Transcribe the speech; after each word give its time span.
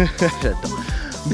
J'adore. 0.42 0.80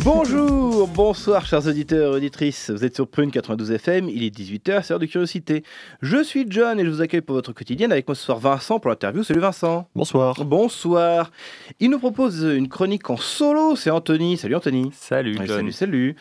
Bonjour, 0.03 0.89
bonsoir 0.89 1.47
chers 1.47 1.69
auditeurs 1.69 2.15
et 2.15 2.17
auditrices. 2.17 2.71
Vous 2.71 2.85
êtes 2.85 2.97
sur 2.97 3.07
Prune 3.07 3.31
92 3.31 3.71
FM, 3.71 4.09
il 4.09 4.25
est 4.25 4.37
18h, 4.37 4.83
c'est 4.83 4.91
l'heure 4.91 4.99
de 4.99 5.07
curiosité. 5.07 5.63
Je 6.03 6.21
suis 6.25 6.47
John 6.49 6.81
et 6.81 6.85
je 6.85 6.91
vous 6.91 7.01
accueille 7.01 7.21
pour 7.21 7.37
votre 7.37 7.53
quotidienne 7.53 7.93
avec 7.93 8.09
moi 8.09 8.17
ce 8.17 8.25
soir 8.25 8.41
Vincent 8.41 8.81
pour 8.81 8.91
l'interview. 8.91 9.23
Salut 9.23 9.39
Vincent. 9.39 9.89
Bonsoir. 9.95 10.45
Bonsoir. 10.45 11.31
Il 11.79 11.91
nous 11.91 12.01
propose 12.01 12.43
une 12.43 12.69
chronique 12.69 13.09
en 13.09 13.17
solo, 13.17 13.77
c'est 13.77 13.91
Anthony. 13.91 14.37
Salut 14.37 14.57
Anthony. 14.57 14.91
Salut 14.93 15.37
John. 15.37 15.47
salut, 15.47 15.73
salut. 15.73 16.17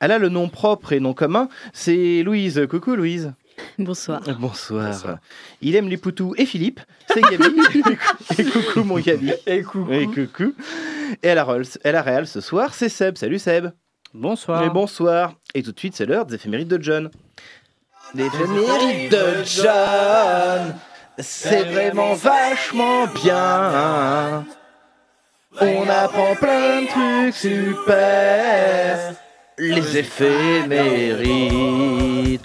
Elle 0.00 0.10
a 0.10 0.18
le 0.18 0.30
nom 0.30 0.48
propre 0.48 0.92
et 0.92 0.98
nom 0.98 1.14
commun, 1.14 1.48
c'est 1.72 2.24
Louise. 2.24 2.66
Coucou 2.68 2.96
Louise. 2.96 3.32
Bonsoir. 3.78 4.22
Bonsoir. 4.38 4.90
Bonsoir. 4.90 5.18
Il 5.60 5.76
aime 5.76 5.88
les 5.88 5.96
poutous 5.96 6.34
et 6.36 6.46
Philippe, 6.46 6.80
c'est 7.14 7.22
Gabi. 7.22 7.60
et 8.38 8.44
coucou 8.44 8.84
mon 8.84 8.98
Gabi. 8.98 9.32
Et 9.46 9.62
coucou. 9.62 9.92
Et 9.92 10.06
coucou. 10.06 10.54
Et 11.22 11.30
à 11.30 11.34
la, 11.34 11.44
Rolls, 11.44 11.66
à 11.82 11.92
la 11.92 12.02
Real 12.02 12.26
ce 12.26 12.40
soir, 12.40 12.74
c'est 12.74 12.88
Seb. 12.88 13.16
Salut 13.16 13.38
Seb. 13.38 13.68
Bonsoir. 14.12 14.64
Et 14.64 14.70
bonsoir. 14.70 15.34
Et 15.54 15.62
tout 15.62 15.70
de 15.72 15.78
suite, 15.78 15.94
c'est 15.96 16.06
l'heure 16.06 16.26
des 16.26 16.34
éphémérides 16.34 16.68
de 16.68 16.82
John. 16.82 17.10
Les 18.14 18.26
éphémérides 18.26 19.10
de 19.10 19.44
John, 19.44 20.74
c'est 21.18 21.64
vraiment 21.64 22.14
vachement 22.14 23.06
bien. 23.22 24.44
On 25.60 25.88
apprend 25.88 26.34
plein 26.36 26.82
de 26.82 26.88
trucs 26.88 27.34
super. 27.34 29.14
Les 29.58 29.98
éphémérides. 29.98 32.40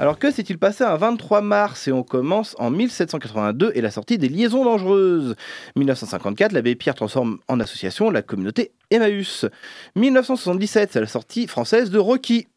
Alors 0.00 0.18
que 0.18 0.30
s'est-il 0.30 0.56
passé 0.56 0.82
un 0.82 0.96
23 0.96 1.42
mars 1.42 1.86
et 1.86 1.92
on 1.92 2.02
commence 2.02 2.56
en 2.58 2.70
1782 2.70 3.72
et 3.74 3.82
la 3.82 3.90
sortie 3.90 4.16
des 4.16 4.30
Liaisons 4.30 4.64
dangereuses 4.64 5.36
1954, 5.76 6.52
l'abbé 6.52 6.74
Pierre 6.74 6.94
transforme 6.94 7.36
en 7.48 7.60
association 7.60 8.08
la 8.08 8.22
communauté 8.22 8.72
Emmaüs. 8.90 9.44
1977, 9.96 10.92
c'est 10.94 11.00
la 11.00 11.06
sortie 11.06 11.46
française 11.46 11.90
de 11.90 11.98
Rocky. 11.98 12.48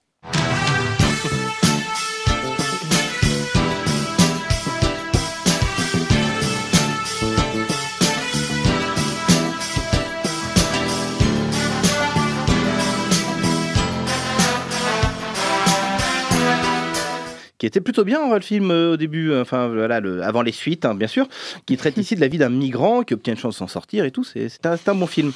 Qui 17.64 17.67
était 17.67 17.80
plutôt 17.80 18.03
bien 18.03 18.19
hein, 18.22 18.36
le 18.36 18.42
film 18.42 18.72
euh, 18.72 18.92
au 18.92 18.97
début, 18.97 19.31
euh, 19.31 19.42
enfin 19.42 19.69
voilà, 19.69 20.02
le- 20.02 20.22
avant 20.22 20.42
les 20.42 20.52
suites 20.52 20.83
hein, 20.83 20.95
bien 20.95 21.08
sûr, 21.08 21.29
qui 21.66 21.78
traite 21.78 21.96
ici 21.96 22.13
de 22.13 22.19
la 22.19 22.28
vie 22.28 22.38
d'un 22.38 22.50
migrant 22.50 23.03
qui 23.03 23.13
obtient 23.13 23.35
une 23.35 23.40
chance 23.40 23.53
de 23.53 23.59
s'en 23.59 23.68
sortir 23.69 24.03
et 24.03 24.12
tout, 24.12 24.25
c'est 24.25 24.50
un, 24.66 24.75
un 24.85 24.96
bon 24.96 25.07
film. 25.07 25.31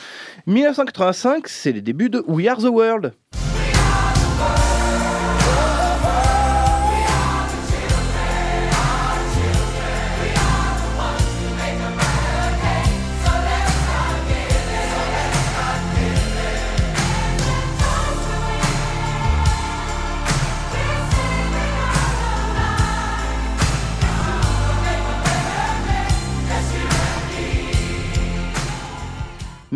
1985, 0.46 1.48
c'est 1.48 1.72
les 1.72 1.80
débuts 1.80 2.10
de 2.10 2.22
We 2.28 2.46
Are 2.50 2.58
the 2.58 2.64
World.« 2.66 3.14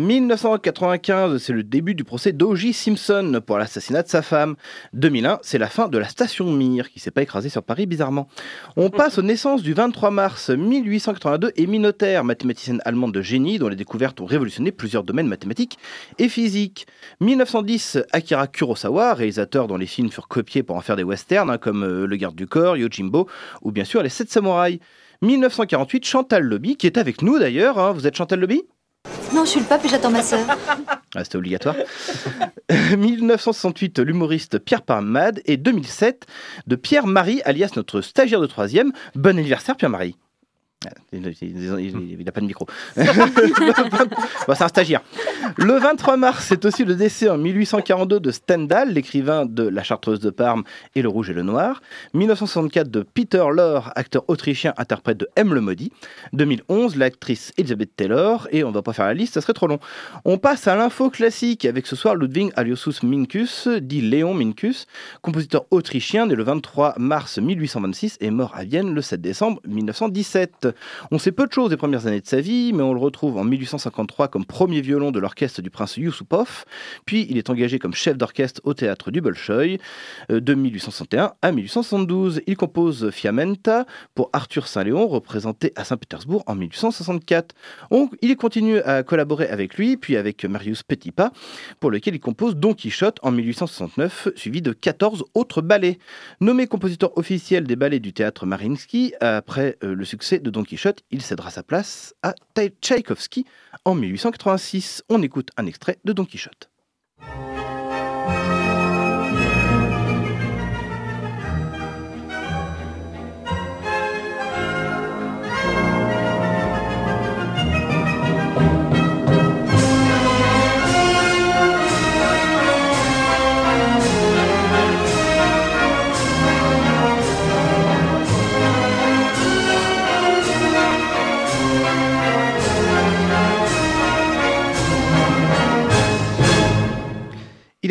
1995, 0.02 1.38
c'est 1.38 1.52
le 1.52 1.62
début 1.62 1.94
du 1.94 2.02
procès 2.02 2.32
d'O.J. 2.32 2.72
Simpson 2.72 3.40
pour 3.46 3.56
l'assassinat 3.56 4.02
de 4.02 4.08
sa 4.08 4.20
femme. 4.20 4.56
2001, 4.94 5.38
c'est 5.42 5.58
la 5.58 5.68
fin 5.68 5.86
de 5.88 5.96
la 5.96 6.08
station 6.08 6.50
Mir, 6.50 6.90
qui 6.90 6.98
s'est 6.98 7.12
pas 7.12 7.22
écrasée 7.22 7.48
sur 7.48 7.62
Paris 7.62 7.86
bizarrement. 7.86 8.26
On 8.76 8.90
passe 8.90 9.18
aux 9.18 9.22
naissances 9.22 9.62
du 9.62 9.74
23 9.74 10.10
mars 10.10 10.50
1882 10.50 11.52
et 11.54 11.66
Minotaire, 11.66 12.24
mathématicienne 12.24 12.82
allemande 12.84 13.14
de 13.14 13.22
génie 13.22 13.58
dont 13.58 13.68
les 13.68 13.76
découvertes 13.76 14.20
ont 14.20 14.26
révolutionné 14.26 14.72
plusieurs 14.72 15.04
domaines 15.04 15.28
mathématiques 15.28 15.78
et 16.18 16.28
physiques. 16.28 16.86
1910, 17.20 17.98
Akira 18.12 18.48
Kurosawa, 18.48 19.14
réalisateur 19.14 19.68
dont 19.68 19.76
les 19.76 19.86
films 19.86 20.10
furent 20.10 20.28
copiés 20.28 20.64
pour 20.64 20.76
en 20.76 20.80
faire 20.80 20.96
des 20.96 21.04
westerns, 21.04 21.48
hein, 21.48 21.58
comme 21.58 21.84
euh, 21.84 22.06
Le 22.06 22.16
Garde 22.16 22.34
du 22.34 22.48
Corps, 22.48 22.76
Yojimbo 22.76 23.28
ou 23.62 23.70
bien 23.70 23.84
sûr 23.84 24.02
Les 24.02 24.08
Sept 24.08 24.30
Samouraïs. 24.30 24.80
1948, 25.22 26.04
Chantal 26.04 26.42
Lobby, 26.42 26.76
qui 26.76 26.88
est 26.88 26.98
avec 26.98 27.22
nous 27.22 27.38
d'ailleurs. 27.38 27.78
hein. 27.78 27.92
Vous 27.92 28.08
êtes 28.08 28.16
Chantal 28.16 28.40
Lobby? 28.40 28.62
Non, 29.34 29.44
je 29.44 29.50
suis 29.50 29.60
le 29.60 29.66
pape 29.66 29.84
et 29.84 29.88
j'attends 29.88 30.10
ma 30.10 30.22
sœur. 30.22 30.46
ah, 31.14 31.24
C'était 31.24 31.36
obligatoire. 31.36 31.74
1968, 32.96 33.98
l'humoriste 34.00 34.58
Pierre 34.58 34.82
Parmade. 34.82 35.40
Et 35.46 35.56
2007, 35.56 36.26
de 36.66 36.76
Pierre-Marie, 36.76 37.42
alias 37.44 37.72
notre 37.76 38.00
stagiaire 38.00 38.40
de 38.40 38.46
troisième. 38.46 38.92
Bon 39.14 39.36
anniversaire, 39.38 39.76
Pierre-Marie. 39.76 40.16
Il 41.12 42.24
n'a 42.24 42.32
pas 42.32 42.40
de 42.40 42.46
micro. 42.46 42.66
Bon, 44.48 44.54
c'est 44.54 44.64
un 44.64 44.68
stagiaire. 44.68 45.02
Le 45.56 45.78
23 45.78 46.16
mars, 46.16 46.46
c'est 46.48 46.64
aussi 46.64 46.84
le 46.84 46.94
décès 46.94 47.28
en 47.28 47.38
1842 47.38 48.20
de 48.20 48.30
Stendhal, 48.30 48.92
l'écrivain 48.92 49.46
de 49.46 49.62
La 49.62 49.82
Chartreuse 49.82 50.20
de 50.20 50.30
Parme 50.30 50.64
et 50.94 51.02
Le 51.02 51.08
Rouge 51.08 51.30
et 51.30 51.32
le 51.32 51.42
Noir. 51.42 51.82
1964 52.14 52.90
de 52.90 53.02
Peter 53.02 53.44
Lorre, 53.52 53.92
acteur 53.94 54.24
autrichien, 54.28 54.74
interprète 54.76 55.18
de 55.18 55.28
M. 55.36 55.54
le 55.54 55.60
Maudit. 55.60 55.92
2011, 56.32 56.96
l'actrice 56.96 57.52
Elizabeth 57.58 57.94
Taylor. 57.96 58.48
Et 58.50 58.64
on 58.64 58.72
va 58.72 58.82
pas 58.82 58.92
faire 58.92 59.06
la 59.06 59.14
liste, 59.14 59.34
ça 59.34 59.40
serait 59.40 59.52
trop 59.52 59.66
long. 59.66 59.78
On 60.24 60.38
passe 60.38 60.66
à 60.66 60.76
l'info 60.76 61.10
classique 61.10 61.64
avec 61.64 61.86
ce 61.86 61.96
soir 61.96 62.14
Ludwig 62.16 62.50
Aliosus 62.56 63.02
Minkus, 63.02 63.68
dit 63.68 64.00
Léon 64.00 64.34
Minkus, 64.34 64.86
compositeur 65.20 65.66
autrichien 65.70 66.26
né 66.26 66.34
le 66.34 66.42
23 66.42 66.94
mars 66.98 67.38
1826 67.38 68.18
et 68.20 68.30
mort 68.30 68.52
à 68.54 68.64
Vienne 68.64 68.94
le 68.94 69.02
7 69.02 69.20
décembre 69.20 69.60
1917. 69.66 70.68
On 71.10 71.18
sait 71.18 71.32
peu 71.32 71.46
de 71.46 71.52
choses 71.52 71.70
des 71.70 71.76
premières 71.76 72.06
années 72.06 72.20
de 72.20 72.26
sa 72.26 72.40
vie, 72.40 72.72
mais 72.72 72.82
on 72.82 72.92
le 72.92 73.00
retrouve 73.00 73.36
en 73.36 73.44
1853 73.44 74.28
comme 74.28 74.44
premier 74.44 74.80
violon 74.80 75.10
de 75.10 75.18
l'orchestre 75.18 75.62
du 75.62 75.70
prince 75.70 75.96
Yusupov, 75.96 76.64
puis 77.06 77.26
il 77.30 77.38
est 77.38 77.50
engagé 77.50 77.78
comme 77.78 77.94
chef 77.94 78.16
d'orchestre 78.16 78.60
au 78.64 78.74
théâtre 78.74 79.10
du 79.10 79.20
Bolchoï 79.20 79.78
euh, 80.30 80.40
de 80.40 80.54
1861 80.54 81.32
à 81.42 81.52
1872. 81.52 82.42
Il 82.46 82.56
compose 82.56 83.10
Fiamenta 83.10 83.86
pour 84.14 84.30
Arthur 84.32 84.66
Saint-Léon, 84.66 85.06
représenté 85.08 85.72
à 85.76 85.84
Saint-Pétersbourg 85.84 86.42
en 86.46 86.54
1864. 86.54 87.54
On- 87.90 88.08
il 88.22 88.36
continue 88.36 88.78
à 88.80 89.02
collaborer 89.02 89.48
avec 89.48 89.76
lui, 89.76 89.96
puis 89.96 90.16
avec 90.16 90.44
Marius 90.44 90.82
Petipa, 90.82 91.32
pour 91.80 91.90
lequel 91.90 92.14
il 92.14 92.20
compose 92.20 92.56
Don 92.56 92.74
Quichotte 92.74 93.18
en 93.22 93.30
1869, 93.32 94.28
suivi 94.36 94.62
de 94.62 94.72
14 94.72 95.24
autres 95.34 95.62
ballets. 95.62 95.98
Nommé 96.40 96.66
compositeur 96.66 97.16
officiel 97.18 97.64
des 97.64 97.76
ballets 97.76 98.00
du 98.00 98.12
théâtre 98.12 98.46
Mariinsky, 98.46 99.14
après 99.20 99.76
euh, 99.84 99.94
le 99.94 100.04
succès 100.04 100.38
de 100.38 100.50
Don 100.50 100.61
Quichotte, 100.64 101.02
il 101.10 101.22
cédera 101.22 101.50
sa 101.50 101.62
place 101.62 102.14
à 102.22 102.34
Tchaïkovski 102.56 103.46
en 103.84 103.94
1886. 103.94 105.02
On 105.08 105.22
écoute 105.22 105.50
un 105.56 105.66
extrait 105.66 105.98
de 106.04 106.12
Don 106.12 106.24
Quichotte. 106.24 106.71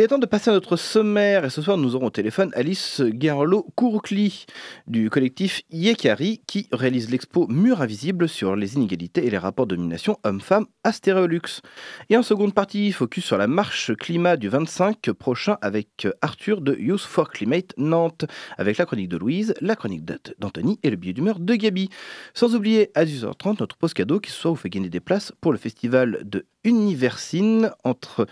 Temps 0.07 0.19
de 0.19 0.25
passer 0.25 0.49
à 0.49 0.53
notre 0.53 0.77
sommaire 0.77 1.43
et 1.43 1.49
ce 1.49 1.61
soir 1.61 1.77
nous 1.77 1.95
aurons 1.95 2.05
au 2.07 2.11
téléphone 2.11 2.51
Alice 2.55 3.01
Gerlo 3.19 3.67
Kourkli 3.75 4.45
du 4.87 5.09
collectif 5.09 5.63
Yekari 5.69 6.41
qui 6.47 6.69
réalise 6.71 7.11
l'expo 7.11 7.45
Mur 7.47 7.81
invisible 7.81 8.29
sur 8.29 8.55
les 8.55 8.75
inégalités 8.75 9.25
et 9.25 9.29
les 9.29 9.37
rapports 9.37 9.67
de 9.67 9.75
domination 9.75 10.17
hommes-femmes 10.23 10.65
à 10.85 10.93
Stéréolux. 10.93 11.61
Et 12.09 12.15
en 12.15 12.23
seconde 12.23 12.53
partie, 12.53 12.93
focus 12.93 13.25
sur 13.25 13.37
la 13.37 13.47
marche 13.47 13.93
climat 13.95 14.37
du 14.37 14.47
25 14.47 15.11
prochain 15.11 15.57
avec 15.61 16.07
Arthur 16.21 16.61
de 16.61 16.73
Youth 16.75 17.01
for 17.01 17.29
Climate 17.29 17.73
Nantes 17.77 18.25
avec 18.57 18.77
la 18.77 18.85
chronique 18.85 19.09
de 19.09 19.17
Louise, 19.17 19.53
la 19.59 19.75
chronique 19.75 20.05
d'Anthony 20.39 20.79
et 20.83 20.89
le 20.89 20.95
billet 20.95 21.13
d'humeur 21.13 21.39
de 21.39 21.53
Gabi. 21.53 21.89
Sans 22.33 22.55
oublier 22.55 22.91
à 22.95 23.03
18h30 23.03 23.57
notre 23.59 23.75
post 23.75 23.93
cadeau 23.93 24.21
qui 24.21 24.31
ce 24.31 24.39
soir 24.39 24.53
vous 24.53 24.59
fait 24.59 24.69
gagner 24.69 24.89
des 24.89 25.01
places 25.01 25.33
pour 25.41 25.51
le 25.51 25.57
festival 25.57 26.21
de 26.23 26.45
Universine 26.63 27.71
entre 27.83 28.27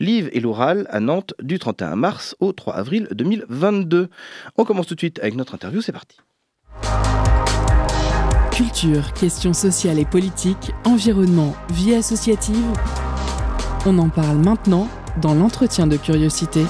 Live 0.00 0.28
et 0.32 0.40
l'Oral 0.40 0.88
à 0.90 1.00
Nantes 1.00 1.34
du 1.40 1.58
31 1.58 1.96
mars 1.96 2.36
au 2.40 2.52
3 2.52 2.74
avril 2.74 3.08
2022. 3.12 4.08
On 4.56 4.64
commence 4.64 4.86
tout 4.86 4.94
de 4.94 5.00
suite 5.00 5.18
avec 5.20 5.34
notre 5.34 5.54
interview, 5.54 5.80
c'est 5.80 5.92
parti. 5.92 6.18
Culture, 8.52 9.12
questions 9.14 9.54
sociales 9.54 9.98
et 9.98 10.04
politiques, 10.04 10.72
environnement, 10.84 11.54
vie 11.70 11.94
associative. 11.94 12.66
On 13.86 13.98
en 13.98 14.10
parle 14.10 14.36
maintenant 14.36 14.88
dans 15.22 15.34
l'entretien 15.34 15.86
de 15.86 15.96
curiosité. 15.96 16.64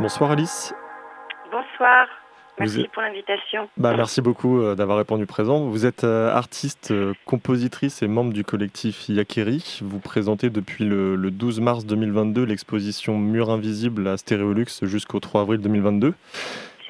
Bonsoir 0.00 0.32
Alice. 0.32 0.74
Bonsoir. 1.50 2.06
Merci 2.58 2.88
pour 2.92 3.02
l'invitation. 3.02 3.68
Bah, 3.76 3.94
merci 3.96 4.20
beaucoup 4.20 4.60
euh, 4.60 4.74
d'avoir 4.76 4.98
répondu 4.98 5.26
présent. 5.26 5.66
Vous 5.66 5.86
êtes 5.86 6.04
euh, 6.04 6.32
artiste, 6.32 6.92
euh, 6.92 7.12
compositrice 7.24 8.02
et 8.02 8.06
membre 8.06 8.32
du 8.32 8.44
collectif 8.44 9.08
Yakeri. 9.08 9.80
Vous 9.82 9.98
présentez 9.98 10.50
depuis 10.50 10.84
le, 10.84 11.16
12 11.16 11.60
mars 11.60 11.84
2022 11.84 12.44
l'exposition 12.44 13.18
Mur 13.18 13.50
Invisible 13.50 14.06
à 14.06 14.16
Stéréolux 14.16 14.66
jusqu'au 14.82 15.18
3 15.18 15.40
avril 15.40 15.60
2022. 15.60 16.14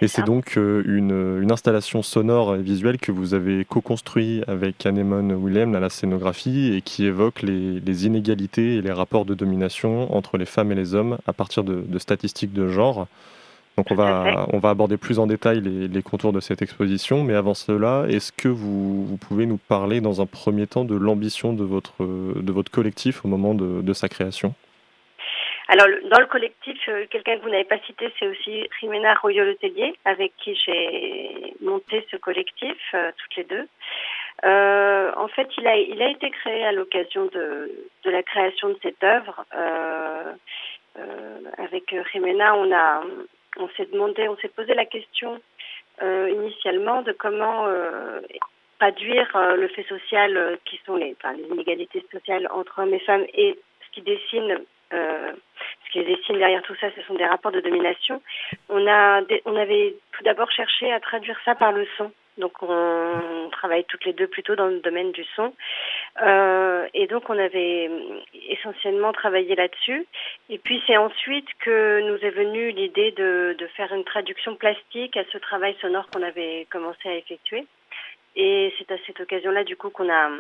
Et 0.03 0.09
c'est 0.09 0.25
donc 0.25 0.57
une, 0.57 1.49
installation 1.51 2.03
sonore 2.03 2.57
et 2.57 2.63
visuelle 2.63 2.99
que 2.99 3.13
vous 3.13 3.33
avez 3.33 3.65
co-construit 3.65 4.43
avec 4.47 4.85
Anemone 4.85 5.33
Willem 5.33 5.75
à 5.77 5.81
la 5.81 5.89
scénographie 5.89 6.75
et 6.75 6.83
qui 6.83 7.07
évoque 7.07 7.43
les, 7.43 8.07
inégalités 8.07 8.75
et 8.75 8.83
les 8.83 8.93
rapports 8.93 9.25
de 9.25 9.35
domination 9.35 10.15
entre 10.15 10.37
les 10.37 10.47
femmes 10.47 10.73
et 10.73 10.75
les 10.75 10.95
hommes 10.95 11.17
à 11.27 11.33
partir 11.33 11.63
de 11.65 11.99
statistiques 11.99 12.53
de 12.53 12.69
genre. 12.69 13.07
Donc 13.77 13.91
on 13.91 13.97
va, 13.97 14.47
on 14.53 14.59
va 14.59 14.71
aborder 14.71 14.97
plus 14.97 15.19
en 15.19 15.27
détail 15.27 15.61
les, 15.61 16.03
contours 16.03 16.33
de 16.33 16.39
cette 16.39 16.63
exposition, 16.63 17.25
mais 17.25 17.35
avant 17.35 17.55
cela, 17.55 18.05
est-ce 18.09 18.31
que 18.31 18.47
vous, 18.49 19.19
pouvez 19.21 19.47
nous 19.47 19.57
parler 19.57 20.01
dans 20.01 20.21
un 20.21 20.27
premier 20.27 20.69
temps 20.69 20.85
de 20.85 20.95
l'ambition 20.95 21.53
de 21.53 21.65
votre, 21.65 22.05
de 22.05 22.53
votre 22.53 22.71
collectif 22.71 23.25
au 23.25 23.29
moment 23.29 23.55
de, 23.55 23.93
sa 23.93 24.09
création? 24.09 24.55
Alors, 25.69 25.87
dans 26.11 26.21
le 26.21 26.27
collectif, 26.27 26.77
euh, 26.89 27.07
quelqu'un 27.11 27.39
que 27.39 27.43
vous 27.43 27.49
n'avez 27.49 27.65
pas 27.65 27.79
cité, 27.87 28.13
c'est 28.19 28.27
aussi 28.27 28.69
Rimena 28.81 29.15
Royol-Letellier, 29.15 29.95
avec 30.05 30.37
qui 30.37 30.55
j'ai 30.67 31.55
monté 31.63 32.07
ce 32.11 32.17
collectif, 32.17 32.77
euh, 32.93 33.11
toutes 33.17 33.37
les 33.37 33.45
deux. 33.45 33.67
Euh, 34.45 35.11
en 35.17 35.29
fait, 35.29 35.49
il 35.57 35.67
a, 35.67 35.77
il 35.77 36.03
a 36.03 36.11
été 36.11 36.31
créé 36.31 36.65
à 36.67 36.73
l'occasion 36.73 37.27
de, 37.27 37.89
de 38.05 38.11
la 38.11 38.23
création 38.23 38.69
de 38.69 38.79
cette 38.83 39.03
œuvre. 39.03 39.45
avec 41.57 41.95
Rimena, 42.13 42.55
on 42.57 42.71
a, 42.73 43.03
on 43.57 43.69
s'est 43.77 43.87
demandé, 43.87 44.29
on 44.29 44.37
s'est 44.37 44.49
posé 44.49 44.75
la 44.75 44.85
question 44.85 45.41
euh, 46.03 46.29
initialement 46.31 47.03
de 47.03 47.13
comment 47.13 47.67
euh, 47.67 48.21
traduire 48.79 49.31
euh, 49.37 49.57
le 49.57 49.69
fait 49.69 49.85
social 49.85 50.59
qui 50.65 50.81
sont 50.85 50.97
les, 50.97 51.17
inégalités 51.51 52.05
sociales 52.11 52.49
entre 52.51 52.83
hommes 52.83 52.95
et 52.95 52.99
femmes 53.01 53.25
et 53.33 53.59
ce 53.81 53.95
qui 53.95 54.03
dessine 54.03 54.59
ce 54.91 55.91
qui 55.91 56.05
dessine 56.05 56.39
derrière 56.39 56.63
tout 56.63 56.75
ça, 56.81 56.87
ce 56.95 57.03
sont 57.03 57.15
des 57.15 57.27
rapports 57.27 57.51
de 57.51 57.61
domination. 57.61 58.23
On 58.69 58.87
a, 58.87 59.23
on 59.45 59.57
avait 59.57 59.97
tout 60.13 60.23
d'abord 60.23 60.51
cherché 60.53 60.93
à 60.93 61.01
traduire 61.01 61.37
ça 61.45 61.57
par 61.57 61.73
le 61.73 61.85
son. 61.97 62.13
Donc 62.39 62.63
on, 62.63 63.49
travaille 63.53 63.85
toutes 63.85 64.05
les 64.05 64.13
deux 64.13 64.27
plutôt 64.27 64.57
dans 64.57 64.67
le 64.67 64.81
domaine 64.81 65.13
du 65.13 65.25
son. 65.37 65.55
Euh, 66.23 66.87
et 66.95 67.09
donc 67.09 67.29
on 67.29 67.39
avait 67.39 67.91
essentiellement 68.49 69.13
travaillé 69.13 69.57
là-dessus. 69.57 70.07
Et 70.49 70.59
puis 70.59 70.83
c'est 70.87 70.97
ensuite 70.97 71.49
que 71.61 72.01
nous 72.09 72.19
est 72.25 72.31
venue 72.31 72.71
l'idée 72.71 73.11
de, 73.13 73.57
faire 73.77 73.93
une 73.93 74.05
traduction 74.05 74.55
plastique 74.55 75.17
à 75.17 75.25
ce 75.33 75.39
travail 75.39 75.75
sonore 75.81 76.07
qu'on 76.11 76.23
avait 76.23 76.67
commencé 76.71 77.09
à 77.09 77.17
effectuer. 77.17 77.67
Et 78.37 78.73
c'est 78.79 78.93
à 78.93 78.97
cette 79.07 79.21
occasion-là 79.21 79.65
du 79.65 79.77
coup 79.77 79.91
qu'on 79.91 80.11
a 80.11 80.31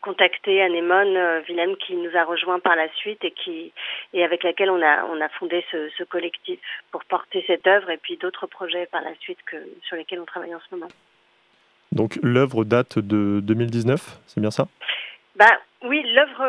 contacté 0.00 0.62
Anémone 0.62 1.16
euh, 1.16 1.40
Willem 1.46 1.76
qui 1.76 1.94
nous 1.94 2.16
a 2.16 2.24
rejoint 2.24 2.58
par 2.58 2.74
la 2.74 2.88
suite 2.94 3.22
et 3.22 3.32
qui 3.32 3.72
et 4.14 4.24
avec 4.24 4.42
laquelle 4.42 4.70
on 4.70 4.82
a 4.82 5.04
on 5.04 5.20
a 5.20 5.28
fondé 5.28 5.64
ce, 5.70 5.90
ce 5.98 6.04
collectif 6.04 6.58
pour 6.90 7.04
porter 7.04 7.44
cette 7.46 7.66
œuvre 7.66 7.90
et 7.90 7.98
puis 7.98 8.16
d'autres 8.16 8.46
projets 8.46 8.86
par 8.86 9.02
la 9.02 9.14
suite 9.16 9.38
que 9.44 9.56
sur 9.86 9.96
lesquels 9.96 10.20
on 10.20 10.24
travaille 10.24 10.54
en 10.54 10.60
ce 10.60 10.74
moment. 10.74 10.88
Donc 11.92 12.18
l'œuvre 12.22 12.64
date 12.64 12.98
de 12.98 13.40
2019, 13.42 14.20
c'est 14.26 14.40
bien 14.40 14.52
ça? 14.52 14.68
Bah 15.40 15.58
oui, 15.82 16.02
l'œuvre 16.14 16.44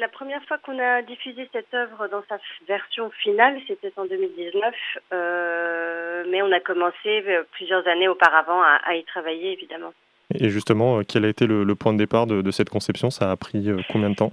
la, 0.00 0.08
première 0.08 0.42
fois 0.44 0.56
qu'on 0.56 0.78
a 0.78 1.02
diffusé 1.02 1.46
cette 1.52 1.74
œuvre 1.74 2.08
dans 2.08 2.22
sa 2.30 2.38
version 2.66 3.10
finale, 3.22 3.60
c'était 3.68 3.92
en 3.98 4.06
2019, 4.06 4.74
euh, 5.12 6.24
mais 6.30 6.40
on 6.40 6.50
a 6.50 6.60
commencé 6.60 7.22
euh, 7.28 7.42
plusieurs 7.52 7.86
années 7.86 8.08
auparavant 8.08 8.62
à, 8.62 8.94
y 8.94 9.04
travailler 9.04 9.52
évidemment. 9.52 9.92
Et 10.34 10.48
justement, 10.48 11.00
euh, 11.00 11.02
quel 11.06 11.26
a 11.26 11.28
été 11.28 11.46
le, 11.46 11.74
point 11.74 11.92
de 11.92 11.98
départ 11.98 12.26
de, 12.26 12.50
cette 12.50 12.70
conception? 12.70 13.10
Ça 13.10 13.30
a 13.30 13.36
pris 13.36 13.68
combien 13.92 14.08
de 14.08 14.14
temps? 14.14 14.32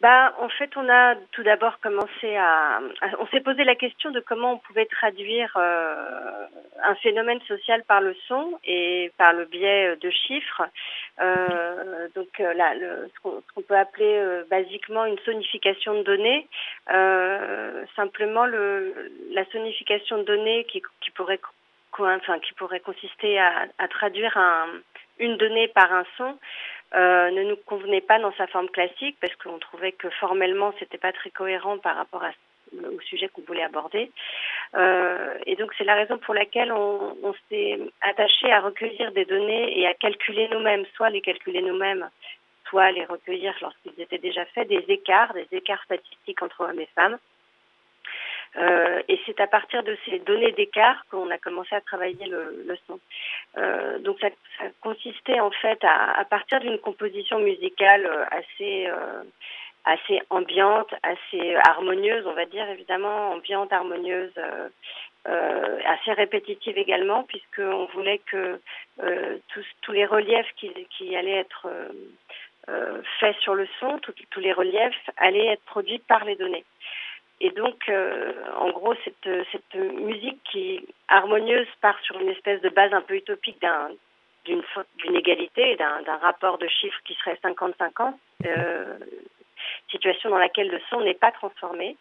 Bah, 0.00 0.34
en 0.38 0.48
fait, 0.48 0.70
on 0.76 0.88
a 0.88 1.14
tout 1.32 1.42
d'abord 1.42 1.78
commencé 1.80 2.36
à, 2.36 2.80
on 3.18 3.26
s'est 3.28 3.40
posé 3.40 3.64
la 3.64 3.74
question 3.74 4.10
de 4.10 4.20
comment 4.20 4.54
on 4.54 4.58
pouvait 4.58 4.86
traduire 4.86 5.52
euh, 5.56 6.46
un 6.82 6.94
phénomène 6.96 7.40
social 7.42 7.84
par 7.84 8.00
le 8.00 8.14
son 8.26 8.58
et 8.64 9.12
par 9.18 9.32
le 9.32 9.44
biais 9.44 9.96
de 9.96 10.10
chiffres. 10.10 10.62
Euh, 11.20 12.08
donc 12.14 12.38
là, 12.38 12.74
le, 12.74 13.10
ce 13.14 13.20
qu'on 13.20 13.62
peut 13.62 13.76
appeler 13.76 14.42
basiquement 14.50 15.04
une 15.04 15.18
sonification 15.18 15.94
de 15.94 16.02
données. 16.02 16.48
simplement, 17.94 18.46
le, 18.46 18.94
la 19.32 19.44
sonification 19.46 20.18
de 20.18 20.24
données 20.24 20.64
qui, 20.64 20.82
qui 21.00 21.10
pourrait 21.10 21.40
enfin, 21.98 22.38
qui 22.38 22.54
pourrait 22.54 22.80
consister 22.80 23.38
à, 23.38 23.66
à 23.78 23.88
traduire 23.88 24.36
un, 24.36 24.66
une 25.18 25.36
donnée 25.36 25.68
par 25.68 25.92
un 25.92 26.04
son, 26.16 26.38
euh, 26.94 27.30
ne 27.30 27.44
nous 27.44 27.56
convenait 27.56 28.00
pas 28.00 28.18
dans 28.18 28.32
sa 28.32 28.46
forme 28.48 28.68
classique 28.68 29.16
parce 29.20 29.34
qu'on 29.36 29.58
trouvait 29.58 29.92
que 29.92 30.10
formellement 30.10 30.74
c'était 30.78 30.98
pas 30.98 31.12
très 31.12 31.30
cohérent 31.30 31.78
par 31.78 31.96
rapport 31.96 32.24
à, 32.24 32.30
au 32.72 33.00
sujet 33.02 33.28
qu'on 33.28 33.42
voulait 33.42 33.62
aborder. 33.62 34.10
Euh, 34.74 35.34
et 35.46 35.56
donc 35.56 35.72
c'est 35.78 35.84
la 35.84 35.94
raison 35.94 36.18
pour 36.18 36.34
laquelle 36.34 36.72
on, 36.72 37.16
on 37.22 37.34
s'est 37.48 37.78
attaché 38.00 38.50
à 38.50 38.60
recueillir 38.60 39.12
des 39.12 39.24
données 39.24 39.78
et 39.78 39.86
à 39.86 39.94
calculer 39.94 40.48
nous-mêmes, 40.50 40.84
soit 40.94 41.10
les 41.10 41.20
calculer 41.20 41.62
nous-mêmes, 41.62 42.08
soit 42.68 42.90
les 42.92 43.04
recueillir 43.04 43.54
lorsqu'ils 43.60 44.00
étaient 44.00 44.18
déjà 44.18 44.44
faits, 44.46 44.68
des 44.68 44.84
écarts, 44.88 45.34
des 45.34 45.46
écarts 45.52 45.82
statistiques 45.84 46.42
entre 46.42 46.62
hommes 46.62 46.80
et 46.80 46.88
femmes. 46.94 47.18
Euh, 48.56 49.00
et 49.08 49.20
c'est 49.26 49.40
à 49.40 49.46
partir 49.46 49.82
de 49.84 49.96
ces 50.04 50.18
données 50.20 50.50
d'écart 50.52 51.04
qu'on 51.10 51.30
a 51.30 51.38
commencé 51.38 51.74
à 51.74 51.80
travailler 51.80 52.26
le, 52.26 52.64
le 52.66 52.76
son. 52.86 52.98
Euh, 53.58 53.98
donc 54.00 54.18
ça, 54.20 54.28
ça, 54.58 54.64
consistait 54.80 55.38
en 55.38 55.52
fait 55.52 55.78
à, 55.84 56.18
à 56.18 56.24
partir 56.24 56.58
d'une 56.60 56.78
composition 56.78 57.38
musicale 57.38 58.06
euh, 58.06 58.24
assez 58.30 58.88
euh, 58.88 59.22
assez 59.84 60.20
ambiante, 60.30 60.92
assez 61.02 61.54
harmonieuse, 61.56 62.26
on 62.26 62.34
va 62.34 62.44
dire 62.44 62.68
évidemment 62.68 63.32
ambiante, 63.32 63.72
harmonieuse, 63.72 64.32
euh, 64.36 64.68
euh, 65.28 65.78
assez 65.86 66.12
répétitive 66.12 66.76
également, 66.76 67.22
puisqu'on 67.24 67.86
voulait 67.86 68.20
que 68.30 68.60
euh, 69.02 69.38
tous, 69.48 69.64
tous 69.82 69.92
les 69.92 70.04
reliefs 70.06 70.50
qui, 70.56 70.70
qui 70.90 71.16
allaient 71.16 71.38
être 71.38 71.68
faits 73.18 73.36
sur 73.40 73.54
le 73.54 73.66
son, 73.80 73.98
tous, 73.98 74.14
tous 74.30 74.40
les 74.40 74.52
reliefs 74.52 75.10
allaient 75.16 75.46
être 75.46 75.64
produits 75.64 75.98
par 75.98 76.24
les 76.24 76.36
données. 76.36 76.64
Et 77.40 77.50
donc, 77.50 77.88
euh, 77.88 78.32
en 78.58 78.70
gros, 78.70 78.94
cette, 79.04 79.74
musique 79.74 80.42
qui 80.52 80.86
harmonieuse 81.08 81.66
part 81.80 81.98
sur 82.02 82.20
une 82.20 82.28
espèce 82.28 82.60
de 82.60 82.68
base 82.68 82.92
un 82.92 83.00
peu 83.00 83.14
utopique 83.14 83.60
d'un 83.60 83.90
d'une 84.46 84.62
d'une 84.96 85.16
égalité, 85.16 85.76
d'un 85.76 86.16
rapport 86.16 86.56
de 86.56 86.66
chiffres 86.66 86.98
qui 87.04 87.14
serait 87.14 87.38
50-50, 87.44 88.14
euh, 88.46 88.96
situation 89.90 90.30
dans 90.30 90.38
laquelle 90.38 90.68
le 90.68 90.80
son 90.88 91.02
n'est 91.02 91.14
pas 91.14 91.30
transformé. 91.30 91.96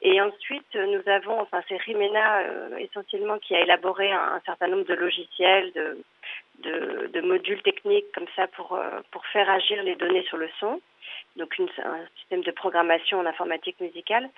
Et 0.00 0.20
ensuite, 0.20 0.72
nous 0.74 1.02
avons, 1.06 1.40
enfin, 1.40 1.62
c'est 1.68 1.76
Rimena 1.78 2.40
euh, 2.42 2.76
essentiellement 2.76 3.38
qui 3.38 3.56
a 3.56 3.60
élaboré 3.60 4.12
un, 4.12 4.34
un, 4.34 4.40
certain 4.46 4.68
nombre 4.68 4.84
de 4.84 4.94
logiciels, 4.94 5.72
de, 5.72 7.10
de, 7.12 7.20
modules 7.22 7.62
techniques 7.62 8.12
comme 8.14 8.28
ça 8.36 8.46
pour 8.46 8.78
faire 9.32 9.50
agir 9.50 9.82
les 9.82 9.96
données 9.96 10.24
sur 10.24 10.36
le 10.36 10.48
son 10.60 10.80
donc 11.36 11.58
un 11.58 12.06
système 12.16 12.42
de 12.42 12.50
programmation 12.50 13.18
en 13.18 13.26
informatique 13.26 13.80
musicale, 13.80 14.28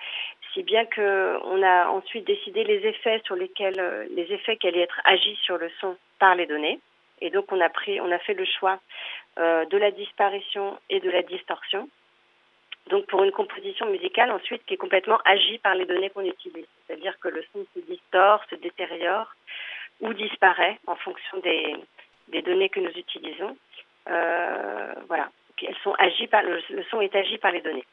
si 0.53 0.63
bien 0.63 0.85
que 0.85 1.37
on 1.43 1.61
a 1.61 1.89
ensuite 1.89 2.25
décidé 2.25 2.63
les 2.63 2.87
effets 2.87 3.21
sur 3.25 3.35
lesquels 3.35 3.79
euh, 3.79 4.05
les 4.11 4.31
effets 4.33 4.57
qui 4.57 4.67
allaient 4.67 4.81
être 4.81 5.01
agis 5.03 5.35
sur 5.43 5.57
le 5.57 5.69
son 5.79 5.95
par 6.19 6.35
les 6.35 6.47
données. 6.47 6.79
Et 7.21 7.29
donc 7.29 7.51
on 7.51 7.61
a 7.61 7.69
pris, 7.69 8.01
on 8.01 8.11
a 8.11 8.19
fait 8.19 8.33
le 8.33 8.45
choix 8.45 8.79
euh, 9.37 9.65
de 9.65 9.77
la 9.77 9.91
disparition 9.91 10.77
et 10.89 10.99
de 10.99 11.09
la 11.09 11.21
distorsion. 11.23 11.87
donc 12.89 13.05
pour 13.07 13.23
une 13.23 13.31
composition 13.31 13.85
musicale 13.87 14.31
ensuite 14.31 14.65
qui 14.65 14.73
est 14.73 14.83
complètement 14.85 15.19
agie 15.25 15.59
par 15.59 15.75
les 15.75 15.85
données 15.85 16.09
qu'on 16.09 16.25
utilise. 16.25 16.67
C'est-à-dire 16.85 17.19
que 17.19 17.27
le 17.27 17.43
son 17.53 17.65
se 17.73 17.79
distord, 17.81 18.43
se 18.49 18.55
détériore 18.55 19.35
ou 20.01 20.13
disparaît 20.13 20.79
en 20.87 20.95
fonction 20.95 21.37
des, 21.39 21.75
des 22.29 22.41
données 22.41 22.69
que 22.69 22.79
nous 22.79 22.91
utilisons. 22.91 23.55
Euh, 24.09 24.93
voilà, 25.07 25.29
elles 25.63 25.75
sont 25.83 25.93
agies 25.99 26.27
par 26.27 26.43
le, 26.43 26.61
son 26.89 27.01
est 27.01 27.15
agi 27.15 27.37
par 27.37 27.51
les 27.51 27.61
données. 27.61 27.85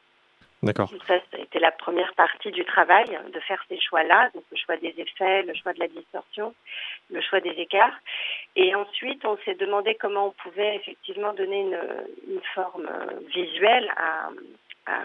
D'accord. 0.63 0.89
Ça, 1.05 1.19
ça 1.19 1.37
a 1.37 1.39
été 1.39 1.59
la 1.59 1.71
première 1.71 2.13
partie 2.15 2.49
du 2.49 2.65
travail, 2.65 3.05
de 3.31 3.39
faire 3.41 3.63
ces 3.69 3.79
choix-là, 3.79 4.31
donc 4.33 4.43
le 4.49 4.57
choix 4.57 4.77
des 4.77 4.95
effets, 4.97 5.43
le 5.43 5.53
choix 5.53 5.73
de 5.73 5.79
la 5.79 5.87
distorsion, 5.87 6.55
le 7.11 7.21
choix 7.21 7.39
des 7.39 7.51
écarts. 7.51 7.95
Et 8.55 8.73
ensuite, 8.73 9.23
on 9.25 9.37
s'est 9.45 9.53
demandé 9.55 9.93
comment 9.95 10.27
on 10.27 10.31
pouvait 10.31 10.75
effectivement 10.77 11.33
donner 11.33 11.61
une, 11.61 11.79
une 12.27 12.41
forme 12.55 12.89
visuelle 13.27 13.91
à, 13.95 14.29
à, 14.87 14.95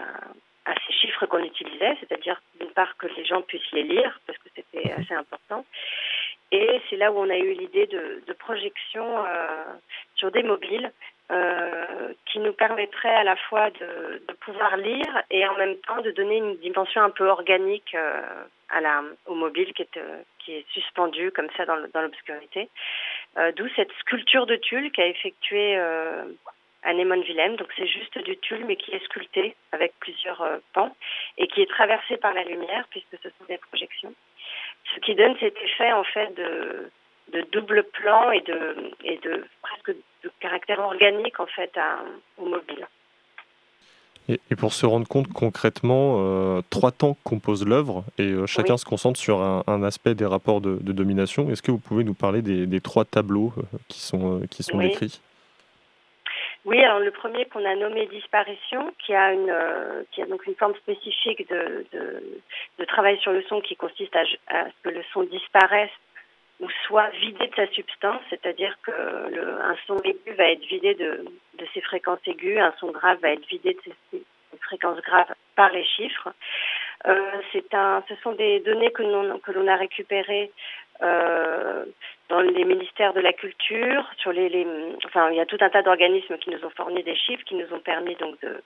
à 0.65 0.73
ces 0.87 0.93
chiffres 0.93 1.27
qu'on 1.27 1.43
utilisait, 1.43 1.95
c'est-à-dire 1.99 2.41
d'une 2.59 2.71
part 2.71 2.97
que 2.97 3.07
les 3.07 3.25
gens 3.25 3.41
puissent 3.43 3.71
les 3.71 3.83
lire, 3.83 4.19
parce 4.25 4.39
que 4.39 4.49
c'était 4.55 4.93
assez 4.93 5.13
important. 5.13 5.63
Et 6.51 6.81
c'est 6.89 6.97
là 6.97 7.11
où 7.11 7.19
on 7.19 7.29
a 7.29 7.37
eu 7.37 7.53
l'idée 7.53 7.87
de, 7.87 8.23
de 8.25 8.33
projection 8.33 9.25
euh, 9.25 9.63
sur 10.15 10.31
des 10.31 10.43
mobiles 10.43 10.91
euh, 11.31 12.13
qui 12.25 12.39
nous 12.39 12.51
permettrait 12.51 13.15
à 13.15 13.23
la 13.23 13.37
fois 13.37 13.69
de, 13.69 14.21
pouvoir 14.41 14.75
lire 14.75 15.23
et 15.29 15.47
en 15.47 15.55
même 15.55 15.77
temps 15.77 16.01
de 16.01 16.11
donner 16.11 16.37
une 16.37 16.57
dimension 16.57 17.01
un 17.01 17.09
peu 17.09 17.27
organique 17.29 17.95
euh, 17.95 18.21
au 19.27 19.35
mobile 19.35 19.73
qui 19.73 19.83
est, 19.83 19.97
euh, 19.97 20.21
qui 20.39 20.55
est 20.55 20.65
suspendu 20.71 21.31
comme 21.31 21.47
ça 21.55 21.65
dans, 21.65 22.01
l'obscurité. 22.01 22.69
D'où 23.55 23.65
cette 23.77 23.91
sculpture 23.99 24.45
de 24.45 24.57
tulle 24.57 24.91
qu'a 24.91 25.07
effectuée 25.07 25.79
Anémone 26.83 27.21
Willem. 27.21 27.55
Donc 27.55 27.69
c'est 27.77 27.87
juste 27.87 28.17
du 28.17 28.35
tulle 28.37 28.65
mais 28.65 28.75
qui 28.75 28.91
est 28.91 29.03
sculpté 29.05 29.55
avec 29.71 29.93
plusieurs 30.01 30.45
pans 30.73 30.93
et 31.37 31.47
qui 31.47 31.61
est 31.61 31.69
traversé 31.69 32.17
par 32.17 32.33
la 32.33 32.43
lumière 32.43 32.85
puisque 32.89 33.17
ce 33.23 33.29
sont 33.29 33.45
des 33.47 33.57
projections. 33.57 34.13
Ce 34.93 34.99
qui 34.99 35.15
donne 35.15 35.37
cet 35.39 35.55
effet 35.61 35.93
en 35.93 36.03
fait 36.03 36.33
de 36.35 36.91
de 37.31 37.41
double 37.51 37.83
plan 37.83 38.31
et 38.31 38.41
de, 38.41 38.91
et 39.03 39.17
de 39.17 39.45
presque 39.61 39.95
de 40.23 40.31
caractère 40.39 40.79
organique 40.79 41.39
en 41.39 41.47
fait 41.47 41.71
à, 41.77 41.99
au 42.37 42.45
mobile. 42.45 42.87
Et, 44.29 44.39
et, 44.51 44.55
pour 44.55 44.73
se 44.73 44.85
rendre 44.85 45.07
compte 45.07 45.27
concrètement, 45.33 46.17
euh, 46.19 46.61
trois 46.69 46.91
temps 46.91 47.17
composent 47.23 47.65
l'œuvre 47.65 48.03
et 48.19 48.27
euh, 48.27 48.45
chacun 48.45 48.73
oui. 48.73 48.79
se 48.79 48.85
concentre 48.85 49.19
sur 49.19 49.41
un, 49.41 49.63
un, 49.65 49.81
aspect 49.83 50.13
des 50.13 50.27
rapports 50.27 50.61
de, 50.61 50.77
de 50.79 50.91
domination. 50.91 51.49
Est-ce 51.49 51.63
que 51.63 51.71
vous 51.71 51.79
pouvez 51.79 52.03
nous 52.03 52.13
parler 52.13 52.41
des, 52.43 52.67
des 52.67 52.81
trois 52.81 53.03
tableaux 53.03 53.51
euh, 53.57 53.61
qui 53.87 53.99
sont, 53.99 54.41
qui 54.51 54.61
sont 54.61 54.77
oui. 54.77 54.89
décrits? 54.89 55.21
Oui, 56.63 56.79
alors 56.83 56.99
le 56.99 57.09
premier 57.09 57.45
qu'on 57.45 57.65
a 57.65 57.75
nommé 57.75 58.05
disparition, 58.05 58.93
qui 59.03 59.15
a 59.15 59.33
une 59.33 59.49
euh, 59.49 60.03
qui 60.11 60.21
a 60.21 60.27
donc 60.27 60.45
une 60.45 60.53
forme 60.53 60.75
spécifique 60.75 61.49
de, 61.49 61.85
de, 61.91 62.23
de 62.77 62.85
travail 62.85 63.17
sur 63.21 63.31
le 63.31 63.41
son 63.49 63.61
qui 63.61 63.75
consiste 63.75 64.15
à, 64.15 64.21
à 64.47 64.65
ce 64.65 64.73
que 64.83 64.89
le 64.89 65.01
son 65.11 65.23
disparaisse 65.23 65.89
ou 66.61 66.69
soit 66.85 67.09
vidé 67.09 67.47
de 67.47 67.55
sa 67.55 67.67
substance, 67.67 68.21
c'est-à-dire 68.29 68.77
que 68.83 68.91
le, 68.91 69.61
un 69.61 69.75
son 69.87 69.97
aigu 70.03 70.31
va 70.37 70.51
être 70.51 70.65
vidé 70.65 70.93
de, 70.93 71.25
de 71.57 71.65
ses 71.73 71.81
fréquences 71.81 72.19
aiguës, 72.27 72.59
un 72.59 72.73
son 72.79 72.91
grave 72.91 73.19
va 73.21 73.31
être 73.31 73.47
vidé 73.47 73.73
de 73.73 73.93
ses, 74.11 74.23
fréquences 74.61 75.01
graves 75.01 75.33
par 75.55 75.71
les 75.71 75.83
chiffres. 75.83 76.29
Euh, 77.07 77.31
c'est 77.51 77.73
un, 77.73 78.03
ce 78.07 78.15
sont 78.17 78.33
des 78.33 78.59
données 78.59 78.91
que 78.91 79.01
l'on 79.01 79.39
que 79.39 79.51
l'on 79.51 79.67
a 79.67 79.75
récupérées 79.75 80.51
dans 81.01 82.39
les 82.41 82.63
ministères 82.63 83.13
de 83.13 83.19
la 83.19 83.33
culture, 83.33 84.09
sur 84.17 84.31
les, 84.31 84.65
enfin 85.05 85.29
il 85.31 85.37
y 85.37 85.41
a 85.41 85.45
tout 85.45 85.57
un 85.59 85.69
tas 85.69 85.81
d'organismes 85.81 86.37
qui 86.37 86.49
nous 86.49 86.63
ont 86.63 86.69
fourni 86.69 87.03
des 87.03 87.15
chiffres, 87.15 87.43
qui 87.43 87.55
nous 87.55 87.73
ont 87.73 87.79
permis 87.79 88.15
donc 88.15 88.39
de 88.41 88.61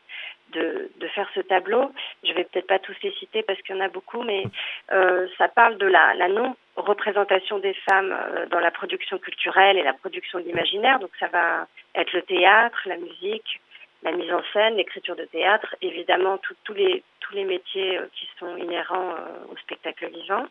de, 0.52 0.90
de 1.00 1.08
faire 1.08 1.30
ce 1.34 1.42
tableau. 1.42 1.92
Je 2.24 2.34
vais 2.34 2.44
peut-être 2.44 2.68
pas 2.68 2.80
tous 2.80 2.96
les 3.04 3.12
citer 3.14 3.44
parce 3.44 3.60
qu'il 3.62 3.76
y 3.76 3.80
en 3.80 3.84
a 3.84 3.90
beaucoup, 3.90 4.22
mais 4.22 4.44
euh, 4.92 5.28
ça 5.38 5.48
parle 5.48 5.78
de 5.78 5.88
la, 5.88 6.14
la 6.14 6.28
non 6.28 6.56
représentation 6.76 7.60
des 7.60 7.74
femmes 7.74 8.12
euh, 8.12 8.46
dans 8.48 8.60
la 8.60 8.72
production 8.72 9.18
culturelle 9.18 9.78
et 9.78 9.84
la 9.84 9.94
production 9.94 10.40
de 10.40 10.46
l'imaginaire. 10.46 11.00
Donc 11.00 11.12
ça 11.20 11.28
va 11.28 11.68
être 11.96 12.14
le 12.14 12.22
théâtre, 12.22 12.80
la 12.86 12.98
musique, 12.98 13.60
la 14.06 14.12
mise 14.12 14.32
en 14.32 14.42
scène, 14.54 14.76
l'écriture 14.76 15.16
de 15.16 15.26
théâtre, 15.26 15.76
évidemment 15.82 16.38
tous 16.38 16.74
les 16.74 17.04
tous 17.22 17.34
les 17.34 17.44
métiers 17.44 17.98
euh, 17.98 18.06
qui 18.14 18.30
sont 18.40 18.56
inhérents 18.56 19.12
euh, 19.14 19.52
au 19.52 19.58
spectacle 19.58 20.08
vivant, 20.10 20.46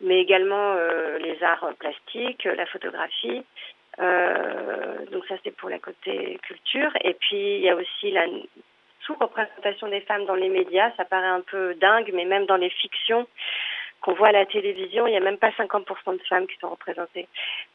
mais 0.00 0.20
également 0.20 0.74
euh, 0.76 1.16
les 1.18 1.40
arts 1.44 1.70
plastiques, 1.78 2.44
la 2.44 2.66
photographie. 2.66 3.44
donc 5.12 5.22
ça 5.28 5.36
c'est 5.44 5.56
pour 5.56 5.70
la 5.70 5.78
côté 5.78 6.38
culture. 6.42 6.92
Et 7.04 7.14
puis 7.14 7.56
il 7.58 7.62
y 7.62 7.70
a 7.70 7.76
aussi 7.76 8.10
la 8.10 8.26
sous-représentation 9.06 9.88
des 9.88 10.00
femmes 10.00 10.26
dans 10.26 10.34
les 10.34 10.48
médias. 10.48 10.90
Ça 10.96 11.04
paraît 11.04 11.34
un 11.40 11.44
peu 11.52 11.74
dingue, 11.74 12.10
mais 12.12 12.24
même 12.24 12.46
dans 12.46 12.56
les 12.64 12.70
fictions 12.70 13.26
qu'on 14.00 14.14
voit 14.14 14.28
à 14.28 14.32
la 14.32 14.46
télévision, 14.46 15.06
il 15.06 15.10
n'y 15.10 15.16
a 15.16 15.20
même 15.20 15.38
pas 15.38 15.50
50% 15.50 16.12
de 16.12 16.22
femmes 16.28 16.46
qui 16.46 16.56
sont 16.58 16.70
représentées. 16.70 17.28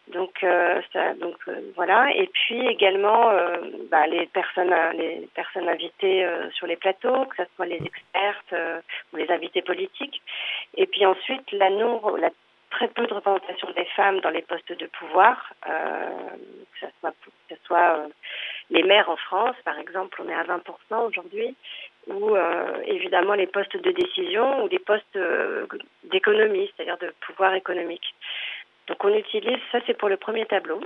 Donc, 0.08 0.44
euh, 0.44 0.82
ça, 0.92 1.13
donc 1.15 1.36
euh, 1.48 1.60
voilà. 1.75 2.13
Et 2.15 2.27
puis 2.27 2.65
également, 2.68 3.30
euh, 3.30 3.58
bah, 3.92 4.08
les 4.08 4.25
personnes, 4.27 4.74
les 4.98 5.27
personnes 5.34 5.68
invitées 5.68 6.27
sur 6.53 6.68
les 6.68 6.75
plateaux, 6.75 7.25
que 7.25 7.38
ce 7.38 7.44
soit 7.56 7.65
les 7.65 7.82
expertes 7.84 8.56
ou 9.12 9.18
les 9.18 9.30
invités 9.30 9.62
politiques. 9.62 10.22
Et 10.75 10.88
puis 10.88 11.06
ensuite, 11.06 11.51
la 11.51 11.70
non, 11.70 12.15
la 12.15 12.30
très 12.74 12.88
peu 12.88 13.06
de 13.06 13.13
représentation 13.13 13.70
des 13.72 13.86
femmes 13.96 14.20
dans 14.22 14.30
les 14.30 14.42
postes 14.42 14.74
de 14.74 14.88
pouvoir, 14.88 15.53
euh, 15.70 16.10
que 16.74 16.80
ce 16.82 16.88
soit, 17.00 17.13
que 17.50 17.56
soit 17.65 17.98
euh, 17.98 18.08
les 18.70 18.84
maires 18.84 19.10
en 19.10 19.15
France, 19.15 19.56
par 19.63 19.77
exemple, 19.80 20.22
on 20.22 20.30
est 20.30 20.34
à 20.34 20.44
20% 20.44 21.08
aujourd'hui, 21.08 21.56
ou 22.08 22.36
euh, 22.36 22.82
évidemment 22.86 23.36
les 23.36 23.48
postes 23.48 23.77
de 23.77 23.92
décision 23.92 24.63
ou 24.63 24.70
des 24.70 24.80
postes 24.80 25.18
d'économie, 26.06 26.72
c'est-à-dire 26.75 26.98
de 26.98 27.13
pouvoir 27.25 27.53
économique. 27.53 28.15
Donc 28.88 29.03
on 29.06 29.15
utilise, 29.15 29.60
ça 29.72 29.80
c'est 29.86 29.98
pour 29.98 30.10
le 30.10 30.18
premier 30.18 30.46
tableau. 30.46 30.82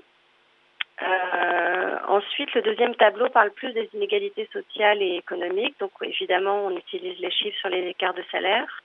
Ensuite, 2.07 2.53
le 2.55 2.61
deuxième 2.61 2.95
tableau 2.95 3.29
parle 3.29 3.51
plus 3.51 3.71
des 3.73 3.89
inégalités 3.93 4.49
sociales 4.51 5.01
et 5.01 5.17
économiques. 5.17 5.75
Donc 5.79 5.91
évidemment, 6.01 6.65
on 6.65 6.75
utilise 6.75 7.19
les 7.19 7.31
chiffres 7.31 7.57
sur 7.59 7.69
les 7.69 7.85
écarts 7.87 8.15
de 8.15 8.23
salaire. 8.31 8.83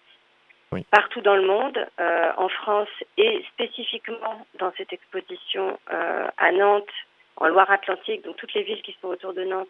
Partout 0.91 1.21
dans 1.21 1.37
le 1.37 1.47
monde, 1.47 1.79
euh, 2.01 2.33
en 2.37 2.49
France 2.49 2.89
et 3.17 3.45
spécifiquement 3.53 4.47
dans 4.59 4.73
cette 4.77 4.93
exposition 4.93 5.79
euh, 5.93 6.29
à 6.37 6.53
Nantes, 6.53 6.89
en 7.37 7.49
Loire-Atlantique, 7.49 8.25
donc 8.25 8.37
toutes 8.37 8.55
les 8.55 8.63
villes 8.63 8.83
qui 8.83 8.97
sont 9.01 9.09
autour 9.09 9.33
de 9.33 9.45
Nantes, 9.45 9.69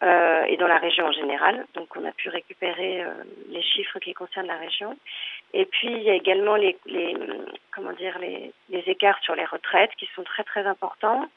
euh, 0.00 0.44
et 0.44 0.56
dans 0.56 0.68
la 0.68 0.78
région 0.78 1.06
en 1.06 1.12
général. 1.12 1.66
Donc 1.74 1.88
on 1.96 2.04
a 2.04 2.12
pu 2.12 2.28
récupérer 2.28 3.02
euh, 3.02 3.10
les 3.48 3.62
chiffres 3.62 3.98
qui 3.98 4.14
concernent 4.14 4.46
la 4.46 4.56
région. 4.56 4.96
Et 5.54 5.64
puis 5.64 5.88
il 5.90 6.02
y 6.02 6.10
a 6.10 6.14
également 6.14 6.54
les, 6.54 6.78
les 6.86 7.16
comment 7.74 7.92
dire 7.92 8.16
les, 8.20 8.52
les, 8.70 8.84
écarts 8.86 9.18
sur 9.22 9.34
les 9.34 9.44
retraites 9.44 9.90
qui 9.98 10.08
sont 10.14 10.22
très 10.22 10.44
très 10.44 10.64
importants. 10.66 11.28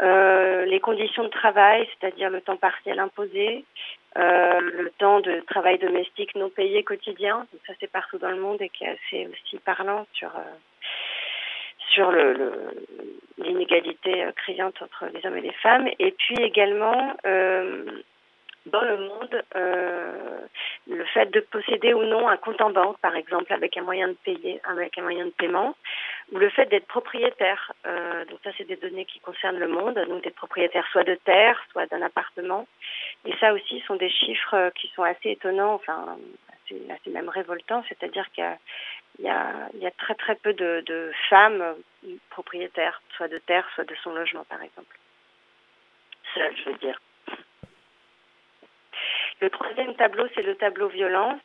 Euh, 0.00 0.64
les 0.64 0.80
conditions 0.80 1.24
de 1.24 1.28
travail, 1.28 1.86
c'est-à-dire 2.00 2.30
le 2.30 2.40
temps 2.40 2.56
partiel 2.56 2.98
imposé, 2.98 3.64
euh, 4.16 4.60
le 4.60 4.90
temps 4.98 5.20
de 5.20 5.40
travail 5.40 5.78
domestique 5.78 6.34
non 6.34 6.50
payé 6.50 6.82
quotidien. 6.82 7.46
Ça 7.66 7.74
c'est 7.80 7.90
partout 7.90 8.18
dans 8.18 8.30
le 8.30 8.40
monde 8.40 8.60
et 8.62 8.68
qui 8.70 8.84
est 8.84 8.88
assez 8.88 9.28
aussi 9.28 9.58
parlant 9.58 10.06
sur 10.12 10.34
euh, 10.36 10.40
sur 11.90 12.12
l'inégalité 13.38 14.24
le, 14.24 14.32
criante 14.32 14.80
entre 14.82 15.06
les 15.12 15.24
hommes 15.26 15.36
et 15.36 15.42
les 15.42 15.52
femmes, 15.52 15.88
et 15.98 16.12
puis 16.12 16.36
également 16.38 17.16
euh, 17.26 17.84
dans 18.66 18.82
le 18.82 18.98
monde 18.98 19.42
euh, 19.56 20.40
le 20.86 21.04
fait 21.06 21.30
de 21.30 21.40
posséder 21.40 21.94
ou 21.94 22.02
non 22.04 22.28
un 22.28 22.36
compte 22.36 22.60
en 22.60 22.70
banque, 22.70 22.98
par 22.98 23.16
exemple, 23.16 23.52
avec 23.52 23.76
un 23.76 23.82
moyen 23.82 24.08
de 24.08 24.16
payer, 24.24 24.60
avec 24.64 24.98
un 24.98 25.02
moyen 25.02 25.26
de 25.26 25.30
paiement, 25.30 25.74
ou 26.32 26.38
le 26.38 26.50
fait 26.50 26.66
d'être 26.66 26.86
propriétaire. 26.86 27.72
Euh, 27.86 28.24
donc 28.26 28.38
ça, 28.44 28.50
c'est 28.56 28.66
des 28.66 28.76
données 28.76 29.04
qui 29.04 29.20
concernent 29.20 29.58
le 29.58 29.68
monde, 29.68 29.98
donc 30.08 30.22
d'être 30.22 30.36
propriétaire 30.36 30.86
soit 30.92 31.04
de 31.04 31.14
terre, 31.14 31.60
soit 31.72 31.86
d'un 31.86 32.02
appartement. 32.02 32.66
Et 33.24 33.34
ça 33.38 33.52
aussi 33.52 33.80
sont 33.86 33.96
des 33.96 34.10
chiffres 34.10 34.70
qui 34.74 34.88
sont 34.94 35.02
assez 35.02 35.30
étonnants, 35.30 35.74
enfin 35.74 36.18
assez, 36.90 37.10
même 37.10 37.28
révoltants, 37.28 37.82
c'est-à-dire 37.88 38.30
qu'il 38.32 38.44
y 39.20 39.28
a 39.28 39.90
très 39.96 40.14
très 40.14 40.34
peu 40.34 40.52
de, 40.52 40.82
de 40.86 41.12
femmes 41.30 41.74
propriétaires, 42.30 43.00
soit 43.16 43.28
de 43.28 43.38
terre, 43.38 43.66
soit 43.74 43.84
de 43.84 43.94
son 44.02 44.12
logement, 44.12 44.44
par 44.44 44.62
exemple. 44.62 44.98
Seul, 46.34 46.54
je 46.56 46.70
veux 46.70 46.76
dire. 46.76 47.00
Le 49.40 49.50
troisième 49.50 49.94
tableau, 49.94 50.26
c'est 50.34 50.42
le 50.42 50.56
tableau 50.56 50.88
violence. 50.88 51.40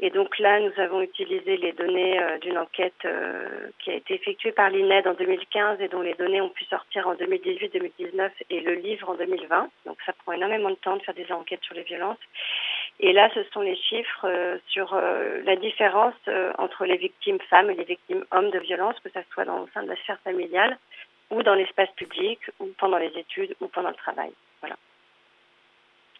Et 0.00 0.10
donc 0.10 0.38
là, 0.38 0.60
nous 0.60 0.72
avons 0.80 1.02
utilisé 1.02 1.56
les 1.56 1.72
données 1.72 2.20
euh, 2.20 2.38
d'une 2.38 2.56
enquête 2.56 3.04
euh, 3.04 3.68
qui 3.80 3.90
a 3.90 3.94
été 3.94 4.14
effectuée 4.14 4.52
par 4.52 4.70
l'INED 4.70 5.08
en 5.08 5.14
2015 5.14 5.80
et 5.80 5.88
dont 5.88 6.02
les 6.02 6.14
données 6.14 6.40
ont 6.40 6.50
pu 6.50 6.64
sortir 6.66 7.08
en 7.08 7.14
2018-2019 7.14 8.30
et 8.50 8.60
le 8.60 8.74
livre 8.74 9.08
en 9.10 9.14
2020. 9.14 9.68
Donc 9.86 9.98
ça 10.06 10.12
prend 10.12 10.32
énormément 10.32 10.70
de 10.70 10.76
temps 10.76 10.96
de 10.96 11.02
faire 11.02 11.14
des 11.14 11.30
enquêtes 11.32 11.64
sur 11.64 11.74
les 11.74 11.82
violences. 11.82 12.18
Et 13.00 13.12
là, 13.12 13.28
ce 13.34 13.42
sont 13.52 13.60
les 13.60 13.74
chiffres 13.74 14.24
euh, 14.24 14.58
sur 14.68 14.94
la 14.94 15.56
différence 15.56 16.14
entre 16.58 16.84
les 16.84 16.96
victimes 16.96 17.40
femmes 17.50 17.70
et 17.70 17.74
les 17.74 17.84
victimes 17.84 18.24
hommes 18.30 18.50
de 18.50 18.58
violences, 18.58 18.98
que 19.00 19.08
ce 19.08 19.20
soit 19.32 19.44
dans, 19.44 19.62
au 19.62 19.68
sein 19.74 19.82
de 19.82 19.88
la 19.88 19.96
sphère 19.96 20.18
familiale 20.20 20.78
ou 21.30 21.42
dans 21.42 21.54
l'espace 21.54 21.90
public 21.96 22.38
ou 22.60 22.68
pendant 22.78 22.98
les 22.98 23.12
études 23.16 23.54
ou 23.60 23.68
pendant 23.68 23.90
le 23.90 23.96
travail. 23.96 24.30
Voilà. 24.60 24.76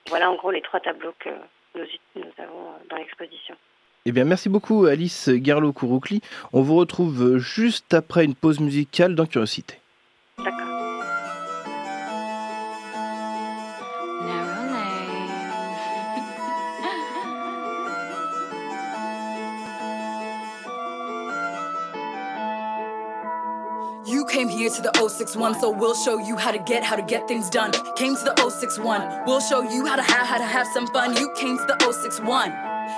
Voilà 0.09 0.31
en 0.31 0.35
gros 0.35 0.51
les 0.51 0.63
trois 0.63 0.81
tableaux 0.81 1.15
que 1.19 1.31
nous, 2.17 2.23
avons 2.39 2.73
dans 2.91 2.97
l'exposition. 2.97 3.55
Eh 4.05 4.13
bien, 4.13 4.25
merci 4.25 4.49
beaucoup 4.49 4.87
Alice 4.87 5.29
Garlo-Kouroukli. 5.29 6.21
On 6.53 6.63
vous 6.63 6.77
retrouve 6.77 7.39
juste 7.39 7.93
après 7.95 8.25
une 8.25 8.35
pause 8.35 8.61
musicale 8.61 9.15
dans 9.15 9.27
Curiosité. 9.27 9.79
D'accord. 10.39 10.68
061, 25.09 25.61
so 25.61 25.71
we'll 25.71 25.95
show 25.95 26.19
you 26.19 26.37
how 26.37 26.51
to 26.51 26.59
get, 26.59 26.85
how 26.85 26.97
to 26.97 27.03
get 27.03 27.27
things 27.27 27.49
done. 27.49 27.73
Came 27.97 28.15
to 28.17 28.25
the 28.25 28.51
061, 28.51 29.25
we'll 29.27 29.41
show 29.41 29.63
you 29.63 29.87
how 29.87 29.97
to 29.97 30.03
have, 30.03 30.27
how 30.27 30.39
to 30.39 30.45
have 30.45 30.67
some 30.69 30.87
fun. 30.89 31.17
You 31.17 31.33
came 31.35 31.57
to 31.57 31.65
the 31.65 31.77
061. 31.93 32.53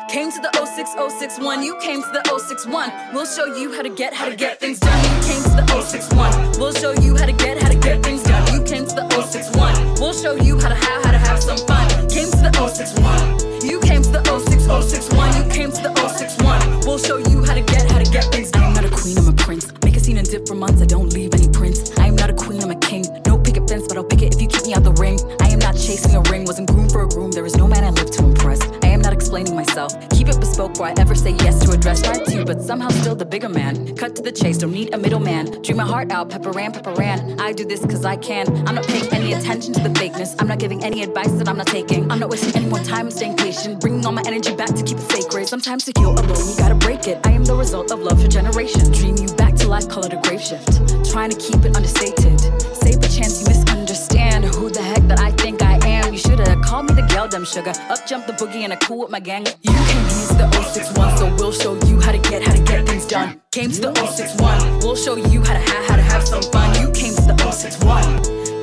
Came 0.09 0.31
to 0.31 0.41
the 0.41 0.51
06061, 0.53 1.63
you 1.63 1.77
came 1.81 2.03
to 2.03 2.09
the 2.11 2.23
061. 2.39 2.93
We'll 3.13 3.27
show 3.27 3.47
you 3.57 3.73
how 3.73 3.83
to 3.83 3.89
get, 3.89 4.13
how 4.13 4.29
to 4.29 4.37
get 4.37 4.61
things 4.61 4.79
done. 4.79 4.99
You 5.03 5.29
came 5.29 5.43
to 5.43 5.51
the 5.51 5.83
061. 5.83 6.59
We'll 6.59 6.73
show 6.73 6.93
you 7.03 7.17
how 7.17 7.27
to 7.27 7.33
get, 7.33 7.63
how 7.63 7.69
to 7.69 7.79
get 7.79 8.03
things 8.03 8.23
done. 8.23 8.43
You 8.53 8.63
came 8.65 8.87
to 8.87 8.95
the 8.95 9.09
061. 9.11 9.95
We'll 10.01 10.13
show 10.13 10.35
you 10.37 10.59
how 10.61 10.69
to 10.69 10.75
have, 10.75 11.05
how 11.05 11.13
to 11.13 11.19
have 11.19 11.43
some 11.43 11.59
fun. 11.67 11.89
Came 12.09 12.31
to 12.31 12.39
the 12.39 12.53
061. 12.53 13.67
You 13.69 13.81
came 13.81 14.03
to 14.03 14.11
the 14.11 14.23
06061. 14.25 15.37
You 15.37 15.51
came 15.51 15.71
to 15.73 15.83
the 15.83 15.95
061. 16.09 16.81
We'll 16.81 16.99
show 16.99 17.19
you 17.19 17.45
how 17.45 17.55
to 17.55 17.63
get, 17.63 17.91
how 17.91 17.99
to 17.99 18.11
get 18.11 18.25
things 18.33 18.51
done. 18.51 18.65
I'm 18.65 18.75
not 18.75 18.85
a 18.85 18.91
queen, 18.91 19.19
I'm 19.19 19.29
a 19.29 19.33
prince. 19.33 19.80
A 20.01 20.17
and 20.17 20.31
dip 20.31 20.49
for 20.49 20.55
months. 20.55 20.81
I 20.81 20.87
don't 20.87 21.13
leave 21.13 21.35
any 21.35 21.49
prints. 21.49 21.97
I 21.99 22.07
am 22.07 22.17
not 22.17 22.31
a 22.31 22.33
queen, 22.33 22.63
I'm 22.63 22.71
a 22.71 22.75
king. 22.75 23.05
No 23.27 23.39
picket 23.39 23.69
fence, 23.69 23.87
but 23.87 23.99
I'll 23.99 24.05
pick 24.05 24.23
it 24.23 24.35
if 24.35 24.41
you 24.41 24.49
keep 24.49 24.65
me 24.65 24.73
out 24.73 24.83
the 24.83 24.93
ring. 24.93 25.21
I 25.41 25.49
am 25.49 25.59
not 25.59 25.75
chasing 25.75 26.17
a 26.17 26.23
ring, 26.23 26.47
wasn't 26.47 26.71
groomed 26.71 26.91
for 26.91 27.03
a 27.03 27.09
groom. 27.09 27.31
There 27.31 27.45
is 27.45 27.55
no 27.57 27.69
man 27.69 27.85
I 27.85 27.91
live 27.91 28.11
to 28.13 28.25
impress. 28.25 28.61
I 28.83 28.89
am 28.89 29.03
not 29.03 29.13
explaining 29.13 29.55
myself. 29.55 29.93
Keep 30.11 30.29
it 30.29 30.41
bespoke 30.41 30.73
before 30.73 30.87
I 30.87 30.95
ever 30.99 31.15
say 31.15 31.33
yes 31.33 31.63
to 31.65 31.73
address 31.73 32.03
my 32.07 32.15
to, 32.15 32.45
but 32.47 32.63
somehow 32.63 32.89
still 32.89 33.15
the 33.15 33.27
bigger 33.27 33.51
man. 33.51 33.95
Cut 33.95 34.17
to 34.17 34.23
the 34.23 34.33
chase, 34.33 34.59
don't 34.59 34.73
need 34.73 34.95
a 34.95 34.99
middleman. 34.99 35.61
Dream 35.63 35.77
my 35.77 35.85
heart 35.85 36.11
out, 36.11 36.31
pepper 36.31 36.51
ran, 36.51 36.73
pepper 36.73 36.95
ran. 36.95 37.39
I 37.39 37.53
do 37.53 37.65
this 37.67 37.81
cause 37.81 38.05
I 38.05 38.17
can. 38.17 38.49
I'm 38.67 38.75
not 38.75 38.87
paying 38.87 39.07
any 39.13 39.35
attention 39.35 39.75
to 39.75 39.81
the 39.81 39.91
fakeness. 39.91 40.35
I'm 40.41 40.49
not 40.49 40.59
giving 40.59 40.83
any 40.83 41.03
advice 41.03 41.33
that 41.33 41.49
I'm 41.49 41.59
not 41.59 41.67
taking. 41.67 42.11
I'm 42.11 42.19
not 42.19 42.31
wasting 42.31 42.57
any 42.57 42.67
more 42.67 42.81
time, 42.81 43.07
I'm 43.07 43.11
staying 43.11 43.37
patient. 43.37 43.81
Bringing 43.81 44.05
all 44.07 44.13
my 44.13 44.23
energy 44.27 44.57
back 44.57 44.75
to 44.75 44.83
keep 44.83 44.99
it 44.99 45.11
sacred. 45.13 45.47
Sometimes 45.47 45.85
to 45.85 45.93
feel 45.93 46.13
alone, 46.13 46.49
you 46.49 46.57
gotta 46.57 46.75
break 46.75 47.07
it. 47.07 47.25
I 47.27 47.33
am 47.33 47.45
the 47.45 47.55
result 47.55 47.93
of 47.93 48.01
love 48.01 48.21
for 48.21 48.29
generation. 48.29 48.91
Dream 48.93 49.17
you 49.17 49.29
back 49.35 49.50
life, 49.71 49.87
it 49.87 50.13
a 50.13 50.21
grave 50.25 50.41
shift. 50.41 50.67
Trying 51.11 51.31
to 51.31 51.39
keep 51.39 51.65
it 51.65 51.77
understated. 51.77 52.41
Save 52.75 52.99
a 52.99 53.09
chance 53.09 53.41
you 53.41 53.47
misunderstand 53.47 54.45
who 54.45 54.69
the 54.69 54.83
heck 54.83 55.03
that 55.07 55.21
I 55.21 55.31
think 55.31 55.63
I 55.63 55.79
am. 55.87 56.13
You 56.13 56.19
should've 56.19 56.61
called 56.63 56.89
me 56.89 56.95
the 56.95 57.07
girl, 57.07 57.29
dumb 57.29 57.45
sugar. 57.45 57.73
Up 57.89 58.05
jump 58.05 58.27
the 58.27 58.33
boogie 58.33 58.65
and 58.65 58.73
I 58.73 58.77
cool 58.77 58.99
with 58.99 59.11
my 59.11 59.21
gang. 59.21 59.47
You 59.63 59.73
can 59.73 60.03
use 60.05 60.29
the 60.29 60.51
061, 60.51 61.17
so 61.19 61.35
we'll 61.37 61.53
show 61.53 61.75
you 61.87 62.01
how 62.01 62.11
to 62.11 62.19
get, 62.19 62.43
how 62.43 62.53
to 62.53 62.63
get 62.63 62.87
things 62.87 63.07
done. 63.07 63.41
Came 63.53 63.71
to 63.71 63.81
the 63.81 63.95
061, 63.95 64.81
we'll 64.81 64.97
show 64.97 65.15
you 65.17 65.41
how 65.45 65.55
to 65.55 65.61
have, 65.61 65.85
how 65.89 65.97
to 65.97 66.03
have 66.03 66.27
some 66.27 66.43
fun. 66.43 66.69
You 66.81 66.91
came 66.91 67.10
the 67.37 67.51
061. 67.51 68.03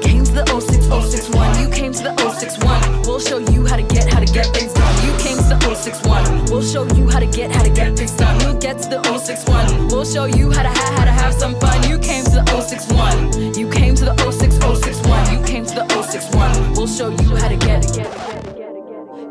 Came 0.02 0.24
to 0.24 0.32
the 0.32 0.46
06061, 0.46 1.60
you 1.60 1.70
came 1.70 1.94
to 1.94 2.04
the 2.04 2.14
061. 2.18 3.02
We'll 3.04 3.20
show 3.20 3.38
you 3.38 3.66
how 3.66 3.76
to 3.76 3.84
get, 3.84 4.12
how 4.12 4.20
to 4.20 4.26
get 4.26 4.48
things 4.48 4.74
done. 4.74 4.96
You 5.06 5.12
came 5.24 5.38
to 5.38 5.56
the 5.56 5.60
061, 5.76 6.46
we'll 6.46 6.62
show 6.62 6.86
you 6.96 7.10
how 7.10 7.20
to 7.20 7.26
get, 7.28 7.52
how 7.52 7.64
to 7.64 7.70
get 7.70 7.98
things 7.98 8.12
done. 8.12 8.38
We'll 8.40 8.60
get 8.60 8.80
to 8.84 8.90
the 8.90 9.02
061, 9.04 9.88
we'll 9.88 10.06
show 10.06 10.26
you 10.26 10.52
how 10.52 10.64
to 10.64 10.70
have, 10.70 10.98
how 11.00 11.06
to 11.06 11.12
have 11.12 11.34
some 11.34 11.56
fun. 11.60 11.90
You 11.90 11.98
came 12.00 12.24
to 12.26 12.32
the 12.32 12.46
061, 12.62 13.56
you 13.56 13.70
came 13.70 13.96
to 13.96 14.06
the 14.06 14.16
06061, 14.18 15.34
you 15.34 15.46
came 15.46 15.66
to 15.66 15.76
the 15.76 15.88
061. 16.04 16.74
We'll 16.74 16.88
show 16.88 17.10
you 17.10 17.36
how 17.36 17.48
to 17.48 17.58
get. 17.58 17.86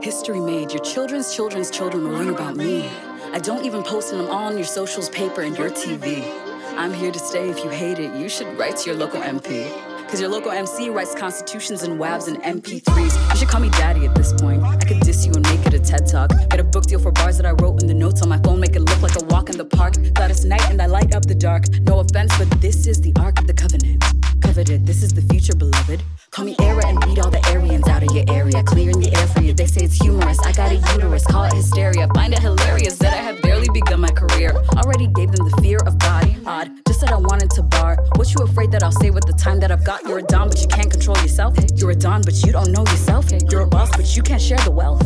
History 0.02 0.40
made, 0.40 0.72
your 0.72 0.82
children's 0.82 1.34
children's 1.34 1.70
children 1.70 2.04
will 2.04 2.12
learn 2.12 2.28
about 2.30 2.56
me. 2.56 2.88
I 3.32 3.38
don't 3.38 3.64
even 3.64 3.82
post 3.82 4.10
them 4.12 4.20
all 4.28 4.46
on 4.48 4.56
your 4.56 4.66
socials, 4.66 5.08
paper, 5.10 5.42
and 5.42 5.56
your 5.58 5.70
TV. 5.70 6.45
I'm 6.76 6.92
here 6.92 7.10
to 7.10 7.18
stay. 7.18 7.48
If 7.48 7.64
you 7.64 7.70
hate 7.70 7.98
it, 7.98 8.14
you 8.14 8.28
should 8.28 8.46
write 8.58 8.76
to 8.78 8.90
your 8.90 8.98
local 8.98 9.20
MP. 9.20 9.72
Cause 10.08 10.20
your 10.20 10.28
local 10.28 10.52
MC 10.52 10.90
writes 10.90 11.14
constitutions 11.14 11.82
and 11.82 11.98
WAVs 11.98 12.28
and 12.28 12.36
MP3s. 12.42 13.30
You 13.32 13.36
should 13.36 13.48
call 13.48 13.60
me 13.60 13.70
daddy 13.70 14.06
at 14.06 14.14
this 14.14 14.32
point. 14.34 14.62
I 14.62 14.76
could 14.76 15.00
diss 15.00 15.24
you 15.24 15.32
and 15.32 15.42
make 15.48 15.66
it 15.66 15.74
a 15.74 15.80
TED 15.80 16.06
talk. 16.06 16.30
Get 16.50 16.60
a 16.60 16.64
book 16.64 16.84
deal 16.84 17.00
for 17.00 17.10
bars 17.10 17.38
that 17.38 17.46
I 17.46 17.52
wrote 17.52 17.80
in 17.82 17.88
the 17.88 17.94
notes 17.94 18.22
on 18.22 18.28
my 18.28 18.38
phone, 18.38 18.60
make 18.60 18.76
it 18.76 18.80
look 18.80 19.00
like 19.00 19.20
a 19.20 19.24
walk 19.24 19.48
in 19.48 19.56
the 19.56 19.64
park. 19.64 19.94
Gladys 20.14 20.44
night 20.44 20.70
and 20.70 20.80
I 20.80 20.86
light 20.86 21.14
up 21.14 21.24
the 21.24 21.34
dark. 21.34 21.64
No 21.80 22.00
offense, 22.00 22.36
but 22.38 22.48
this 22.60 22.86
is 22.86 23.00
the 23.00 23.12
Ark 23.18 23.40
of 23.40 23.46
the 23.46 23.54
Covenant. 23.54 24.04
Coveted, 24.42 24.86
this 24.86 25.02
is 25.02 25.12
the 25.12 25.22
future, 25.22 25.54
beloved. 25.54 26.02
Call 26.30 26.44
me 26.44 26.56
Era 26.60 26.86
and 26.86 27.00
beat 27.00 27.18
all 27.18 27.30
the 27.30 27.40
Aryans 27.50 27.86
out 27.88 28.02
of 28.02 28.14
your 28.14 28.24
area. 28.28 28.62
Clearing 28.64 29.00
the 29.00 29.14
air 29.16 29.26
for 29.28 29.40
you. 29.40 29.52
They 29.52 29.66
say 29.66 29.84
it's 29.84 29.94
humorous. 29.94 30.38
I 30.40 30.52
got 30.52 30.72
a 30.72 30.76
uterus, 30.94 31.26
call 31.26 31.44
it 31.44 31.52
hysteria. 31.52 32.08
Find 32.14 32.32
it 32.32 32.40
hilarious 32.40 32.98
that 32.98 33.12
I 33.12 33.16
have 33.16 33.40
barely 33.42 33.68
begun 33.72 34.00
my 34.00 34.10
career. 34.10 34.52
Already 34.76 35.06
gave 35.08 35.32
them 35.32 35.48
the 35.48 35.56
fear 35.62 35.78
of 35.86 35.98
God. 35.98 36.34
Odd, 36.46 36.70
just 36.86 37.00
said 37.00 37.10
I 37.10 37.16
wanted 37.16 37.50
to 37.52 37.62
bar. 37.62 37.96
What 38.16 38.34
you 38.34 38.44
afraid 38.44 38.70
that 38.72 38.82
I'll 38.82 38.92
say 38.92 39.10
with 39.10 39.24
the 39.24 39.32
time 39.32 39.60
that 39.60 39.70
I've 39.70 39.84
got? 39.84 40.02
You're 40.04 40.18
a 40.18 40.22
Don, 40.22 40.48
but 40.48 40.60
you 40.60 40.68
can't 40.68 40.90
control 40.90 41.16
yourself. 41.18 41.56
You're 41.74 41.92
a 41.92 41.96
Don, 41.96 42.22
but 42.22 42.34
you 42.44 42.52
don't 42.52 42.72
know 42.72 42.82
yourself. 42.82 43.30
You're 43.50 43.62
a 43.62 43.66
boss, 43.66 43.90
but 43.96 44.16
you 44.16 44.22
can't 44.22 44.42
share 44.42 44.58
the 44.58 44.70
wealth. 44.70 45.04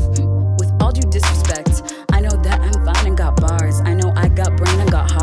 With 0.58 0.70
all 0.82 0.92
due 0.92 1.08
disrespect, 1.08 1.94
I 2.12 2.20
know 2.20 2.36
that 2.42 2.60
I'm 2.60 2.84
fine 2.84 3.06
and 3.06 3.16
got 3.16 3.40
bars. 3.40 3.80
I 3.80 3.94
know 3.94 4.12
I 4.16 4.28
got 4.28 4.56
brain 4.56 4.78
and 4.80 4.90
got 4.90 5.10
hard. 5.10 5.19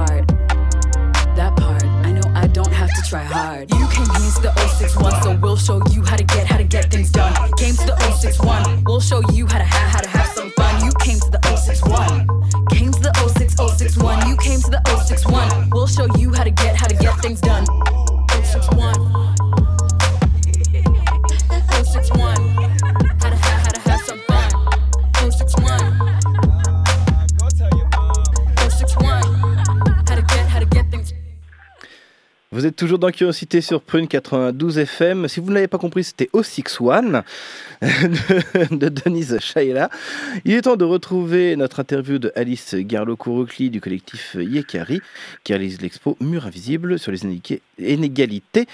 Have 2.88 3.04
to 3.04 3.10
try 3.10 3.24
hard. 3.24 3.72
You 3.72 3.88
came 3.88 4.06
here 4.06 4.32
to 4.36 4.42
the 4.42 4.54
061, 4.78 5.24
so 5.24 5.36
we'll 5.36 5.58
show 5.58 5.82
you 5.92 6.04
how 6.04 6.16
to 6.16 6.24
get, 6.24 6.48
how 6.48 6.58
to 6.58 6.64
get 6.64 6.90
things 6.92 7.12
done. 7.12 7.34
Came 7.58 7.76
to 7.76 7.86
the 7.86 7.98
061, 8.20 8.84
we'll 8.86 9.02
show 9.02 9.22
you 9.32 9.46
how 9.48 9.58
to 9.58 9.64
have, 9.64 9.90
how 9.90 10.02
to 10.02 10.10
have 10.10 10.28
some 10.28 10.52
fun. 10.52 10.86
You 10.86 10.92
came 11.00 11.20
to 11.20 11.30
the 11.30 11.42
061. 11.56 12.28
Came 12.72 12.92
to 12.92 13.00
the 13.00 13.14
06061, 13.38 14.30
you 14.30 14.38
came 14.38 14.62
to 14.62 14.70
the 14.70 14.82
toujours 32.78 33.00
dans 33.00 33.12
Curiosité 33.12 33.60
sur 33.60 33.82
Prune 33.82 34.08
92 34.08 34.78
FM. 34.78 35.28
Si 35.28 35.40
vous 35.40 35.50
ne 35.50 35.56
l'avez 35.56 35.68
pas 35.68 35.80
compris, 35.80 36.04
c'était 36.04 36.30
O61 36.34 37.24
de, 37.82 38.76
de 38.76 38.90
Denise 38.90 39.38
Shaila. 39.40 39.90
Il 40.46 40.54
est 40.54 40.62
temps 40.62 40.78
de 40.78 40.86
retrouver 40.86 41.56
notre 41.56 41.82
interview 41.82 42.20
de 42.20 42.32
Alice 42.36 42.76
Garlo-Kouroukli 42.76 43.70
du 43.70 43.82
collectif 43.82 44.38
Yekari 44.40 45.02
qui 45.44 45.54
réalise 45.54 45.82
l'expo 45.82 46.16
Mur 46.22 46.46
invisible 46.46 47.00
sur 47.00 47.12
les 47.12 47.26
inégalités 47.80 48.68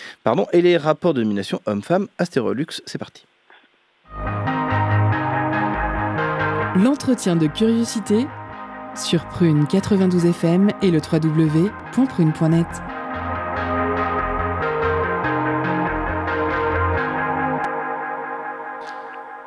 et 0.52 0.62
les 0.62 0.78
rapports 0.78 1.14
de 1.14 1.24
domination 1.24 1.62
hommes-femmes. 1.66 2.08
Astérolux, 2.18 2.82
c'est 2.86 2.98
parti. 2.98 3.24
L'entretien 6.76 7.36
de 7.38 7.48
curiosité 7.48 8.28
sur 8.96 9.26
Prune 9.30 9.66
92 9.66 10.26
FM 10.26 10.70
et 10.82 10.92
le 10.92 11.00
www.prune.net. 11.00 12.68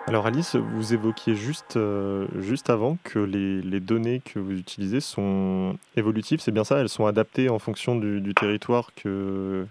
Alors 0.09 0.25
Alice, 0.25 0.55
vous 0.55 0.95
évoquiez 0.95 1.35
juste, 1.35 1.77
euh, 1.77 2.29
juste 2.39 2.71
avant 2.71 2.97
que 3.03 3.19
les, 3.19 3.61
les 3.61 3.81
données 3.81 4.21
que 4.21 4.39
vous 4.39 4.57
utilisez 4.57 5.01
sont 5.01 5.77
évolutives, 5.97 6.39
c'est 6.39 6.53
bien 6.53 6.63
ça? 6.63 6.79
Elles 6.79 6.89
sont 6.89 7.07
adaptées 7.07 7.49
en 7.49 7.59
fonction 7.59 7.97
du, 7.97 8.21
du 8.21 8.33
territoire 8.33 8.91
que, 8.95 9.67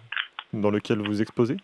dans 0.52 0.72
lequel 0.72 1.00
vous 1.00 1.22
exposez? 1.22 1.56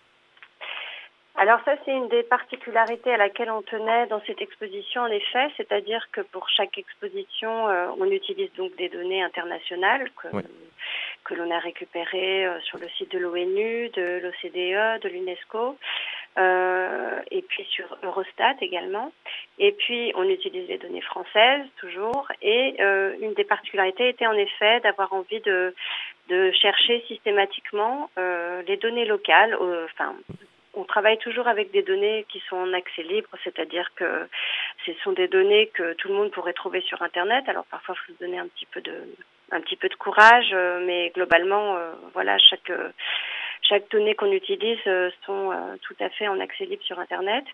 Alors 1.35 1.59
ça, 1.65 1.73
c'est 1.83 1.91
une 1.91 2.07
des 2.07 2.23
particularités 2.23 3.13
à 3.13 3.17
laquelle 3.17 3.51
on 3.51 3.61
tenait 3.61 4.07
dans 4.07 4.21
cette 4.25 4.41
exposition, 4.41 5.01
en 5.01 5.07
effet, 5.07 5.49
c'est-à-dire 5.57 6.07
que 6.13 6.21
pour 6.21 6.47
chaque 6.47 6.77
exposition, 6.77 7.67
euh, 7.67 7.87
on 7.99 8.05
utilise 8.05 8.53
donc 8.53 8.73
des 8.77 8.87
données 8.87 9.21
internationales 9.21 10.09
que, 10.15 10.27
que 11.25 11.33
l'on 11.33 11.51
a 11.51 11.59
récupérées 11.59 12.45
euh, 12.45 12.59
sur 12.61 12.77
le 12.77 12.87
site 12.89 13.11
de 13.11 13.17
l'ONU, 13.19 13.89
de 13.89 14.21
l'OCDE, 14.23 15.01
de 15.01 15.09
l'UNESCO, 15.09 15.77
et 16.37 17.41
puis 17.47 17.63
sur 17.69 17.97
Eurostat 18.03 18.55
également. 18.61 19.11
Et 19.59 19.71
puis, 19.71 20.11
on 20.15 20.23
utilise 20.23 20.67
les 20.67 20.77
données 20.77 21.01
françaises 21.01 21.65
toujours. 21.77 22.27
Et 22.41 22.75
euh, 22.79 23.15
une 23.21 23.33
des 23.33 23.43
particularités 23.43 24.09
était 24.09 24.27
en 24.27 24.33
effet 24.33 24.79
d'avoir 24.81 25.13
envie 25.13 25.41
de, 25.41 25.73
de 26.29 26.51
chercher 26.51 27.03
systématiquement 27.07 28.09
euh, 28.17 28.61
les 28.67 28.77
données 28.77 29.05
locales, 29.05 29.55
euh, 29.59 29.85
enfin 29.85 30.15
on 30.73 30.85
travaille 30.85 31.17
toujours 31.17 31.49
avec 31.49 31.71
des 31.71 31.81
données 31.81 32.25
qui 32.29 32.41
sont 32.47 32.55
en 32.55 32.73
accès 32.73 33.03
libre, 33.03 33.29
c'est-à-dire 33.43 33.91
que 33.95 34.29
ce 34.85 34.93
sont 35.03 35.11
des 35.11 35.27
données 35.27 35.67
que 35.67 35.93
tout 35.95 36.07
le 36.07 36.13
monde 36.13 36.31
pourrait 36.31 36.53
trouver 36.53 36.79
sur 36.81 37.01
Internet. 37.01 37.43
Alors 37.49 37.65
parfois, 37.65 37.95
il 37.97 38.05
faut 38.05 38.13
se 38.17 38.23
donner 38.23 38.39
un 38.39 38.47
petit 38.47 38.65
peu 38.67 38.79
de, 38.79 38.93
un 39.51 39.61
petit 39.61 39.75
peu 39.75 39.89
de 39.89 39.95
courage, 39.95 40.51
euh, 40.53 40.83
mais 40.85 41.11
globalement, 41.13 41.75
euh, 41.75 41.91
voilà, 42.13 42.37
chaque 42.37 42.69
euh, 42.69 42.89
chaque 43.61 43.89
donnée 43.91 44.15
qu'on 44.15 44.31
utilise 44.31 44.79
sont 45.25 45.51
tout 45.81 45.95
à 45.99 46.09
fait 46.09 46.27
en 46.27 46.39
accès 46.39 46.65
libre 46.65 46.83
sur 46.83 46.99
Internet. 46.99 47.45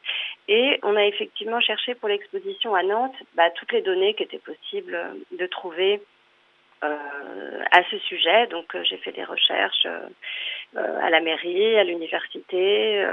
Et 0.48 0.80
on 0.84 0.96
a 0.96 1.06
effectivement 1.06 1.60
cherché 1.60 1.96
pour 1.96 2.10
l'exposition 2.10 2.76
à 2.76 2.84
Nantes 2.84 3.16
bah, 3.36 3.50
toutes 3.52 3.72
les 3.72 3.82
données 3.82 4.14
qui 4.14 4.24
étaient 4.24 4.40
possibles 4.40 4.98
de 5.32 5.46
trouver 5.48 6.02
à 6.82 7.84
ce 7.90 7.98
sujet. 8.00 8.48
Donc 8.48 8.76
j'ai 8.84 8.98
fait 8.98 9.12
des 9.12 9.24
recherches 9.24 9.88
à 10.76 11.10
la 11.10 11.20
mairie, 11.20 11.78
à 11.78 11.84
l'université, 11.84 13.06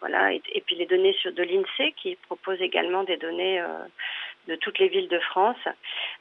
voilà, 0.00 0.32
et, 0.32 0.62
puis 0.64 0.76
les 0.76 0.86
données 0.86 1.12
sur 1.20 1.32
de 1.32 1.42
l'INSEE 1.42 1.92
qui 1.92 2.16
propose 2.16 2.60
également 2.62 3.04
des 3.04 3.18
données 3.18 3.62
de 4.48 4.56
toutes 4.56 4.78
les 4.78 4.88
villes 4.88 5.08
de 5.08 5.18
France. 5.18 5.58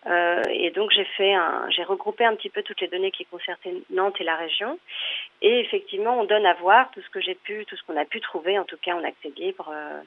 Euh, 0.08 0.43
et 0.49 0.71
donc 0.71 0.91
j'ai 0.91 1.05
fait 1.17 1.34
un, 1.34 1.69
j'ai 1.69 1.84
regroupé 1.84 2.25
un 2.25 2.36
petit 2.36 2.49
peu 2.49 2.63
toutes 2.63 2.82
les 2.82 2.88
données 2.88 3.12
qui 3.12 3.25
concernaient 3.25 3.82
Nantes 3.89 4.15
et 4.19 4.23
la 4.23 4.36
région. 4.36 4.79
Et 5.41 5.60
effectivement, 5.60 6.19
on 6.19 6.25
donne 6.25 6.45
à 6.45 6.53
voir 6.55 6.89
tout 6.91 7.01
ce 7.01 7.10
que 7.10 7.21
j'ai 7.21 7.36
pu, 7.36 7.65
tout 7.65 7.75
ce 7.75 7.84
qu'on 7.84 7.97
a 7.97 8.05
pu 8.05 8.21
trouver, 8.21 8.60
en 8.60 8.65
tout 8.65 8.77
cas 8.82 8.95
en 8.95 9.03
accès 9.03 9.32
libre, 9.38 9.71
euh, 9.71 10.01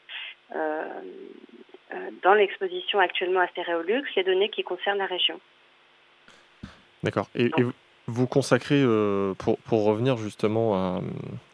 euh, 0.55 2.01
dans 2.23 2.35
l'exposition 2.35 3.01
actuellement 3.01 3.41
à 3.41 3.49
Stéréolux, 3.49 4.05
les 4.17 4.25
données 4.25 4.49
qui 4.49 4.63
concernent 4.63 4.99
la 4.99 5.07
région. 5.07 5.41
D'accord. 7.03 7.29
Et, 7.35 7.51
vous 8.09 8.27
consacrez, 8.27 8.83
pour, 9.39 9.59
pour, 9.59 9.85
revenir 9.85 10.17
justement 10.17 10.75
à, 10.75 11.01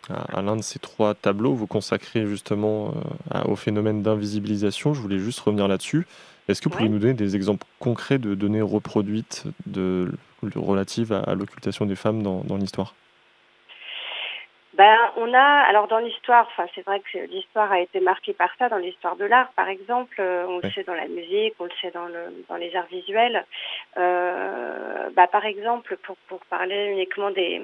à, 0.09 0.41
l'un 0.41 0.57
de 0.57 0.63
ces 0.63 0.79
trois 0.79 1.15
tableaux, 1.15 1.53
vous 1.53 1.67
consacrez 1.67 2.25
justement 2.25 2.95
au 3.45 3.55
phénomène 3.55 4.03
d'invisibilisation. 4.03 4.95
Je 4.95 5.01
voulais 5.01 5.19
juste 5.19 5.41
revenir 5.41 5.69
là-dessus. 5.69 6.07
Est-ce 6.49 6.63
que 6.63 6.71
vous 6.71 6.77
pouvez 6.77 6.89
nous 6.89 6.99
donner 6.99 7.13
des 7.13 7.37
exemples 7.37 7.67
concrets 7.79 8.19
de 8.19 8.35
données 8.35 8.63
reproduites 8.63 9.45
de, 9.67 10.11
relatives 10.57 11.13
à, 11.13 11.35
l'occultation 11.35 11.85
des 11.85 11.95
femmes 11.97 12.23
dans, 12.23 12.57
l'histoire? 12.57 12.95
Ben, 14.73 14.97
on 15.17 15.35
a, 15.35 15.41
alors 15.41 15.89
dans 15.89 15.99
l'histoire, 15.99 16.47
enfin 16.47 16.69
c'est 16.75 16.87
vrai 16.87 17.01
que 17.01 17.19
l'histoire 17.31 17.71
a 17.73 17.81
été 17.81 17.99
marquée 17.99 18.33
par 18.33 18.49
ça, 18.61 18.69
dans 18.69 18.77
l'histoire 18.77 19.17
de 19.17 19.25
l'art 19.25 19.51
par 19.57 19.69
exemple, 19.69 20.17
euh, 20.21 20.47
on 20.49 20.61
le 20.63 20.71
sait 20.71 20.85
dans 20.85 20.95
la 20.95 21.09
musique, 21.09 21.55
on 21.59 21.65
le 21.65 21.71
sait 21.83 21.91
dans, 21.91 22.07
le, 22.07 22.45
dans 22.49 22.55
les 22.55 22.75
arts 22.77 22.87
visuels. 22.87 23.45
Euh, 23.97 25.11
bah, 25.17 25.27
par 25.27 25.45
exemple, 25.45 25.97
pour, 26.05 26.17
pour 26.29 26.39
parler 26.47 26.93
uniquement 26.93 27.33
des, 27.33 27.61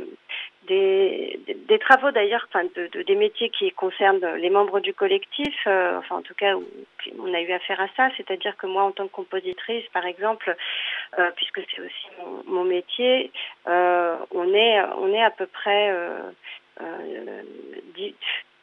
des, 0.67 1.41
des, 1.69 1.79
travaux 1.79 2.11
d'ailleurs, 2.11 2.47
enfin 2.49 2.65
de, 2.77 2.87
de, 2.89 3.03
des 3.03 3.15
métiers 3.15 3.51
qui 3.51 3.71
concernent 3.73 4.25
les 4.37 4.51
membres 4.51 4.81
du 4.81 4.95
collectif, 4.95 5.55
euh, 5.67 5.99
enfin 5.99 6.17
en 6.17 6.23
tout 6.23 6.35
cas 6.35 6.55
on 7.19 7.35
a 7.35 7.41
eu 7.41 7.53
affaire 7.53 7.81
à 7.81 7.89
ça, 7.97 8.09
c'est-à-dire 8.17 8.57
que 8.57 8.67
moi 8.67 8.83
en 8.85 8.93
tant 8.93 9.07
que 9.07 9.13
compositrice 9.13 9.85
par 9.93 10.07
exemple, 10.07 10.55
euh, 11.19 11.31
puisque 11.37 11.61
c'est 11.71 11.81
aussi 11.81 12.07
mon, 12.19 12.43
mon 12.47 12.65
métier, 12.65 13.31
euh, 13.69 14.17
on 14.31 14.53
est 14.55 14.81
on 14.99 15.13
est 15.13 15.23
à 15.23 15.31
peu 15.31 15.47
près 15.47 15.93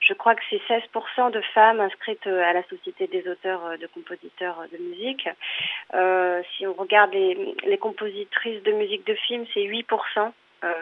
je 0.01 0.13
crois 0.15 0.35
que 0.35 0.41
c'est 0.49 0.61
16% 0.67 1.31
de 1.31 1.41
femmes 1.53 1.79
inscrites 1.79 2.25
à 2.27 2.53
la 2.53 2.63
Société 2.63 3.07
des 3.07 3.27
auteurs 3.29 3.77
de 3.79 3.87
compositeurs 3.87 4.65
de 4.71 4.77
musique. 4.77 5.29
Si 6.57 6.67
on 6.67 6.73
regarde 6.73 7.13
les, 7.13 7.55
les 7.65 7.77
compositrices 7.77 8.63
de 8.63 8.71
musique 8.71 9.05
de 9.05 9.13
film, 9.13 9.45
c'est 9.53 9.61
8%. 9.61 10.31
Euh, 10.63 10.73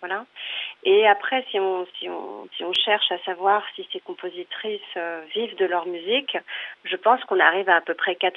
voilà. 0.00 0.24
Et 0.84 1.06
après, 1.06 1.44
si 1.50 1.60
on, 1.60 1.86
si, 1.98 2.08
on, 2.08 2.48
si 2.56 2.64
on 2.64 2.72
cherche 2.72 3.12
à 3.12 3.18
savoir 3.24 3.62
si 3.74 3.86
ces 3.92 4.00
compositrices 4.00 4.80
euh, 4.96 5.22
vivent 5.34 5.56
de 5.56 5.66
leur 5.66 5.86
musique, 5.86 6.36
je 6.84 6.96
pense 6.96 7.22
qu'on 7.24 7.40
arrive 7.40 7.68
à 7.68 7.76
à 7.76 7.80
peu 7.80 7.94
près 7.94 8.14
4%. 8.14 8.32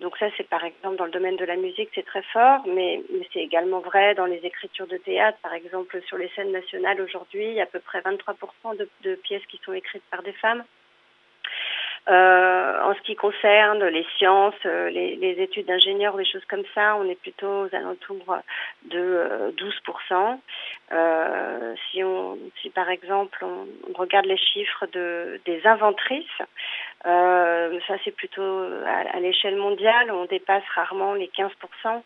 Donc 0.00 0.16
ça, 0.18 0.26
c'est 0.36 0.48
par 0.48 0.64
exemple 0.64 0.96
dans 0.96 1.04
le 1.04 1.12
domaine 1.12 1.36
de 1.36 1.44
la 1.44 1.54
musique, 1.56 1.88
c'est 1.94 2.04
très 2.04 2.22
fort, 2.22 2.66
mais, 2.66 3.00
mais 3.12 3.26
c'est 3.32 3.40
également 3.40 3.78
vrai 3.78 4.14
dans 4.16 4.26
les 4.26 4.44
écritures 4.44 4.88
de 4.88 4.96
théâtre. 4.96 5.38
Par 5.42 5.54
exemple, 5.54 6.00
sur 6.08 6.18
les 6.18 6.28
scènes 6.30 6.50
nationales 6.50 7.00
aujourd'hui, 7.00 7.46
il 7.46 7.54
y 7.54 7.60
a 7.60 7.64
à 7.64 7.66
peu 7.66 7.78
près 7.78 8.00
23% 8.00 8.76
de, 8.76 8.88
de 9.02 9.14
pièces 9.14 9.46
qui 9.46 9.60
sont 9.64 9.72
écrites 9.72 10.02
par 10.10 10.22
des 10.24 10.32
femmes. 10.32 10.64
Euh, 12.06 12.82
en 12.82 12.94
ce 12.94 13.00
qui 13.00 13.16
concerne 13.16 13.82
les 13.86 14.04
sciences, 14.18 14.54
euh, 14.66 14.90
les, 14.90 15.16
les 15.16 15.42
études 15.42 15.64
d'ingénieurs, 15.66 16.16
des 16.18 16.26
choses 16.26 16.44
comme 16.50 16.64
ça, 16.74 16.96
on 16.96 17.08
est 17.08 17.18
plutôt 17.18 17.64
aux 17.64 17.74
alentours 17.74 18.36
de 18.84 19.54
12%. 19.56 20.38
Euh, 20.92 21.74
si, 21.90 22.04
on, 22.04 22.36
si 22.60 22.68
par 22.68 22.90
exemple 22.90 23.42
on, 23.42 23.66
regarde 23.94 24.26
les 24.26 24.36
chiffres 24.36 24.86
de, 24.92 25.40
des 25.46 25.66
inventrices, 25.66 26.42
euh, 27.06 27.80
ça 27.88 27.94
c'est 28.04 28.14
plutôt 28.14 28.42
à, 28.86 29.16
à 29.16 29.20
l'échelle 29.20 29.56
mondiale, 29.56 30.10
on 30.10 30.26
dépasse 30.26 30.64
rarement 30.74 31.14
les 31.14 31.28
15%. 31.28 32.02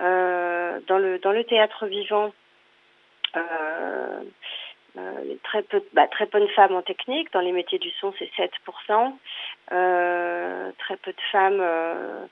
Euh, 0.00 0.80
dans 0.88 0.98
le 0.98 1.18
dans 1.18 1.32
le 1.32 1.44
théâtre 1.44 1.86
vivant, 1.86 2.32
euh, 4.98 5.12
euh, 5.22 5.34
très 5.42 5.62
peu, 5.62 5.82
bah, 5.92 6.06
très 6.08 6.26
peu 6.26 6.40
de 6.40 6.46
femmes 6.48 6.74
en 6.74 6.82
technique. 6.82 7.32
Dans 7.32 7.40
les 7.40 7.52
métiers 7.52 7.78
du 7.78 7.90
son, 7.92 8.12
c'est 8.18 8.30
7%. 8.36 9.12
Euh, 9.72 10.70
très 10.78 10.96
peu 10.96 11.12
de 11.12 11.20
femmes, 11.30 11.60
euh, 11.60 12.26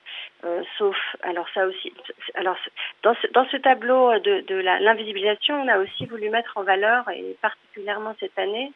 euh, 0.44 0.62
sauf, 0.76 0.96
alors 1.22 1.46
ça 1.54 1.64
aussi, 1.66 1.92
alors 2.34 2.56
dans 3.02 3.14
ce, 3.14 3.26
dans 3.28 3.46
ce 3.46 3.56
tableau 3.56 4.18
de, 4.18 4.40
de 4.40 4.56
l'invisibilisation, 4.56 5.62
on 5.62 5.68
a 5.68 5.78
aussi 5.78 6.04
voulu 6.06 6.28
mettre 6.28 6.58
en 6.58 6.64
valeur, 6.64 7.08
et 7.08 7.36
particulièrement 7.40 8.14
cette 8.20 8.38
année, 8.38 8.72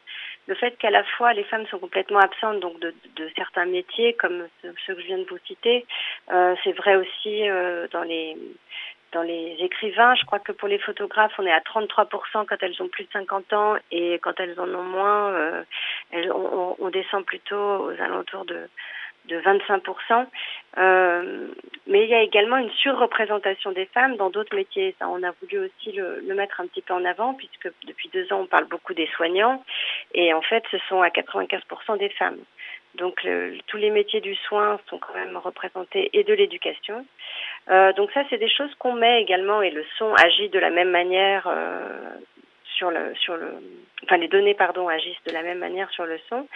le 0.47 0.55
fait 0.55 0.71
qu'à 0.79 0.89
la 0.89 1.03
fois 1.03 1.33
les 1.33 1.43
femmes 1.43 1.67
sont 1.67 1.77
complètement 1.77 2.19
absentes 2.19 2.59
donc 2.59 2.79
de, 2.79 2.95
de 3.17 3.29
certains 3.35 3.65
métiers 3.65 4.13
comme 4.13 4.47
ceux 4.63 4.95
que 4.95 5.01
je 5.01 5.07
viens 5.07 5.19
de 5.19 5.27
vous 5.29 5.37
citer. 5.45 5.85
Euh, 6.31 6.55
c'est 6.63 6.73
vrai 6.73 6.95
aussi 6.95 7.47
euh, 7.47 7.87
dans 7.91 8.03
les 8.03 8.35
dans 9.15 9.23
les 9.23 9.55
écrivains, 9.61 10.13
je 10.15 10.25
crois 10.25 10.39
que 10.39 10.51
pour 10.51 10.67
les 10.67 10.77
photographes, 10.77 11.31
on 11.39 11.45
est 11.45 11.51
à 11.51 11.61
33% 11.61 12.45
quand 12.45 12.57
elles 12.61 12.81
ont 12.81 12.89
plus 12.89 13.05
de 13.05 13.11
50 13.13 13.53
ans 13.53 13.75
et 13.89 14.19
quand 14.21 14.37
elles 14.41 14.59
en 14.59 14.67
ont 14.67 14.83
moins, 14.83 15.31
euh, 15.31 15.63
elles, 16.11 16.31
on, 16.33 16.89
descend 16.89 17.25
plutôt 17.25 17.55
aux 17.55 18.01
alentours 18.01 18.43
de, 18.43 18.69
de 19.29 19.39
25%. 19.39 20.25
Euh, 20.77 21.47
mais 21.87 22.03
il 22.03 22.09
y 22.09 22.13
a 22.13 22.21
également 22.21 22.57
une 22.57 22.71
surreprésentation 22.71 23.71
des 23.71 23.85
femmes 23.85 24.17
dans 24.17 24.29
d'autres 24.29 24.53
métiers. 24.53 24.93
Ça, 24.99 25.07
on 25.07 25.23
a 25.23 25.31
voulu 25.41 25.59
aussi 25.59 25.93
le, 25.93 26.21
mettre 26.35 26.59
un 26.59 26.67
petit 26.67 26.81
peu 26.81 26.93
en 26.93 27.05
avant 27.05 27.33
puisque 27.35 27.69
depuis 27.87 28.09
deux 28.09 28.31
ans, 28.33 28.41
on 28.41 28.47
parle 28.47 28.65
beaucoup 28.65 28.93
des 28.93 29.07
soignants 29.15 29.63
et 30.13 30.33
en 30.33 30.41
fait, 30.41 30.63
ce 30.71 30.77
sont 30.89 31.01
à 31.01 31.07
95% 31.07 31.97
des 31.97 32.09
femmes. 32.09 32.39
Donc 32.95 33.23
le, 33.23 33.57
tous 33.67 33.77
les 33.77 33.89
métiers 33.89 34.21
du 34.21 34.35
soin 34.35 34.79
sont 34.89 34.97
quand 34.97 35.13
même 35.13 35.37
représentés 35.37 36.09
et 36.13 36.23
de 36.23 36.33
l'éducation. 36.33 37.05
Euh, 37.69 37.93
donc 37.93 38.11
ça, 38.11 38.23
c'est 38.29 38.37
des 38.37 38.49
choses 38.49 38.73
qu'on 38.75 38.93
met 38.93 39.21
également 39.21 39.61
et 39.61 39.71
le 39.71 39.85
son 39.97 40.13
agit 40.13 40.49
de 40.49 40.59
la 40.59 40.69
même 40.69 40.91
manière 40.91 41.47
euh, 41.47 42.09
sur 42.77 42.91
le 42.91 43.15
sur 43.15 43.37
le 43.37 43.53
enfin 44.03 44.17
les 44.17 44.27
données 44.27 44.53
pardon 44.53 44.87
agissent 44.87 45.23
de 45.25 45.31
la 45.31 45.41
même 45.41 45.59
manière 45.59 45.89
sur 45.91 46.05
le 46.05 46.19
son. 46.29 46.47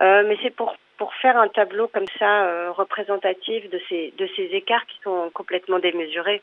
Euh, 0.00 0.24
mais 0.26 0.36
c'est 0.42 0.54
pour 0.54 0.76
pour 0.96 1.14
faire 1.14 1.36
un 1.36 1.48
tableau 1.48 1.88
comme 1.88 2.08
ça 2.18 2.44
euh, 2.44 2.72
représentatif 2.72 3.70
de 3.70 3.80
ces 3.88 4.12
de 4.18 4.28
ces 4.34 4.44
écarts 4.54 4.86
qui 4.86 4.98
sont 5.02 5.30
complètement 5.32 5.78
démesurés 5.78 6.42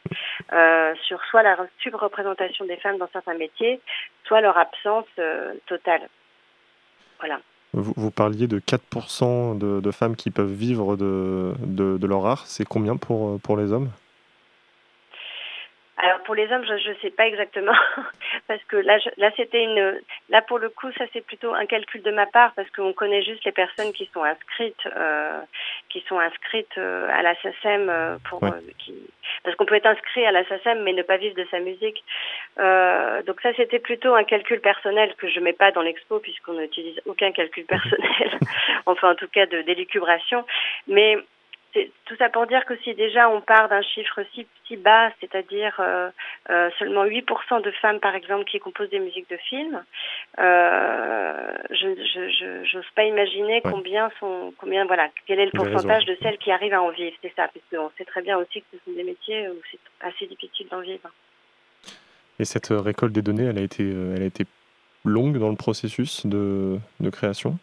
euh, 0.54 0.94
sur 1.04 1.24
soit 1.26 1.44
la 1.44 1.58
subreprésentation 1.80 2.66
des 2.66 2.78
femmes 2.78 2.98
dans 2.98 3.10
certains 3.12 3.34
métiers, 3.36 3.80
soit 4.26 4.42
leur 4.42 4.58
absence 4.58 5.08
euh, 5.20 5.54
totale. 5.68 6.08
Voilà. 7.20 7.40
Vous, 7.76 7.94
vous, 7.96 8.12
parliez 8.12 8.48
de 8.48 8.60
4% 8.60 9.58
de, 9.58 9.82
de, 9.82 9.92
femmes 9.92 10.16
qui 10.16 10.32
peuvent 10.32 10.52
vivre 10.52 10.96
de, 10.96 11.54
de, 11.66 11.98
de 11.98 12.08
leur 12.08 12.26
art. 12.26 12.44
C'est 12.48 12.66
combien 12.66 12.96
pour, 12.96 13.40
pour 13.42 13.58
les 13.58 13.72
hommes? 13.72 13.90
Alors 15.98 16.20
pour 16.24 16.36
les 16.36 16.52
hommes, 16.52 16.66
je 16.66 16.90
ne 16.90 16.96
sais 16.96 17.10
pas 17.10 17.26
exactement 17.26 17.76
parce 18.48 18.62
que 18.66 18.76
là, 18.76 18.98
je, 19.00 19.10
là 19.18 19.32
c'était 19.38 19.64
une, 19.64 20.02
là 20.30 20.42
pour 20.42 20.60
le 20.60 20.70
coup, 20.70 20.92
ça 20.98 21.06
c'est 21.14 21.26
plutôt 21.26 21.54
un 21.54 21.66
calcul 21.66 22.02
de 22.02 22.12
ma 22.12 22.26
part 22.26 22.54
parce 22.54 22.70
qu'on 22.72 22.92
connaît 22.92 23.24
juste 23.24 23.46
les 23.46 23.54
personnes 23.54 23.94
qui 23.94 24.10
sont 24.14 24.24
inscrites, 24.24 24.86
euh, 24.98 25.40
qui 25.90 26.04
sont 26.10 26.20
inscrites 26.20 26.78
euh, 26.78 27.08
à 27.10 27.22
la 27.22 27.34
SACEM 27.36 27.90
euh, 27.90 28.18
pour, 28.30 28.44
ouais. 28.44 28.50
euh, 28.50 28.72
qui, 28.78 28.94
parce 29.46 29.56
qu'on 29.56 29.66
peut 29.66 29.76
être 29.76 29.86
inscrit 29.86 30.26
à 30.26 30.32
la 30.34 30.44
SACEM 30.46 30.84
mais 30.84 30.92
ne 30.92 31.02
pas 31.02 31.16
vivre 31.16 31.36
de 31.36 31.48
sa 31.50 31.60
musique. 31.60 32.04
Euh, 32.60 33.24
donc 33.24 33.40
ça 33.40 33.54
c'était 33.56 33.80
plutôt 33.80 34.16
un 34.16 34.26
calcul 34.26 34.60
personnel 34.60 35.16
que 35.18 35.30
je 35.30 35.40
mets 35.40 35.54
pas 35.54 35.72
dans 35.72 35.82
l'expo 35.82 36.20
puisqu'on 36.20 36.60
n'utilise 36.60 37.00
aucun 37.06 37.32
calcul 37.32 37.66
personnel, 37.68 38.38
enfin 38.86 39.12
en 39.12 39.16
tout 39.16 39.30
cas 39.30 39.46
de 39.46 39.62
d'élucubration, 39.62 40.46
mais 40.88 41.18
tout 42.06 42.16
ça 42.18 42.30
pour 42.30 42.48
dire 42.48 42.66
que 42.66 42.76
si 42.78 42.94
déjà 42.94 43.30
on 43.30 43.42
part 43.42 43.70
d'un 43.70 43.82
chiffre 43.82 44.22
si, 44.34 44.48
si 44.68 44.78
bas, 44.78 45.12
c'est-à-dire 45.20 45.76
euh, 45.80 46.10
euh, 46.50 46.70
seulement 46.80 47.06
8% 47.06 47.62
de 47.62 47.72
femmes 47.72 48.00
par 48.00 48.16
exemple 48.16 48.46
qui 48.46 48.60
composent 48.60 48.90
des 48.90 49.00
musiques 49.00 49.30
de 49.30 49.38
films, 49.38 49.84
euh, 50.40 51.54
je 51.72 52.76
n'ose 52.76 52.92
pas 52.96 53.04
imaginer 53.04 53.62
ouais. 53.64 53.72
combien 53.72 54.10
sont 54.20 54.54
combien 54.58 54.86
voilà 54.86 55.10
quel 55.26 55.40
est 55.40 55.46
le 55.46 55.52
pourcentage 55.52 56.06
de 56.06 56.18
celles 56.22 56.38
qui 56.38 56.52
arrivent 56.52 56.74
à 56.74 56.82
en 56.82 56.90
vivre, 56.90 57.16
c'est 57.22 57.34
ça, 57.36 57.48
parce 57.48 57.66
qu'on 57.72 57.92
sait 57.98 58.06
très 58.06 58.22
bien 58.22 58.38
aussi 58.38 58.62
que 58.62 58.68
ce 58.74 58.78
sont 58.86 58.96
des 58.96 59.04
métiers 59.04 59.50
où 59.50 59.56
c'est 59.72 59.80
assez 60.02 60.28
difficile 60.28 60.68
d'en 60.70 60.82
vivre. 60.82 61.10
Et 62.40 62.46
cette 62.46 62.68
récolte 62.70 63.14
des 63.14 63.22
données, 63.22 63.46
elle 63.46 63.58
a 63.58 63.62
été, 63.62 63.84
elle 63.84 64.22
a 64.22 64.26
été 64.26 64.46
longue 65.06 65.38
dans 65.38 65.50
le 65.50 65.56
processus 65.56 66.26
de, 66.26 66.78
de 67.00 67.10
création? 67.10 67.58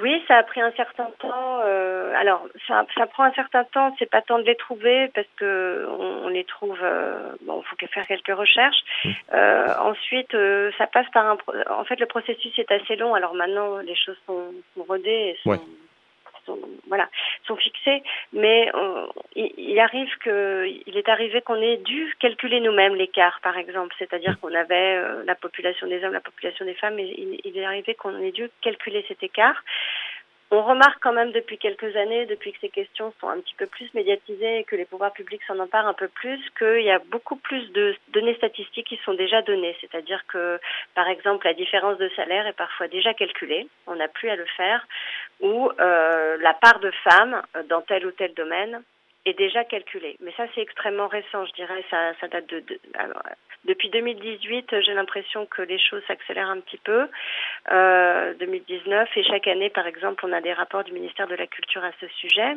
Oui, 0.00 0.22
ça 0.26 0.38
a 0.38 0.42
pris 0.42 0.60
un 0.60 0.72
certain 0.72 1.08
temps. 1.20 1.60
Euh, 1.64 2.12
alors, 2.16 2.46
ça, 2.66 2.84
ça, 2.96 3.06
prend 3.06 3.24
un 3.24 3.32
certain 3.32 3.64
temps. 3.64 3.94
C'est 3.98 4.10
pas 4.10 4.22
temps 4.22 4.38
de 4.38 4.44
les 4.44 4.56
trouver 4.56 5.08
parce 5.14 5.26
que 5.36 5.86
on, 5.88 6.28
les 6.28 6.44
trouve. 6.44 6.78
Euh, 6.82 7.30
bon, 7.42 7.62
il 7.62 7.68
faut 7.68 7.92
faire 7.92 8.06
quelques 8.06 8.36
recherches. 8.36 8.82
Mmh. 9.04 9.10
Euh, 9.34 9.68
ensuite, 9.80 10.34
euh, 10.34 10.72
ça 10.78 10.88
passe 10.88 11.06
par 11.12 11.26
un. 11.26 11.36
En 11.70 11.84
fait, 11.84 12.00
le 12.00 12.06
processus 12.06 12.58
est 12.58 12.72
assez 12.72 12.96
long. 12.96 13.14
Alors 13.14 13.34
maintenant, 13.34 13.78
les 13.78 13.94
choses 13.94 14.18
sont, 14.26 14.52
sont 14.74 14.82
rodées 14.82 15.36
et 15.36 15.38
sont, 15.44 15.60
sont, 16.46 16.58
voilà, 16.88 17.08
sont 17.46 17.56
fixées. 17.56 18.02
Mais 18.32 18.70
il, 19.36 19.52
il, 19.56 19.80
arrive 19.80 20.10
que, 20.18 20.66
est 20.66 21.08
arrivé 21.08 21.40
qu'on 21.42 21.60
ait 21.60 21.78
dû 21.78 22.14
calculer 22.20 22.60
nous-mêmes 22.60 22.94
l'écart, 22.94 23.40
par 23.42 23.56
exemple. 23.56 23.94
C'est-à-dire 23.98 24.38
qu'on 24.40 24.54
avait 24.54 25.00
la 25.24 25.34
population 25.34 25.86
des 25.86 26.04
hommes, 26.04 26.12
la 26.12 26.20
population 26.20 26.64
des 26.64 26.74
femmes, 26.74 26.98
et 26.98 27.14
il, 27.16 27.40
il 27.44 27.58
est 27.58 27.64
arrivé 27.64 27.94
qu'on 27.94 28.18
ait 28.20 28.32
dû 28.32 28.50
calculer 28.62 29.04
cet 29.08 29.22
écart. 29.22 29.62
On 30.50 30.62
remarque 30.62 31.02
quand 31.02 31.12
même 31.12 31.32
depuis 31.32 31.58
quelques 31.58 31.96
années, 31.96 32.26
depuis 32.26 32.52
que 32.52 32.60
ces 32.60 32.68
questions 32.68 33.12
sont 33.20 33.28
un 33.28 33.40
petit 33.40 33.54
peu 33.54 33.66
plus 33.66 33.92
médiatisées 33.94 34.58
et 34.58 34.64
que 34.64 34.76
les 34.76 34.84
pouvoirs 34.84 35.12
publics 35.12 35.42
s'en 35.48 35.58
emparent 35.58 35.88
un 35.88 35.94
peu 35.94 36.06
plus, 36.06 36.38
qu'il 36.56 36.84
y 36.84 36.92
a 36.92 37.00
beaucoup 37.10 37.34
plus 37.34 37.72
de 37.72 37.96
données 38.12 38.36
statistiques 38.36 38.86
qui 38.86 39.00
sont 39.04 39.14
déjà 39.14 39.42
données. 39.42 39.76
C'est-à-dire 39.80 40.24
que, 40.28 40.60
par 40.94 41.08
exemple, 41.08 41.46
la 41.46 41.54
différence 41.54 41.98
de 41.98 42.08
salaire 42.10 42.46
est 42.46 42.52
parfois 42.56 42.86
déjà 42.86 43.14
calculée, 43.14 43.66
on 43.88 43.96
n'a 43.96 44.06
plus 44.06 44.28
à 44.28 44.36
le 44.36 44.44
faire, 44.56 44.86
ou 45.40 45.70
euh, 45.80 46.36
la 46.40 46.54
part 46.54 46.80
de 46.80 46.90
femmes 47.02 47.42
dans 47.68 47.82
tel 47.82 48.06
ou 48.06 48.12
tel 48.12 48.34
domaine 48.34 48.82
est 49.26 49.34
déjà 49.34 49.64
calculée. 49.64 50.16
Mais 50.20 50.32
ça, 50.36 50.44
c'est 50.54 50.60
extrêmement 50.60 51.08
récent, 51.08 51.46
je 51.46 51.52
dirais. 51.52 51.84
Ça, 51.90 52.12
ça 52.20 52.28
date 52.28 52.46
de, 52.46 52.62
alors, 52.94 53.22
depuis 53.64 53.88
2018, 53.88 54.80
j'ai 54.82 54.94
l'impression 54.94 55.46
que 55.46 55.62
les 55.62 55.78
choses 55.78 56.02
s'accélèrent 56.06 56.50
un 56.50 56.60
petit 56.60 56.78
peu. 56.78 57.08
Euh, 57.72 58.34
2019 58.34 59.08
et 59.16 59.22
chaque 59.24 59.48
année, 59.48 59.70
par 59.70 59.86
exemple, 59.86 60.24
on 60.26 60.32
a 60.32 60.40
des 60.42 60.52
rapports 60.52 60.84
du 60.84 60.92
ministère 60.92 61.26
de 61.26 61.34
la 61.34 61.46
Culture 61.46 61.82
à 61.82 61.92
ce 62.00 62.06
sujet. 62.08 62.56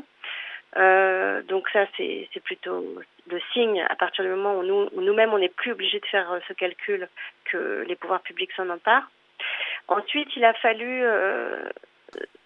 Euh, 0.75 1.41
donc 1.43 1.69
ça, 1.69 1.85
c'est 1.95 2.27
plutôt 2.43 2.83
le 3.29 3.39
signe 3.53 3.85
à 3.89 3.95
partir 3.95 4.23
du 4.23 4.29
moment 4.29 4.57
où 4.57 4.63
nous, 4.63 4.89
nous-mêmes, 5.01 5.33
on 5.33 5.39
n'est 5.39 5.49
plus 5.49 5.71
obligé 5.71 5.99
de 5.99 6.05
faire 6.05 6.31
euh, 6.31 6.39
ce 6.47 6.53
calcul 6.53 7.07
que 7.45 7.85
les 7.87 7.95
pouvoirs 7.95 8.21
publics 8.21 8.51
s'en 8.55 8.69
emparent. 8.69 9.09
Ensuite, 9.87 10.35
il 10.35 10.43
a 10.43 10.53
fallu 10.55 11.03
euh, 11.03 11.69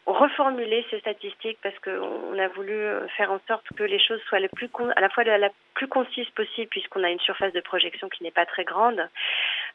reformuler 0.06 0.86
ces 0.90 1.00
statistiques 1.00 1.60
parce 1.62 1.78
qu'on 1.80 2.38
a 2.40 2.48
voulu 2.50 2.74
euh, 2.74 3.08
faire 3.10 3.32
en 3.32 3.40
sorte 3.48 3.66
que 3.76 3.84
les 3.84 4.00
choses 4.00 4.20
soient 4.24 4.40
le 4.40 4.50
plus 4.50 4.70
à 4.96 5.02
la 5.02 5.10
fois 5.10 5.24
la, 5.24 5.50
plus 5.76 5.88
concise 5.88 6.30
possible 6.32 6.68
puisqu'on 6.70 7.04
a 7.04 7.10
une 7.10 7.20
surface 7.20 7.54
de 7.54 7.62
projection 7.62 8.10
qui 8.10 8.24
n'est 8.24 8.32
pas 8.32 8.46
très 8.46 8.64
grande. 8.64 9.08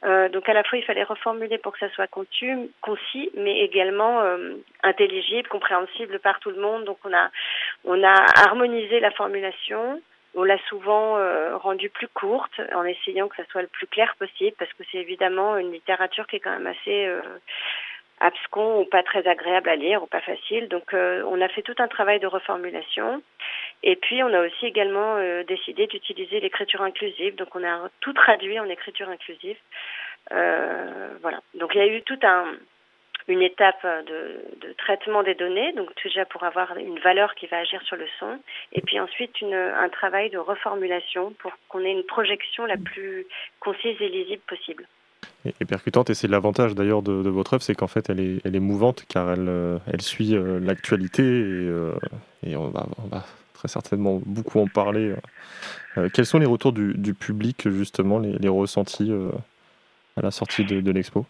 Euh, 0.05 0.29
donc 0.29 0.49
à 0.49 0.53
la 0.53 0.65
fois 0.65 0.79
il 0.79 0.85
fallait 0.85 1.05
reformuler 1.05 1.59
pour 1.59 1.73
que 1.73 1.79
ça 1.79 1.91
soit 1.91 2.09
concis, 2.09 2.71
concis 2.81 3.31
mais 3.37 3.61
également 3.61 4.21
euh, 4.21 4.55
intelligible, 4.83 5.49
compréhensible 5.49 6.19
par 6.19 6.41
tout 6.41 6.51
le 6.51 6.61
monde. 6.61 6.85
Donc 6.85 6.99
on 7.05 7.15
a 7.15 7.31
on 7.85 8.03
a 8.03 8.25
harmonisé 8.47 9.01
la 9.01 9.13
formulation. 9.13 10.01
On 10.39 10.45
l'a 10.45 10.59
souvent 10.69 11.17
euh, 11.17 11.57
rendue 11.57 11.89
plus 11.89 12.09
courte 12.09 12.61
en 12.75 12.85
essayant 12.85 13.27
que 13.27 13.37
ça 13.37 13.49
soit 13.51 13.63
le 13.63 13.69
plus 13.69 13.87
clair 13.87 14.15
possible 14.19 14.55
parce 14.59 14.71
que 14.75 14.83
c'est 14.93 14.99
évidemment 14.99 15.57
une 15.57 15.73
littérature 15.73 16.27
qui 16.27 16.37
est 16.37 16.41
quand 16.41 16.51
même 16.51 16.67
assez 16.67 17.07
euh, 17.07 17.23
abscons 18.21 18.81
ou 18.81 18.85
pas 18.85 19.03
très 19.03 19.27
agréable 19.27 19.69
à 19.69 19.77
lire 19.77 20.03
ou 20.03 20.07
pas 20.07 20.21
facile. 20.21 20.69
Donc 20.69 20.95
euh, 20.95 21.23
on 21.27 21.41
a 21.41 21.49
fait 21.49 21.63
tout 21.63 21.75
un 21.79 21.89
travail 21.89 22.21
de 22.21 22.27
reformulation. 22.27 23.23
Et 23.83 23.97
puis 23.97 24.23
on 24.23 24.33
a 24.33 24.47
aussi 24.47 24.67
également 24.67 25.17
euh, 25.17 25.45
décidé 25.45 25.87
d'utiliser 25.87 26.41
l'écriture 26.41 26.83
inclusive. 26.83 27.37
Donc 27.37 27.55
on 27.55 27.65
a 27.65 27.89
tout 28.01 28.13
traduit 28.13 28.59
en 28.59 28.69
écriture 28.69 29.09
inclusive. 29.09 29.59
Euh, 30.33 31.11
voilà. 31.23 31.41
Donc 31.55 31.75
il 31.75 31.79
y 31.79 31.85
a 31.85 31.87
eu 31.87 32.03
tout 32.03 32.19
un 32.23 32.47
une 33.29 33.43
étape 33.43 33.85
de, 34.07 34.41
de, 34.61 34.73
traitement 34.75 35.25
des 35.25 35.35
données, 35.35 35.73
donc 35.73 35.91
déjà 36.01 36.25
pour 36.27 36.45
avoir 36.45 36.77
une 36.77 37.01
valeur 37.01 37.35
qui 37.35 37.49
va 37.49 37.59
agir 37.59 37.83
sur 37.83 37.97
le 37.97 38.07
son, 38.21 38.39
et 38.73 38.81
puis 38.83 39.01
ensuite 39.01 39.41
une, 39.41 39.53
un 39.53 39.89
travail 39.89 40.31
de 40.31 40.39
reformulation 40.39 41.33
pour 41.41 41.51
qu'on 41.69 41.85
ait 41.85 41.91
une 41.91 42.05
projection 42.05 42.67
la 42.67 42.77
plus 42.77 43.27
concise 43.59 44.01
et 44.01 44.09
lisible 44.09 44.43
possible 44.47 44.87
et, 45.45 45.65
percutante. 45.65 46.11
Et 46.11 46.15
c'est 46.15 46.29
l'avantage 46.29 46.75
d'ailleurs 46.75 47.03
de, 47.03 47.29
votre 47.29 47.55
œuvre, 47.55 47.63
c'est 47.63 47.75
qu'en 47.75 47.87
fait 47.87 48.11
elle 48.11 48.21
est, 48.21 48.61
mouvante 48.61 49.05
car 49.09 49.31
elle, 49.31 49.49
euh, 49.49 49.79
suit 49.99 50.35
euh, 50.35 50.59
l'actualité 50.61 51.23
et, 51.23 51.69
euh, 51.69 51.93
on, 52.55 52.69
va, 52.69 52.87
très 53.55 53.69
certainement 53.69 54.21
beaucoup 54.25 54.61
en 54.61 54.67
parler. 54.67 55.15
quels 56.13 56.27
sont 56.27 56.39
les 56.39 56.47
retours 56.47 56.73
du, 56.73 57.15
public 57.15 57.69
justement, 57.69 58.19
les, 58.19 58.49
ressentis 58.49 59.13
à 60.17 60.23
la 60.23 60.31
sortie 60.31 60.65
de, 60.65 60.91
l'expo? 60.91 61.27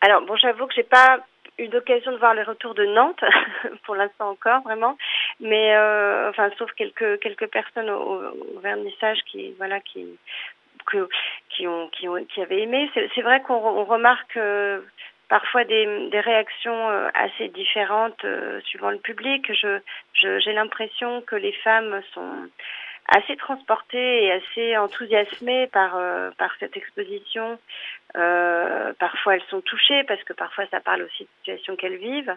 Alors 0.00 0.22
bon, 0.22 0.36
j'avoue 0.36 0.66
que 0.66 0.74
j'ai 0.74 0.82
pas 0.82 1.20
eu 1.58 1.68
l'occasion 1.68 2.12
de 2.12 2.18
voir 2.18 2.34
les 2.34 2.42
retours 2.42 2.74
de 2.74 2.84
Nantes 2.84 3.24
pour 3.86 3.94
l'instant 3.94 4.28
encore 4.28 4.60
vraiment 4.62 4.98
mais 5.40 5.74
enfin 6.28 6.50
sauf 6.58 6.70
quelques 6.72 7.18
quelques 7.20 7.46
personnes 7.46 7.88
au, 7.88 8.20
au, 8.56 8.60
vernissage 8.60 9.20
qui 9.26 9.54
voilà 9.56 9.80
qui 9.80 10.06
qui, 10.90 11.66
ont, 11.66 11.88
qui, 11.88 12.08
ont, 12.08 12.24
qui 12.24 12.42
avaient 12.42 12.62
aimé. 12.62 12.90
C'est 13.14 13.22
vrai 13.22 13.40
qu'on 13.42 13.84
remarque 13.84 14.36
euh, 14.36 14.80
parfois 15.28 15.64
des, 15.64 16.08
des, 16.10 16.20
réactions 16.20 16.90
euh, 16.90 17.08
assez 17.14 17.48
différentes 17.48 18.24
euh, 18.24 18.60
suivant 18.62 18.90
le 18.90 18.98
public. 18.98 19.52
Je, 19.52 19.78
j'ai 20.14 20.40
je, 20.40 20.50
l'impression 20.50 21.22
que 21.22 21.36
les 21.36 21.52
femmes 21.52 22.00
sont 22.14 22.48
assez 23.08 23.36
transportées 23.36 24.24
et 24.24 24.32
assez 24.32 24.76
enthousiasmées 24.76 25.68
par 25.68 25.96
euh, 25.96 26.30
par 26.38 26.50
cette 26.58 26.76
exposition. 26.76 27.58
Euh, 28.16 28.92
parfois 28.98 29.36
elles 29.36 29.48
sont 29.50 29.60
touchées 29.60 30.04
parce 30.04 30.22
que 30.24 30.32
parfois 30.32 30.64
ça 30.70 30.80
parle 30.80 31.02
aussi 31.02 31.24
de 31.24 31.28
situations 31.38 31.76
qu'elles 31.76 31.98
vivent. 31.98 32.34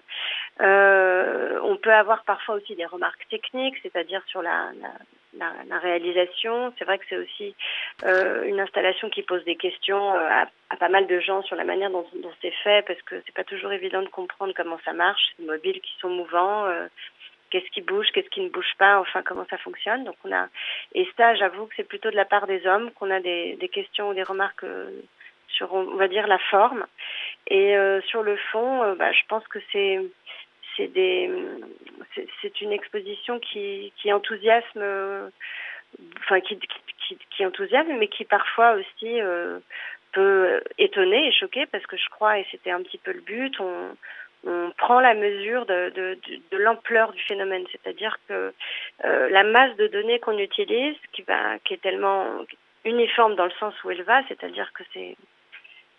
Euh, 0.61 1.59
on 1.63 1.77
peut 1.77 1.93
avoir 1.93 2.23
parfois 2.23 2.55
aussi 2.55 2.75
des 2.75 2.85
remarques 2.85 3.27
techniques, 3.29 3.77
c'est-à-dire 3.81 4.21
sur 4.27 4.41
la, 4.41 4.69
la, 4.81 4.91
la, 5.37 5.79
réalisation. 5.79 6.73
C'est 6.77 6.85
vrai 6.85 6.97
que 6.97 7.05
c'est 7.09 7.17
aussi 7.17 7.55
euh, 8.03 8.43
une 8.43 8.59
installation 8.59 9.09
qui 9.09 9.23
pose 9.23 9.43
des 9.45 9.55
questions 9.55 10.15
euh, 10.15 10.45
à, 10.69 10.77
pas 10.77 10.89
mal 10.89 11.07
de 11.07 11.19
gens 11.19 11.41
sur 11.43 11.55
la 11.55 11.63
manière 11.63 11.89
dont, 11.89 12.05
c'est 12.41 12.53
fait, 12.63 12.85
parce 12.85 13.01
que 13.03 13.21
c'est 13.25 13.33
pas 13.33 13.43
toujours 13.43 13.71
évident 13.71 14.01
de 14.01 14.09
comprendre 14.09 14.53
comment 14.55 14.79
ça 14.85 14.93
marche, 14.93 15.21
ces 15.37 15.43
mobiles 15.43 15.81
qui 15.81 15.93
sont 15.99 16.09
mouvants. 16.09 16.65
Euh, 16.65 16.87
qu'est-ce 17.49 17.69
qui 17.71 17.81
bouge, 17.81 18.07
qu'est-ce 18.13 18.29
qui 18.29 18.41
ne 18.41 18.49
bouge 18.49 18.73
pas, 18.77 18.99
enfin 18.99 19.23
comment 19.23 19.45
ça 19.49 19.57
fonctionne. 19.57 20.03
Donc 20.03 20.15
on 20.23 20.31
a 20.31 20.47
et 20.93 21.07
ça, 21.17 21.33
j'avoue 21.33 21.65
que 21.65 21.73
c'est 21.77 21.87
plutôt 21.87 22.11
de 22.11 22.15
la 22.15 22.25
part 22.25 22.45
des 22.45 22.65
hommes 22.67 22.91
qu'on 22.91 23.09
a 23.09 23.19
des, 23.19 23.69
questions 23.73 24.09
ou 24.09 24.13
des 24.13 24.21
remarques 24.21 24.65
sur, 25.47 25.73
on 25.73 25.95
va 25.95 26.07
dire, 26.07 26.27
la 26.27 26.37
forme. 26.37 26.85
Et 27.47 27.75
sur 28.05 28.21
le 28.21 28.37
fond, 28.51 28.93
bah, 28.93 29.11
je 29.11 29.21
pense 29.27 29.47
que 29.47 29.57
c'est 29.71 29.99
c'est 30.79 30.87
des 30.87 31.29
c'est 32.41 32.61
une 32.61 32.71
exposition 32.71 33.39
qui 33.39 33.91
qui 33.97 34.11
enthousiasme 34.13 34.81
enfin 36.19 36.39
qui, 36.39 36.57
qui, 36.57 37.17
qui 37.29 37.45
enthousiasme 37.45 37.97
mais 37.99 38.07
qui 38.07 38.23
parfois 38.23 38.73
aussi 38.73 39.21
euh, 39.21 39.59
peut 40.13 40.61
étonner 40.77 41.27
et 41.27 41.31
choquer 41.33 41.65
parce 41.65 41.85
que 41.85 41.97
je 41.97 42.09
crois 42.09 42.39
et 42.39 42.45
c'était 42.49 42.71
un 42.71 42.81
petit 42.81 42.97
peu 42.97 43.11
le 43.11 43.21
but 43.21 43.59
on 43.59 43.95
on 44.45 44.71
prend 44.77 45.01
la 45.01 45.15
mesure 45.15 45.65
de, 45.65 45.89
de, 45.89 46.17
de, 46.51 46.57
l'ampleur 46.57 47.11
du 47.11 47.21
phénomène, 47.23 47.65
c'est-à-dire 47.71 48.17
que 48.29 48.53
euh, 49.03 49.29
la 49.29 49.43
masse 49.43 49.75
de 49.75 49.87
données 49.87 50.19
qu'on 50.19 50.37
utilise, 50.37 50.95
qui, 51.11 51.23
va, 51.23 51.59
qui 51.65 51.73
est 51.73 51.81
tellement 51.81 52.25
uniforme 52.85 53.35
dans 53.35 53.45
le 53.45 53.51
sens 53.59 53.73
où 53.83 53.91
elle 53.91 54.03
va, 54.03 54.21
c'est-à-dire 54.29 54.71
que 54.73 54.83
c'est 54.93 55.17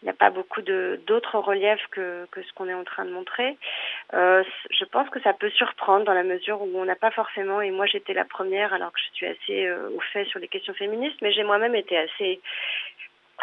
il 0.02 0.06
n'y 0.06 0.10
a 0.10 0.14
pas 0.14 0.30
beaucoup 0.30 0.62
d'autres 0.62 1.38
reliefs 1.38 1.86
que, 1.90 2.26
ce 2.34 2.52
qu'on 2.54 2.68
est 2.68 2.74
en 2.74 2.84
train 2.84 3.04
de 3.04 3.10
montrer. 3.10 3.58
Euh, 4.14 4.42
je 4.70 4.84
pense 4.86 5.08
que 5.10 5.20
ça 5.20 5.34
peut 5.34 5.50
surprendre 5.50 6.06
dans 6.06 6.14
la 6.14 6.22
mesure 6.22 6.62
où 6.62 6.70
on 6.74 6.86
n'a 6.86 6.96
pas 6.96 7.10
forcément, 7.10 7.60
et 7.60 7.70
moi 7.70 7.86
j'étais 7.86 8.14
la 8.14 8.24
première 8.24 8.72
alors 8.72 8.92
que 8.92 8.98
je 8.98 9.14
suis 9.14 9.26
assez 9.26 9.66
euh, 9.66 9.90
au 9.94 10.00
fait 10.00 10.24
sur 10.24 10.38
les 10.38 10.48
questions 10.48 10.72
féministes, 10.72 11.20
mais 11.20 11.32
j'ai 11.32 11.42
moi-même 11.42 11.74
été 11.74 11.98
assez 11.98 12.40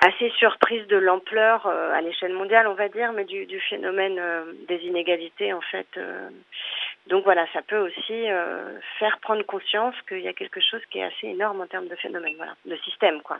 assez 0.01 0.29
surprise 0.37 0.85
de 0.87 0.97
l'ampleur 0.97 1.65
euh, 1.65 1.91
à 1.93 2.01
l'échelle 2.01 2.33
mondiale, 2.33 2.67
on 2.67 2.75
va 2.75 2.87
dire, 2.87 3.13
mais 3.13 3.25
du, 3.25 3.47
du 3.47 3.59
phénomène 3.59 4.19
des 4.67 4.77
inégalités 4.77 5.53
en 5.53 5.61
fait. 5.61 5.87
Donc 7.07 7.23
voilà, 7.23 7.47
ça 7.53 7.61
peut 7.61 7.77
aussi 7.77 8.25
faire 8.99 9.17
prendre 9.21 9.43
conscience 9.43 9.95
qu'il 10.07 10.21
y 10.21 10.27
a 10.27 10.33
quelque 10.33 10.59
chose 10.59 10.81
qui 10.89 10.99
est 10.99 11.03
assez 11.03 11.27
énorme 11.27 11.61
en 11.61 11.67
termes 11.67 11.87
de 11.87 11.95
phénomène, 11.95 12.33
voilà, 12.37 12.55
de 12.65 12.75
système 12.77 13.21
quoi. 13.21 13.37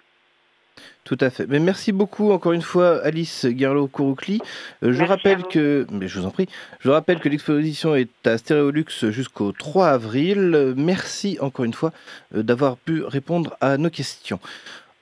Tout 1.04 1.18
à 1.22 1.30
fait. 1.30 1.48
Mais 1.48 1.60
merci 1.60 1.92
beaucoup 1.92 2.32
encore 2.32 2.52
une 2.52 2.62
fois 2.62 3.02
Alice 3.04 3.46
Guerlo-Kouroukli. 3.46 4.42
Euh, 4.84 4.92
je 4.92 5.04
rappelle 5.04 5.44
que, 5.44 5.88
mais 5.90 6.08
je 6.08 6.20
vous 6.20 6.26
en 6.26 6.32
prie, 6.32 6.48
je 6.80 6.90
rappelle 6.90 7.20
que 7.20 7.30
l'exposition 7.30 7.96
est 7.96 8.28
à 8.28 8.38
Stéréolux 8.38 9.10
jusqu'au 9.10 9.54
3 9.54 9.88
avril. 9.88 10.74
Merci 10.76 11.38
encore 11.40 11.66
une 11.66 11.74
fois 11.74 11.94
euh, 12.36 12.44
d'avoir 12.44 12.78
pu 12.78 13.04
répondre 13.04 13.56
à 13.62 13.78
nos 13.78 13.90
questions. 13.90 14.40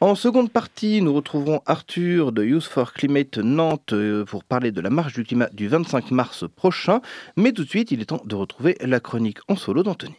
En 0.02 0.14
seconde 0.14 0.52
partie, 0.52 1.02
nous 1.02 1.14
retrouverons 1.14 1.62
Arthur 1.66 2.34
de 2.34 2.44
Youth 2.44 2.66
for 2.66 2.94
Climate 2.94 3.38
Nantes 3.38 3.94
euh, 3.94 4.26
pour 4.26 4.44
parler 4.44 4.72
de 4.72 4.82
la 4.82 4.90
marche 4.90 5.14
du 5.14 5.24
climat 5.24 5.50
du 5.54 5.68
25 5.68 6.12
mars 6.12 6.44
prochain. 6.56 7.02
Mais 7.38 7.54
tout 7.54 7.64
de 7.64 7.70
suite, 7.70 7.92
il 7.92 8.02
est 8.02 8.06
temps 8.06 8.22
de 8.26 8.36
retrouver 8.36 8.78
la 8.82 9.00
chronique 9.00 9.40
en 9.48 9.56
solo 9.56 9.84
d'Anthony. 9.84 10.16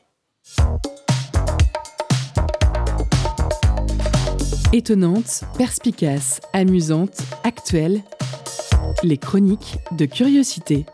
étonnante, 4.73 5.45
perspicace, 5.57 6.41
amusante, 6.53 7.23
actuelle, 7.45 8.03
les 9.03 9.17
chroniques 9.17 9.79
de 9.93 10.07
curiosité. 10.07 10.85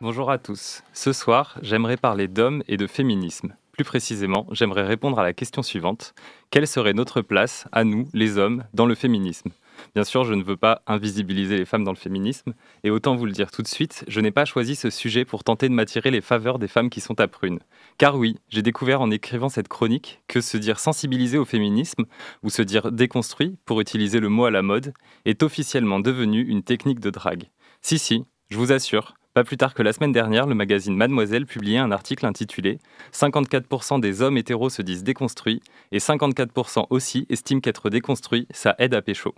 Bonjour 0.00 0.30
à 0.30 0.38
tous. 0.38 0.82
Ce 0.92 1.12
soir, 1.12 1.58
j'aimerais 1.62 1.96
parler 1.96 2.28
d'hommes 2.28 2.62
et 2.66 2.76
de 2.76 2.86
féminisme. 2.86 3.54
Plus 3.72 3.84
précisément, 3.84 4.46
j'aimerais 4.52 4.84
répondre 4.84 5.18
à 5.18 5.22
la 5.22 5.32
question 5.32 5.62
suivante. 5.62 6.14
Quelle 6.50 6.66
serait 6.66 6.92
notre 6.92 7.22
place, 7.22 7.66
à 7.72 7.84
nous, 7.84 8.08
les 8.14 8.38
hommes, 8.38 8.64
dans 8.72 8.86
le 8.86 8.94
féminisme? 8.94 9.50
Bien 9.94 10.04
sûr, 10.04 10.24
je 10.24 10.34
ne 10.34 10.42
veux 10.42 10.56
pas 10.56 10.82
invisibiliser 10.86 11.56
les 11.56 11.64
femmes 11.64 11.84
dans 11.84 11.92
le 11.92 11.96
féminisme, 11.96 12.54
et 12.82 12.90
autant 12.90 13.14
vous 13.16 13.26
le 13.26 13.32
dire 13.32 13.50
tout 13.50 13.62
de 13.62 13.68
suite, 13.68 14.04
je 14.08 14.20
n'ai 14.20 14.30
pas 14.30 14.44
choisi 14.44 14.76
ce 14.76 14.90
sujet 14.90 15.24
pour 15.24 15.44
tenter 15.44 15.68
de 15.68 15.74
m'attirer 15.74 16.10
les 16.10 16.20
faveurs 16.20 16.58
des 16.58 16.68
femmes 16.68 16.90
qui 16.90 17.00
sont 17.00 17.20
à 17.20 17.28
prune. 17.28 17.60
Car 17.98 18.16
oui, 18.16 18.36
j'ai 18.48 18.62
découvert 18.62 19.00
en 19.00 19.10
écrivant 19.10 19.48
cette 19.48 19.68
chronique 19.68 20.20
que 20.28 20.40
se 20.40 20.56
dire 20.56 20.78
sensibilisé 20.78 21.38
au 21.38 21.44
féminisme, 21.44 22.04
ou 22.42 22.50
se 22.50 22.62
dire 22.62 22.92
déconstruit, 22.92 23.56
pour 23.64 23.80
utiliser 23.80 24.20
le 24.20 24.28
mot 24.28 24.44
à 24.44 24.50
la 24.50 24.62
mode, 24.62 24.94
est 25.24 25.42
officiellement 25.42 26.00
devenu 26.00 26.42
une 26.42 26.62
technique 26.62 27.00
de 27.00 27.10
drague. 27.10 27.50
Si, 27.82 27.98
si, 27.98 28.24
je 28.50 28.56
vous 28.56 28.72
assure, 28.72 29.14
pas 29.34 29.42
plus 29.42 29.56
tard 29.56 29.74
que 29.74 29.82
la 29.82 29.92
semaine 29.92 30.12
dernière, 30.12 30.46
le 30.46 30.54
magazine 30.54 30.94
Mademoiselle 30.94 31.44
publiait 31.44 31.78
un 31.78 31.90
article 31.90 32.24
intitulé 32.24 32.78
54% 33.12 33.98
des 33.98 34.22
hommes 34.22 34.38
hétéros 34.38 34.70
se 34.70 34.80
disent 34.80 35.02
déconstruits 35.02 35.60
et 35.90 35.98
54% 35.98 36.86
aussi 36.90 37.26
estiment 37.28 37.60
qu'être 37.60 37.90
déconstruit, 37.90 38.46
ça 38.52 38.76
aide 38.78 38.94
à 38.94 39.02
pécho. 39.02 39.34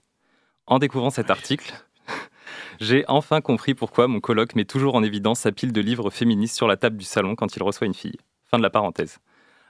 En 0.68 0.80
découvrant 0.80 1.10
cet 1.10 1.30
article, 1.30 1.74
j'ai 2.80 3.04
enfin 3.06 3.40
compris 3.40 3.74
pourquoi 3.74 4.08
mon 4.08 4.18
colloque 4.18 4.56
met 4.56 4.64
toujours 4.64 4.96
en 4.96 5.04
évidence 5.04 5.40
sa 5.40 5.52
pile 5.52 5.72
de 5.72 5.80
livres 5.80 6.10
féministes 6.10 6.56
sur 6.56 6.66
la 6.66 6.76
table 6.76 6.96
du 6.96 7.04
salon 7.04 7.36
quand 7.36 7.54
il 7.54 7.62
reçoit 7.62 7.86
une 7.86 7.94
fille. 7.94 8.18
Fin 8.50 8.58
de 8.58 8.64
la 8.64 8.70
parenthèse. 8.70 9.20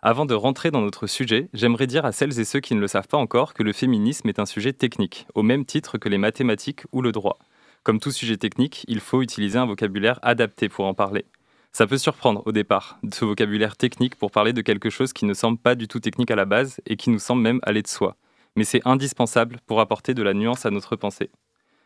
Avant 0.00 0.24
de 0.24 0.32
rentrer 0.32 0.70
dans 0.70 0.80
notre 0.80 1.06
sujet, 1.06 1.50
j'aimerais 1.52 1.86
dire 1.86 2.06
à 2.06 2.12
celles 2.12 2.40
et 2.40 2.46
ceux 2.46 2.60
qui 2.60 2.74
ne 2.74 2.80
le 2.80 2.88
savent 2.88 3.08
pas 3.08 3.18
encore 3.18 3.52
que 3.52 3.62
le 3.62 3.74
féminisme 3.74 4.26
est 4.30 4.38
un 4.38 4.46
sujet 4.46 4.72
technique, 4.72 5.26
au 5.34 5.42
même 5.42 5.66
titre 5.66 5.98
que 5.98 6.08
les 6.08 6.16
mathématiques 6.16 6.84
ou 6.92 7.02
le 7.02 7.12
droit. 7.12 7.38
Comme 7.82 8.00
tout 8.00 8.10
sujet 8.10 8.38
technique, 8.38 8.86
il 8.88 9.00
faut 9.00 9.20
utiliser 9.20 9.58
un 9.58 9.66
vocabulaire 9.66 10.18
adapté 10.22 10.70
pour 10.70 10.86
en 10.86 10.94
parler. 10.94 11.26
Ça 11.72 11.86
peut 11.86 11.98
surprendre 11.98 12.42
au 12.46 12.52
départ, 12.52 12.98
ce 13.12 13.26
vocabulaire 13.26 13.76
technique 13.76 14.16
pour 14.16 14.30
parler 14.30 14.54
de 14.54 14.62
quelque 14.62 14.88
chose 14.88 15.12
qui 15.12 15.26
ne 15.26 15.34
semble 15.34 15.58
pas 15.58 15.74
du 15.74 15.88
tout 15.88 16.00
technique 16.00 16.30
à 16.30 16.36
la 16.36 16.46
base 16.46 16.80
et 16.86 16.96
qui 16.96 17.10
nous 17.10 17.18
semble 17.18 17.42
même 17.42 17.60
aller 17.64 17.82
de 17.82 17.88
soi 17.88 18.16
mais 18.56 18.64
c'est 18.64 18.86
indispensable 18.86 19.58
pour 19.66 19.80
apporter 19.80 20.14
de 20.14 20.22
la 20.22 20.34
nuance 20.34 20.66
à 20.66 20.70
notre 20.70 20.96
pensée. 20.96 21.30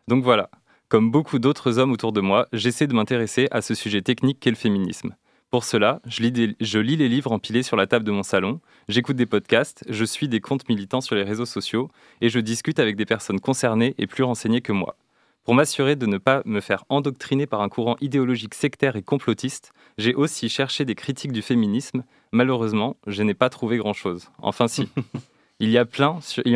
Donc 0.09 0.25
voilà, 0.25 0.51
comme 0.89 1.11
beaucoup 1.11 1.39
d'autres 1.39 1.79
hommes 1.79 1.93
autour 1.93 2.13
de 2.13 2.21
moi, 2.21 2.49
j'essaie 2.53 2.87
de 2.87 2.95
m'intéresser 2.95 3.47
à 3.51 3.63
ce 3.63 3.75
sujet 3.75 4.03
technique 4.03 4.41
qu'est 4.41 4.51
le 4.51 4.57
féminisme. 4.57 5.15
Pour 5.51 5.65
cela, 5.65 6.01
je 6.07 6.23
lis, 6.23 6.97
les 6.97 7.09
livres 7.09 7.33
empilés 7.33 7.65
sur 7.65 7.77
la 7.77 7.89
table 7.89 8.05
de 8.05 8.13
mon 8.13 8.23
salon, 8.23 8.61
j'écoute 8.89 9.17
des 9.17 9.27
podcasts, 9.27 9.85
je 9.89 10.05
suis 10.05 10.29
des 10.29 10.41
comptes 10.41 10.69
militants 10.69 11.01
sur 11.01 11.17
les 11.17 11.25
réseaux 11.25 11.47
sociaux 11.47 11.91
et 12.21 12.29
je 12.29 12.39
discute 12.39 12.79
avec 12.79 12.95
des 12.95 13.05
personnes 13.05 13.41
concernées 13.41 13.95
et 13.99 14.07
plus 14.07 14.23
renseignées 14.23 14.61
que 14.61 14.73
moi. 14.73 14.97
Pour 15.45 15.55
m'assurer 15.55 15.97
de 15.97 16.07
ne 16.07 16.19
pas 16.19 16.43
me 16.45 16.61
faire 16.61 16.85
endoctriner 16.89 17.47
par 17.47 17.63
un 17.63 17.69
courant 17.69 17.97
idéologique 18.01 18.55
sectaire 18.55 18.95
et 18.95 19.03
complotiste, 19.03 19.73
j'ai 19.99 20.15
aussi 20.15 20.49
cherché 20.49 20.85
des 20.85 20.95
critiques 20.95 21.33
du 21.33 21.43
féminisme. 21.43 22.05
Malheureusement, 22.31 22.97
je 23.07 23.23
n'ai 23.25 23.35
pas 23.35 23.49
trouvé 23.49 23.79
grand-chose. 23.79 24.31
Enfin 24.39 24.69
si. 24.69 24.89
Il 25.63 25.69
y, 25.69 25.79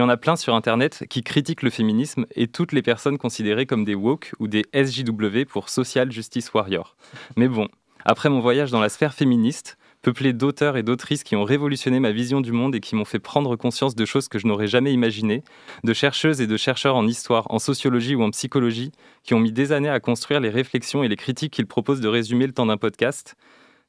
en 0.01 0.09
a 0.09 0.17
plein 0.17 0.37
sur 0.37 0.55
Internet 0.55 1.05
qui 1.11 1.23
critiquent 1.23 1.61
le 1.61 1.69
féminisme 1.69 2.25
et 2.35 2.47
toutes 2.49 2.73
les 2.73 2.81
personnes 2.81 3.19
considérées 3.19 3.67
comme 3.67 3.85
des 3.85 3.95
woke 3.95 4.33
ou 4.39 4.49
des 4.49 4.65
SJW 4.75 5.45
pour 5.47 5.69
Social 5.69 6.11
Justice 6.11 6.55
Warrior. 6.55 6.97
Mais 7.37 7.47
bon, 7.47 7.69
après 8.07 8.31
mon 8.31 8.41
voyage 8.41 8.71
dans 8.71 8.81
la 8.81 8.89
sphère 8.89 9.13
féministe, 9.13 9.77
peuplé 10.01 10.33
d'auteurs 10.33 10.79
et 10.79 10.83
d'autrices 10.83 11.23
qui 11.23 11.37
ont 11.37 11.45
révolutionné 11.45 12.01
ma 12.01 12.13
vision 12.13 12.41
du 12.41 12.53
monde 12.53 12.75
et 12.75 12.81
qui 12.81 12.95
m'ont 12.95 13.05
fait 13.05 13.19
prendre 13.19 13.57
conscience 13.57 13.95
de 13.95 14.05
choses 14.07 14.29
que 14.29 14.39
je 14.39 14.47
n'aurais 14.47 14.69
jamais 14.69 14.95
imaginées, 14.95 15.45
de 15.85 15.93
chercheuses 15.93 16.41
et 16.41 16.47
de 16.47 16.57
chercheurs 16.57 16.97
en 16.97 17.07
histoire, 17.07 17.47
en 17.51 17.59
sociologie 17.59 18.15
ou 18.15 18.23
en 18.23 18.31
psychologie, 18.31 18.91
qui 19.23 19.35
ont 19.35 19.41
mis 19.41 19.53
des 19.53 19.73
années 19.73 19.91
à 19.91 20.01
construire 20.01 20.41
les 20.41 20.51
réflexions 20.51 21.05
et 21.05 21.09
les 21.09 21.17
critiques 21.17 21.53
qu'ils 21.53 21.67
proposent 21.67 22.01
de 22.01 22.09
résumer 22.09 22.47
le 22.47 22.55
temps 22.55 22.67
d'un 22.67 22.79
podcast, 22.79 23.37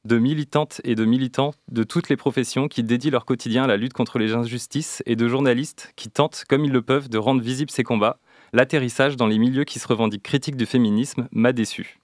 de 0.06 0.18
militantes 0.18 0.80
et 0.84 0.94
de 0.94 1.04
militants 1.04 1.52
de 1.70 1.82
toutes 1.82 2.08
les 2.08 2.16
professions 2.16 2.68
qui 2.68 2.82
dédient 2.82 3.10
leur 3.10 3.24
quotidien 3.24 3.64
à 3.64 3.66
la 3.66 3.76
lutte 3.76 3.92
contre 3.92 4.18
les 4.18 4.34
injustices 4.34 5.02
et 5.04 5.16
de 5.16 5.28
journalistes 5.28 5.92
qui 5.96 6.08
tentent, 6.08 6.44
comme 6.48 6.64
ils 6.64 6.72
le 6.72 6.82
peuvent, 6.82 7.08
de 7.08 7.18
rendre 7.18 7.42
visibles 7.42 7.70
ces 7.70 7.82
combats, 7.82 8.18
l'atterrissage 8.52 9.16
dans 9.16 9.26
les 9.26 9.38
milieux 9.38 9.64
qui 9.64 9.78
se 9.78 9.88
revendiquent 9.88 10.22
critiques 10.22 10.56
du 10.56 10.66
féminisme 10.66 11.28
m'a 11.32 11.52
déçu. 11.52 11.98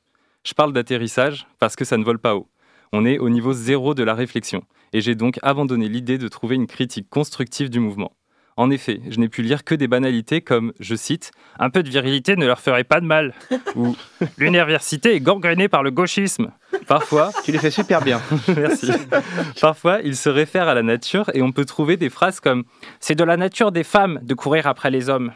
Je 0.44 0.54
parle 0.54 0.72
d'atterrissage 0.72 1.46
parce 1.60 1.76
que 1.76 1.84
ça 1.84 1.96
ne 1.96 2.04
vole 2.04 2.18
pas 2.18 2.34
haut. 2.34 2.48
On 2.92 3.06
est 3.06 3.18
au 3.18 3.30
niveau 3.30 3.52
zéro 3.52 3.94
de 3.94 4.02
la 4.02 4.14
réflexion, 4.14 4.64
et 4.92 5.00
j'ai 5.00 5.14
donc 5.14 5.38
abandonné 5.42 5.88
l'idée 5.88 6.18
de 6.18 6.28
trouver 6.28 6.56
une 6.56 6.66
critique 6.66 7.08
constructive 7.08 7.70
du 7.70 7.80
mouvement. 7.80 8.12
En 8.56 8.70
effet, 8.70 9.00
je 9.08 9.18
n'ai 9.18 9.28
pu 9.28 9.42
lire 9.42 9.64
que 9.64 9.74
des 9.74 9.88
banalités 9.88 10.40
comme, 10.40 10.72
je 10.78 10.94
cite, 10.94 11.32
Un 11.58 11.70
peu 11.70 11.82
de 11.82 11.88
virilité 11.88 12.36
ne 12.36 12.46
leur 12.46 12.60
ferait 12.60 12.84
pas 12.84 13.00
de 13.00 13.06
mal 13.06 13.34
ou 13.76 13.96
L'université 14.36 15.14
est 15.14 15.20
gangrénée 15.20 15.68
par 15.68 15.82
le 15.82 15.90
gauchisme. 15.90 16.52
Parfois. 16.86 17.30
Tu 17.44 17.52
les 17.52 17.58
fais 17.58 17.70
super 17.70 18.02
bien. 18.02 18.20
Merci. 18.56 18.92
Parfois, 19.60 20.00
ils 20.02 20.16
se 20.16 20.28
réfèrent 20.28 20.68
à 20.68 20.74
la 20.74 20.82
nature 20.82 21.30
et 21.34 21.42
on 21.42 21.52
peut 21.52 21.64
trouver 21.64 21.96
des 21.96 22.10
phrases 22.10 22.40
comme 22.40 22.64
C'est 23.00 23.14
de 23.14 23.24
la 23.24 23.36
nature 23.36 23.72
des 23.72 23.84
femmes 23.84 24.20
de 24.22 24.34
courir 24.34 24.66
après 24.66 24.90
les 24.90 25.08
hommes. 25.08 25.32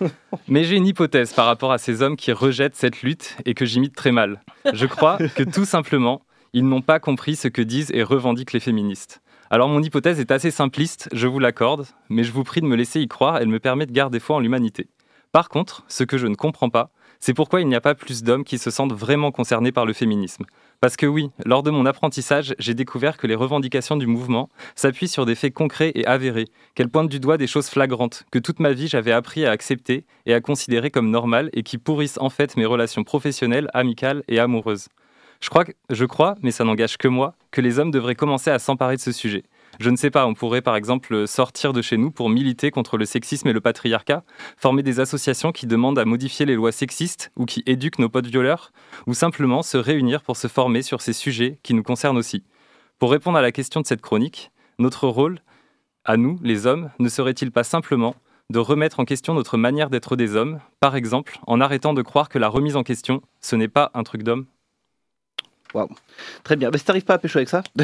Mais 0.48 0.64
j'ai 0.64 0.76
une 0.76 0.86
hypothèse 0.86 1.32
par 1.32 1.46
rapport 1.46 1.72
à 1.72 1.78
ces 1.78 2.02
hommes 2.02 2.16
qui 2.16 2.32
rejettent 2.32 2.76
cette 2.76 3.02
lutte 3.02 3.36
et 3.44 3.54
que 3.54 3.64
j'imite 3.64 3.94
très 3.94 4.12
mal. 4.12 4.42
Je 4.72 4.86
crois 4.86 5.18
que 5.18 5.42
tout 5.42 5.64
simplement, 5.64 6.22
ils 6.52 6.66
n'ont 6.66 6.82
pas 6.82 6.98
compris 6.98 7.36
ce 7.36 7.48
que 7.48 7.62
disent 7.62 7.90
et 7.94 8.02
revendiquent 8.02 8.52
les 8.52 8.60
féministes. 8.60 9.20
Alors 9.48 9.68
mon 9.68 9.80
hypothèse 9.80 10.18
est 10.18 10.32
assez 10.32 10.50
simpliste, 10.50 11.08
je 11.12 11.28
vous 11.28 11.38
l'accorde, 11.38 11.86
mais 12.08 12.24
je 12.24 12.32
vous 12.32 12.42
prie 12.42 12.60
de 12.60 12.66
me 12.66 12.74
laisser 12.74 13.00
y 13.00 13.06
croire, 13.06 13.36
elle 13.36 13.46
me 13.46 13.60
permet 13.60 13.86
de 13.86 13.92
garder 13.92 14.18
foi 14.18 14.34
en 14.34 14.40
l'humanité. 14.40 14.88
Par 15.30 15.48
contre, 15.48 15.84
ce 15.86 16.02
que 16.02 16.18
je 16.18 16.26
ne 16.26 16.34
comprends 16.34 16.68
pas, 16.68 16.90
c'est 17.20 17.32
pourquoi 17.32 17.60
il 17.60 17.68
n'y 17.68 17.76
a 17.76 17.80
pas 17.80 17.94
plus 17.94 18.24
d'hommes 18.24 18.42
qui 18.42 18.58
se 18.58 18.70
sentent 18.70 18.92
vraiment 18.92 19.30
concernés 19.30 19.70
par 19.70 19.86
le 19.86 19.92
féminisme. 19.92 20.46
Parce 20.80 20.96
que 20.96 21.06
oui, 21.06 21.30
lors 21.44 21.62
de 21.62 21.70
mon 21.70 21.86
apprentissage, 21.86 22.56
j'ai 22.58 22.74
découvert 22.74 23.16
que 23.16 23.28
les 23.28 23.36
revendications 23.36 23.96
du 23.96 24.08
mouvement 24.08 24.48
s'appuient 24.74 25.06
sur 25.06 25.26
des 25.26 25.36
faits 25.36 25.54
concrets 25.54 25.92
et 25.94 26.04
avérés, 26.06 26.48
qu'elles 26.74 26.90
pointent 26.90 27.08
du 27.08 27.20
doigt 27.20 27.38
des 27.38 27.46
choses 27.46 27.68
flagrantes, 27.68 28.24
que 28.32 28.40
toute 28.40 28.58
ma 28.58 28.72
vie 28.72 28.88
j'avais 28.88 29.12
appris 29.12 29.46
à 29.46 29.52
accepter 29.52 30.04
et 30.26 30.34
à 30.34 30.40
considérer 30.40 30.90
comme 30.90 31.10
normales 31.10 31.50
et 31.52 31.62
qui 31.62 31.78
pourrissent 31.78 32.18
en 32.18 32.30
fait 32.30 32.56
mes 32.56 32.66
relations 32.66 33.04
professionnelles, 33.04 33.70
amicales 33.74 34.24
et 34.26 34.40
amoureuses. 34.40 34.88
Je 35.90 36.04
crois, 36.04 36.34
mais 36.42 36.50
ça 36.50 36.64
n'engage 36.64 36.98
que 36.98 37.08
moi, 37.08 37.34
que 37.50 37.60
les 37.60 37.78
hommes 37.78 37.90
devraient 37.90 38.14
commencer 38.14 38.50
à 38.50 38.58
s'emparer 38.58 38.96
de 38.96 39.00
ce 39.00 39.12
sujet. 39.12 39.44
Je 39.78 39.90
ne 39.90 39.96
sais 39.96 40.10
pas, 40.10 40.26
on 40.26 40.34
pourrait 40.34 40.60
par 40.60 40.74
exemple 40.74 41.28
sortir 41.28 41.72
de 41.72 41.82
chez 41.82 41.96
nous 41.96 42.10
pour 42.10 42.28
militer 42.30 42.70
contre 42.70 42.96
le 42.96 43.04
sexisme 43.04 43.48
et 43.48 43.52
le 43.52 43.60
patriarcat, 43.60 44.24
former 44.56 44.82
des 44.82 45.00
associations 45.00 45.52
qui 45.52 45.66
demandent 45.66 45.98
à 45.98 46.04
modifier 46.04 46.46
les 46.46 46.56
lois 46.56 46.72
sexistes 46.72 47.30
ou 47.36 47.44
qui 47.44 47.62
éduquent 47.66 47.98
nos 47.98 48.08
potes 48.08 48.26
violeurs, 48.26 48.72
ou 49.06 49.14
simplement 49.14 49.62
se 49.62 49.76
réunir 49.76 50.22
pour 50.22 50.36
se 50.36 50.48
former 50.48 50.82
sur 50.82 51.00
ces 51.00 51.12
sujets 51.12 51.58
qui 51.62 51.74
nous 51.74 51.82
concernent 51.82 52.18
aussi. 52.18 52.42
Pour 52.98 53.10
répondre 53.10 53.38
à 53.38 53.42
la 53.42 53.52
question 53.52 53.80
de 53.80 53.86
cette 53.86 54.02
chronique, 54.02 54.50
notre 54.78 55.06
rôle, 55.06 55.40
à 56.04 56.16
nous, 56.16 56.38
les 56.42 56.66
hommes, 56.66 56.90
ne 56.98 57.08
serait-il 57.08 57.52
pas 57.52 57.64
simplement 57.64 58.16
de 58.50 58.58
remettre 58.58 59.00
en 59.00 59.04
question 59.04 59.34
notre 59.34 59.56
manière 59.56 59.90
d'être 59.90 60.16
des 60.16 60.34
hommes, 60.34 60.60
par 60.80 60.96
exemple 60.96 61.38
en 61.46 61.60
arrêtant 61.60 61.94
de 61.94 62.02
croire 62.02 62.28
que 62.28 62.38
la 62.38 62.48
remise 62.48 62.76
en 62.76 62.82
question, 62.82 63.22
ce 63.40 63.56
n'est 63.56 63.68
pas 63.68 63.90
un 63.94 64.02
truc 64.02 64.22
d'homme? 64.22 64.46
Très 66.44 66.56
bien. 66.56 66.70
Mais 66.70 66.78
si 66.78 66.84
t'arrives 66.84 67.04
pas 67.04 67.14
à 67.14 67.18
pécho 67.18 67.38
avec 67.38 67.48
ça. 67.48 67.62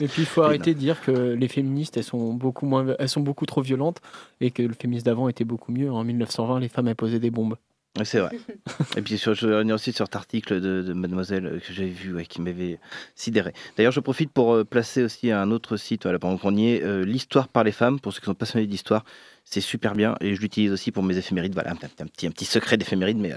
et 0.00 0.08
puis 0.08 0.22
il 0.22 0.26
faut 0.26 0.42
arrêter 0.42 0.74
de 0.74 0.78
dire 0.78 1.00
que 1.00 1.10
les 1.10 1.48
féministes, 1.48 1.96
elles 1.96 2.04
sont 2.04 2.32
beaucoup 2.34 2.66
moins, 2.66 2.86
elles 2.98 3.08
sont 3.08 3.20
beaucoup 3.20 3.46
trop 3.46 3.62
violentes 3.62 4.00
et 4.40 4.50
que 4.50 4.62
le 4.62 4.74
féminisme 4.74 5.06
d'avant 5.06 5.28
était 5.28 5.44
beaucoup 5.44 5.72
mieux. 5.72 5.90
En 5.90 6.04
1920, 6.04 6.60
les 6.60 6.68
femmes 6.68 6.88
elles 6.88 6.96
posaient 6.96 7.20
des 7.20 7.30
bombes. 7.30 7.56
C'est 8.04 8.20
vrai. 8.20 8.38
et 8.96 9.02
puis 9.02 9.18
sur, 9.18 9.34
je 9.34 9.46
reviens 9.46 9.74
aussi 9.74 9.92
sur 9.92 10.06
cet 10.06 10.16
article 10.16 10.60
de, 10.60 10.92
Mademoiselle 10.94 11.46
euh, 11.46 11.58
que 11.58 11.72
j'avais 11.74 11.90
vu, 11.90 12.24
qui 12.24 12.40
m'avait 12.40 12.78
sidéré. 13.14 13.52
D'ailleurs, 13.76 13.92
je 13.92 14.00
profite 14.00 14.32
pour 14.32 14.54
euh, 14.54 14.64
placer 14.64 15.02
aussi 15.02 15.30
un 15.30 15.50
autre 15.50 15.76
site, 15.76 16.04
voilà, 16.04 16.18
pendant 16.18 16.38
qu'on 16.38 16.56
y 16.56 16.70
est, 16.70 16.82
euh, 16.82 17.04
l'histoire 17.04 17.48
par 17.48 17.64
les 17.64 17.72
femmes, 17.72 18.00
pour 18.00 18.14
ceux 18.14 18.20
qui 18.20 18.26
sont 18.26 18.34
passionnés 18.34 18.66
d'histoire. 18.66 19.04
C'est 19.44 19.60
super 19.60 19.94
bien 19.94 20.14
et 20.20 20.34
je 20.36 20.40
l'utilise 20.40 20.72
aussi 20.72 20.90
pour 20.90 21.02
mes 21.02 21.18
éphémérides. 21.18 21.52
Voilà, 21.52 21.72
un, 21.72 22.06
petit, 22.06 22.26
un 22.26 22.30
petit 22.30 22.44
secret 22.44 22.76
d'éphéméride, 22.76 23.18
mais 23.18 23.34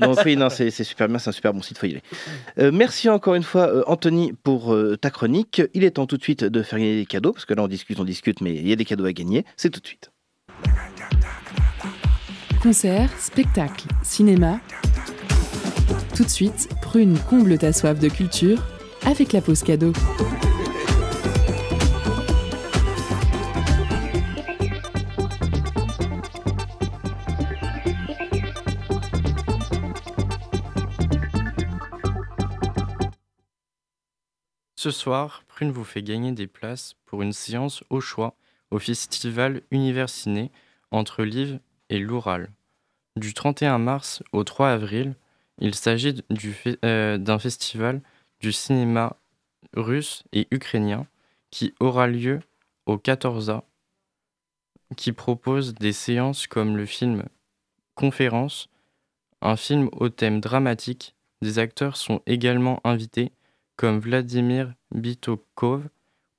donc 0.00 0.18
oui, 0.24 0.36
non, 0.36 0.48
c'est 0.48 0.70
super 0.70 1.08
bien, 1.08 1.18
c'est 1.18 1.30
un 1.30 1.32
super 1.32 1.52
bon 1.52 1.60
site, 1.60 1.76
faut 1.76 1.86
y 1.86 1.90
aller. 2.56 2.70
merci 2.70 3.08
encore 3.08 3.34
une 3.34 3.42
fois, 3.42 3.82
Anthony, 3.90 4.32
pour 4.32 4.72
ta 5.00 5.10
chronique. 5.10 5.60
Il 5.74 5.82
est 5.82 5.90
temps 5.90 6.06
tout 6.06 6.18
de 6.18 6.22
suite 6.22 6.44
de 6.44 6.62
faire 6.62 6.78
gagner 6.78 7.00
des 7.00 7.06
cadeaux, 7.06 7.32
parce 7.32 7.46
que 7.46 7.54
là 7.54 7.64
on 7.64 7.68
discute, 7.68 7.98
on 7.98 8.04
discute, 8.04 8.40
mais 8.40 8.54
il 8.54 8.68
y 8.68 8.72
a 8.72 8.76
des 8.76 8.84
cadeaux 8.84 9.06
à 9.06 9.12
gagner. 9.12 9.44
C'est 9.56 9.70
tout 9.70 9.80
de 9.80 9.86
suite. 9.88 10.12
Concerts, 12.62 13.08
spectacles, 13.18 13.88
cinéma. 14.10 14.58
Tout 16.16 16.24
de 16.24 16.28
suite, 16.28 16.68
prune 16.82 17.16
comble 17.30 17.56
ta 17.58 17.72
soif 17.72 17.98
de 18.00 18.08
culture 18.08 18.60
avec 19.06 19.32
la 19.32 19.40
pause 19.40 19.62
cadeau. 19.62 19.92
Ce 34.74 34.90
soir, 34.90 35.44
Prune 35.46 35.70
vous 35.70 35.84
fait 35.84 36.02
gagner 36.02 36.32
des 36.32 36.48
places 36.48 36.96
pour 37.04 37.22
une 37.22 37.32
séance 37.32 37.84
au 37.90 38.00
choix 38.00 38.34
au 38.72 38.80
festival 38.80 39.62
Universiné 39.70 40.50
entre 40.90 41.22
Live 41.22 41.60
et 41.90 42.00
l'Oural. 42.00 42.50
Du 43.16 43.34
31 43.34 43.78
mars 43.78 44.22
au 44.32 44.44
3 44.44 44.70
avril, 44.70 45.14
Il 45.58 45.74
s'agit 45.74 46.22
euh, 46.84 47.18
d'un 47.18 47.38
festival 47.38 48.00
du 48.40 48.52
cinéma 48.52 49.16
russe 49.76 50.24
et 50.32 50.48
ukrainien 50.50 51.06
qui 51.50 51.74
aura 51.80 52.06
lieu 52.06 52.40
au 52.86 52.96
14A, 52.96 53.62
qui 54.96 55.12
propose 55.12 55.74
des 55.74 55.92
séances 55.92 56.46
comme 56.46 56.76
le 56.76 56.86
film 56.86 57.24
Conférence, 57.94 58.70
un 59.42 59.56
film 59.56 59.90
au 59.92 60.08
thème 60.08 60.40
dramatique. 60.40 61.14
Des 61.42 61.58
acteurs 61.58 61.96
sont 61.96 62.22
également 62.26 62.80
invités 62.84 63.32
comme 63.76 63.98
Vladimir 63.98 64.72
Bitokov 64.94 65.88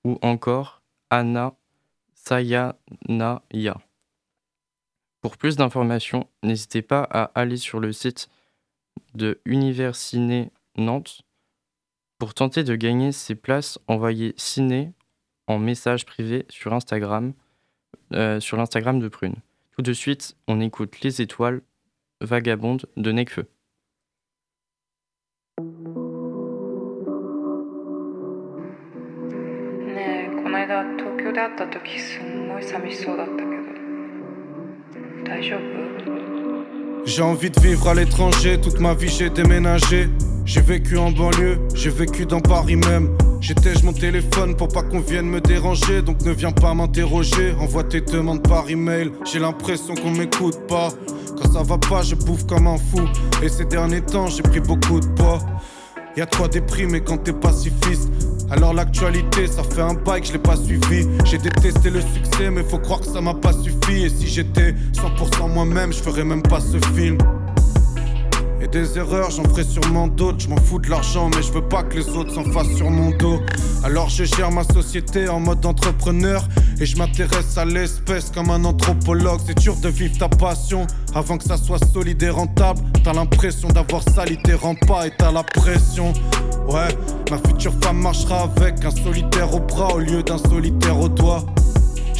ou 0.03 0.17
encore 0.21 0.81
Anna 1.09 1.53
Sayanaya. 2.13 3.77
Pour 5.21 5.37
plus 5.37 5.55
d'informations, 5.55 6.27
n'hésitez 6.41 6.81
pas 6.81 7.03
à 7.03 7.31
aller 7.39 7.57
sur 7.57 7.79
le 7.79 7.93
site 7.93 8.27
de 9.13 9.39
Universiné 9.45 10.51
Nantes. 10.77 11.21
Pour 12.17 12.33
tenter 12.33 12.63
de 12.63 12.75
gagner 12.75 13.11
ces 13.11 13.35
places, 13.35 13.77
envoyez 13.87 14.33
ciné 14.37 14.93
en 15.47 15.59
message 15.59 16.05
privé 16.05 16.45
sur 16.49 16.73
Instagram, 16.73 17.33
euh, 18.13 18.39
sur 18.39 18.57
l'Instagram 18.57 18.99
de 18.99 19.07
Prune. 19.07 19.35
Tout 19.75 19.83
de 19.83 19.93
suite, 19.93 20.35
on 20.47 20.59
écoute 20.59 21.01
Les 21.01 21.21
Étoiles 21.21 21.61
vagabondes 22.19 22.87
de 22.97 23.11
Necfeu. 23.11 23.45
J'ai 37.05 37.21
envie 37.21 37.49
de 37.49 37.59
vivre 37.59 37.87
à 37.87 37.93
l'étranger, 37.93 38.59
toute 38.61 38.79
ma 38.79 38.93
vie 38.93 39.09
j'ai 39.09 39.29
déménagé. 39.29 40.09
J'ai 40.45 40.61
vécu 40.61 40.97
en 40.97 41.11
banlieue, 41.11 41.59
j'ai 41.73 41.89
vécu 41.89 42.25
dans 42.25 42.41
Paris 42.41 42.75
même. 42.75 43.15
J'étais 43.39 43.73
mon 43.83 43.93
téléphone 43.93 44.55
pour 44.55 44.67
pas 44.67 44.83
qu'on 44.83 44.99
vienne 44.99 45.27
me 45.27 45.39
déranger, 45.39 46.01
donc 46.01 46.21
ne 46.23 46.31
viens 46.31 46.51
pas 46.51 46.73
m'interroger. 46.73 47.53
Envoie 47.59 47.83
tes 47.83 48.01
demandes 48.01 48.47
par 48.47 48.69
email, 48.69 49.11
j'ai 49.31 49.39
l'impression 49.39 49.95
qu'on 49.95 50.11
m'écoute 50.11 50.67
pas. 50.67 50.89
Quand 51.37 51.51
ça 51.51 51.63
va 51.63 51.77
pas, 51.77 52.01
je 52.01 52.15
bouffe 52.15 52.45
comme 52.45 52.67
un 52.67 52.77
fou. 52.77 53.01
Et 53.41 53.49
ces 53.49 53.65
derniers 53.65 54.01
temps, 54.01 54.27
j'ai 54.27 54.43
pris 54.43 54.59
beaucoup 54.59 54.99
de 54.99 55.07
poids. 55.07 55.39
Y'a 56.17 56.25
trois 56.25 56.49
déprimés 56.49 57.01
quand 57.01 57.17
t'es 57.17 57.33
pacifiste. 57.33 58.11
Alors 58.51 58.73
l'actualité, 58.73 59.47
ça 59.47 59.63
fait 59.63 59.81
un 59.81 59.93
bail 59.93 60.19
que 60.19 60.27
je 60.27 60.33
l'ai 60.33 60.39
pas 60.39 60.57
suivi. 60.57 61.07
J'ai 61.23 61.37
détesté 61.37 61.89
le 61.89 62.01
succès, 62.01 62.51
mais 62.51 62.63
faut 62.63 62.79
croire 62.79 62.99
que 62.99 63.05
ça 63.05 63.21
m'a 63.21 63.33
pas 63.33 63.53
suffi. 63.53 64.03
Et 64.03 64.09
si 64.09 64.27
j'étais 64.27 64.75
100% 64.93 65.53
moi-même, 65.53 65.93
je 65.93 65.99
ferais 65.99 66.25
même 66.25 66.43
pas 66.43 66.59
ce 66.59 66.77
film. 66.93 67.17
Des 68.71 68.97
erreurs, 68.97 69.31
j'en 69.31 69.43
ferai 69.43 69.65
sûrement 69.65 70.07
d'autres. 70.07 70.39
Je 70.39 70.47
m'en 70.47 70.55
fous 70.55 70.79
de 70.79 70.89
l'argent, 70.89 71.29
mais 71.35 71.41
je 71.41 71.51
veux 71.51 71.67
pas 71.67 71.83
que 71.83 71.97
les 71.97 72.07
autres 72.09 72.33
s'en 72.33 72.45
fassent 72.45 72.73
sur 72.77 72.89
mon 72.89 73.11
dos. 73.11 73.41
Alors 73.83 74.07
je 74.07 74.23
gère 74.23 74.49
ma 74.49 74.63
société 74.63 75.27
en 75.27 75.41
mode 75.41 75.65
entrepreneur. 75.65 76.47
Et 76.79 76.85
je 76.85 76.95
m'intéresse 76.97 77.57
à 77.57 77.65
l'espèce 77.65 78.31
comme 78.33 78.49
un 78.49 78.63
anthropologue. 78.63 79.41
C'est 79.45 79.57
dur 79.57 79.75
de 79.75 79.89
vivre 79.89 80.17
ta 80.17 80.29
passion 80.29 80.87
avant 81.13 81.37
que 81.37 81.43
ça 81.43 81.57
soit 81.57 81.85
solide 81.91 82.23
et 82.23 82.29
rentable. 82.29 82.79
T'as 83.03 83.13
l'impression 83.13 83.67
d'avoir 83.67 84.03
sali 84.03 84.37
tes 84.41 84.55
pas 84.87 85.05
et 85.05 85.11
t'as 85.17 85.31
la 85.31 85.43
pression. 85.43 86.13
Ouais, 86.69 86.95
ma 87.29 87.37
future 87.37 87.73
femme 87.81 87.97
marchera 87.97 88.49
avec 88.55 88.85
un 88.85 88.91
solitaire 88.91 89.53
au 89.53 89.59
bras 89.59 89.95
au 89.95 89.99
lieu 89.99 90.23
d'un 90.23 90.37
solitaire 90.37 90.97
au 90.97 91.09
doigt. 91.09 91.45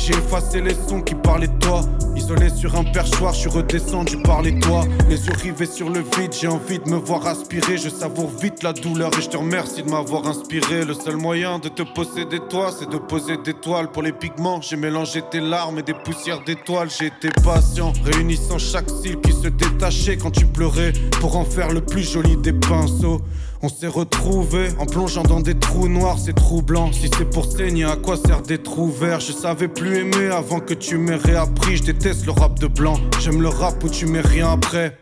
J'ai 0.03 0.13
effacé 0.13 0.61
les 0.61 0.73
sons 0.73 1.01
qui 1.01 1.13
parlaient 1.13 1.47
de 1.47 1.59
toi. 1.59 1.81
Isolé 2.15 2.49
sur 2.49 2.75
un 2.75 2.83
perchoir, 2.83 3.35
je 3.35 3.41
suis 3.41 3.49
redescendu 3.49 4.17
par 4.17 4.41
les 4.41 4.59
toits. 4.59 4.83
Les 5.07 5.27
yeux 5.27 5.33
rivés 5.33 5.67
sur 5.67 5.91
le 5.91 5.99
vide, 5.99 6.33
j'ai 6.33 6.47
envie 6.47 6.79
de 6.79 6.89
me 6.89 6.95
voir 6.95 7.27
aspirer. 7.27 7.77
Je 7.77 7.87
savoure 7.87 8.31
vite 8.41 8.63
la 8.63 8.73
douleur 8.73 9.11
et 9.15 9.21
je 9.21 9.29
te 9.29 9.37
remercie 9.37 9.83
de 9.83 9.91
m'avoir 9.91 10.25
inspiré. 10.25 10.85
Le 10.85 10.95
seul 10.95 11.17
moyen 11.17 11.59
de 11.59 11.69
te 11.69 11.83
posséder 11.83 12.39
toi, 12.49 12.71
c'est 12.77 12.89
de 12.89 12.97
poser 12.97 13.37
des 13.37 13.53
toiles 13.53 13.91
pour 13.91 14.01
les 14.01 14.11
pigments. 14.11 14.59
J'ai 14.59 14.75
mélangé 14.75 15.21
tes 15.29 15.39
larmes 15.39 15.77
et 15.77 15.83
des 15.83 15.93
poussières 15.93 16.43
d'étoiles. 16.43 16.89
J'ai 16.89 17.07
été 17.07 17.29
patient, 17.43 17.93
réunissant 18.03 18.57
chaque 18.57 18.89
cils 18.89 19.21
qui 19.21 19.33
se 19.33 19.49
détachait 19.49 20.17
quand 20.17 20.31
tu 20.31 20.47
pleurais 20.47 20.93
pour 21.19 21.37
en 21.37 21.45
faire 21.45 21.69
le 21.69 21.81
plus 21.81 22.11
joli 22.11 22.37
des 22.37 22.53
pinceaux. 22.53 23.21
On 23.64 23.70
s'est 23.70 23.88
retrouvés 23.88 24.70
en 24.80 24.88
plongeant 24.88 25.22
dans 25.22 25.39
des 25.39 25.53
trous 25.53 25.88
noirs, 25.88 26.18
c'est 26.18 26.34
troublant. 26.34 26.91
Si 26.91 27.12
c'est 27.16 27.30
pour 27.30 27.45
saigner, 27.45 27.86
à 27.86 27.95
quoi 27.95 28.18
sert 28.18 28.41
des 28.41 28.57
trous 28.57 28.89
verts 28.89 29.20
Je 29.20 29.32
savais 29.32 29.68
plus 29.68 29.99
aimer 29.99 30.30
avant 30.32 30.59
que 30.59 30.74
tu 30.74 30.97
m'aies 30.97 31.14
réappris. 31.16 31.78
Je 31.78 31.84
déteste 31.84 32.26
le 32.26 32.32
rap 32.32 32.57
de 32.59 32.66
blanc, 32.66 32.95
j'aime 33.20 33.39
le 33.39 33.49
rap 33.49 33.84
où 33.84 33.89
tu 33.89 34.07
mets 34.07 34.22
rien 34.22 34.51
après. 34.51 34.97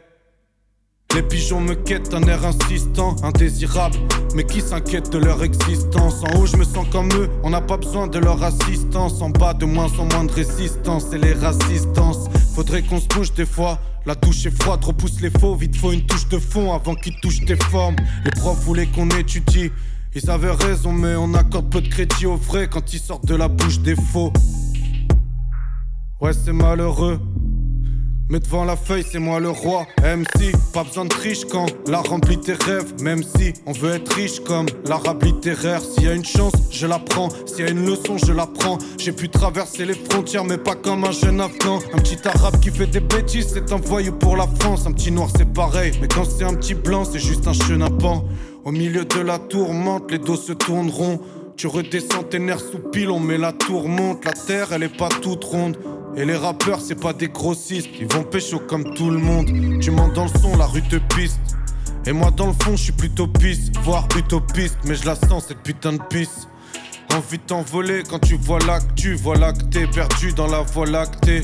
Les 1.15 1.23
pigeons 1.23 1.61
me 1.61 1.73
quittent, 1.73 2.13
un 2.13 2.21
air 2.23 2.45
insistant, 2.45 3.15
indésirable. 3.23 3.95
Mais 4.35 4.43
qui 4.43 4.59
s'inquiète 4.59 5.09
de 5.09 5.17
leur 5.17 5.41
existence? 5.41 6.21
En 6.23 6.37
haut, 6.37 6.45
je 6.45 6.57
me 6.57 6.65
sens 6.65 6.85
comme 6.91 7.09
eux, 7.13 7.29
on 7.43 7.49
n'a 7.49 7.61
pas 7.61 7.77
besoin 7.77 8.07
de 8.07 8.19
leur 8.19 8.43
assistance. 8.43 9.21
En 9.21 9.29
bas, 9.29 9.53
de 9.53 9.65
moins 9.65 9.89
en 9.97 10.05
moins 10.05 10.25
de 10.25 10.31
résistance, 10.33 11.05
et 11.13 11.17
les 11.17 11.33
rassistances. 11.33 12.27
Faudrait 12.59 12.81
qu'on 12.81 12.99
se 12.99 13.07
bouge 13.07 13.33
des 13.35 13.45
fois. 13.45 13.79
La 14.05 14.15
touche 14.15 14.45
est 14.45 14.61
froide, 14.61 14.83
repousse 14.83 15.21
les 15.21 15.29
faux. 15.29 15.55
Vite, 15.55 15.77
faut 15.77 15.93
une 15.93 16.05
touche 16.05 16.27
de 16.27 16.37
fond 16.37 16.73
avant 16.73 16.93
qu'ils 16.93 17.17
touchent 17.21 17.45
tes 17.45 17.55
formes. 17.55 17.95
Les 18.25 18.31
profs 18.31 18.59
voulaient 18.65 18.87
qu'on 18.87 19.07
étudie. 19.11 19.71
Ils 20.13 20.29
avaient 20.29 20.51
raison, 20.51 20.91
mais 20.91 21.15
on 21.15 21.33
accorde 21.35 21.69
peu 21.69 21.79
de 21.79 21.87
crédit 21.87 22.25
aux 22.25 22.35
vrais 22.35 22.67
quand 22.67 22.91
ils 22.91 22.99
sortent 22.99 23.25
de 23.25 23.35
la 23.35 23.47
bouche 23.47 23.79
des 23.79 23.95
faux. 23.95 24.33
Ouais, 26.19 26.33
c'est 26.33 26.51
malheureux. 26.51 27.21
Mais 28.31 28.39
devant 28.39 28.63
la 28.63 28.75
feuille, 28.75 29.03
c'est 29.11 29.17
moi 29.17 29.39
le 29.39 29.49
roi. 29.49 29.87
MC, 30.03 30.51
pas 30.71 30.83
besoin 30.83 31.05
de 31.05 31.09
triche 31.09 31.45
quand 31.45 31.65
la 31.87 31.97
remplit 31.97 32.39
tes 32.39 32.53
rêves. 32.53 32.93
Même 33.01 33.23
si 33.23 33.53
on 33.65 33.71
veut 33.71 33.95
être 33.95 34.13
riche 34.13 34.39
comme 34.41 34.67
l'arabe 34.85 35.23
littéraire. 35.23 35.81
S'il 35.81 36.03
y 36.03 36.07
a 36.07 36.13
une 36.13 36.23
chance, 36.23 36.53
je 36.69 36.85
la 36.85 36.99
prends. 36.99 37.29
S'il 37.47 37.65
y 37.65 37.67
a 37.67 37.71
une 37.71 37.83
leçon, 37.87 38.17
je 38.17 38.31
la 38.31 38.45
prends. 38.45 38.77
J'ai 38.99 39.13
pu 39.13 39.29
traverser 39.29 39.83
les 39.83 39.95
frontières, 39.95 40.43
mais 40.43 40.59
pas 40.59 40.75
comme 40.75 41.05
un 41.05 41.11
jeune 41.11 41.41
afghan. 41.41 41.79
Un 41.91 41.97
petit 41.97 42.19
arabe 42.27 42.59
qui 42.59 42.69
fait 42.69 42.85
des 42.85 42.99
bêtises, 42.99 43.47
c'est 43.51 43.73
un 43.73 43.77
voyou 43.77 44.11
pour 44.11 44.37
la 44.37 44.45
France. 44.59 44.85
Un 44.85 44.91
petit 44.91 45.11
noir, 45.11 45.29
c'est 45.35 45.51
pareil. 45.51 45.93
Mais 45.99 46.07
quand 46.07 46.25
c'est 46.25 46.43
un 46.43 46.53
petit 46.53 46.75
blanc, 46.75 47.05
c'est 47.05 47.19
juste 47.19 47.47
un 47.47 47.53
chenapan. 47.53 48.25
Au 48.63 48.71
milieu 48.71 49.05
de 49.05 49.21
la 49.21 49.39
tourmente, 49.39 50.11
les 50.11 50.19
dos 50.19 50.35
se 50.35 50.53
tourneront. 50.53 51.19
Tu 51.57 51.65
redescends 51.65 52.23
tes 52.23 52.37
nerfs 52.37 52.59
sous 52.59 52.77
pilon, 52.77 53.19
mais 53.19 53.39
la 53.39 53.53
tourmente. 53.53 54.23
La 54.23 54.33
terre, 54.33 54.67
elle 54.71 54.83
est 54.83 54.97
pas 54.97 55.09
toute 55.09 55.43
ronde. 55.43 55.77
Et 56.19 56.25
les 56.25 56.35
rappeurs, 56.35 56.81
c'est 56.81 56.99
pas 56.99 57.13
des 57.13 57.29
grossistes, 57.29 57.87
ils 57.97 58.05
vont 58.05 58.23
pécho 58.23 58.59
comme 58.59 58.93
tout 58.93 59.09
le 59.09 59.19
monde. 59.19 59.79
Tu 59.79 59.89
montes 59.89 60.11
dans 60.11 60.25
le 60.25 60.39
son, 60.41 60.57
la 60.57 60.65
rue 60.65 60.81
te 60.81 60.97
piste. 61.15 61.39
Et 62.05 62.11
moi, 62.11 62.29
dans 62.29 62.47
le 62.47 62.53
fond, 62.61 62.71
je 62.71 62.83
suis 62.83 62.91
plutôt 62.91 63.25
piste, 63.25 63.77
voire 63.83 64.05
utopiste, 64.17 64.77
mais 64.83 64.95
je 64.95 65.05
la 65.05 65.15
sens 65.15 65.45
cette 65.47 65.63
putain 65.63 65.93
de 65.93 66.01
piste. 66.09 66.49
Envie 67.15 67.37
de 67.37 67.43
t'envoler 67.43 68.03
quand 68.03 68.19
tu 68.19 68.35
vois 68.35 68.59
l'actu, 68.59 69.15
que 69.15 69.63
t'es 69.71 69.87
perdu 69.87 70.33
dans 70.33 70.47
la 70.47 70.61
voie 70.61 70.87
lactée. 70.87 71.43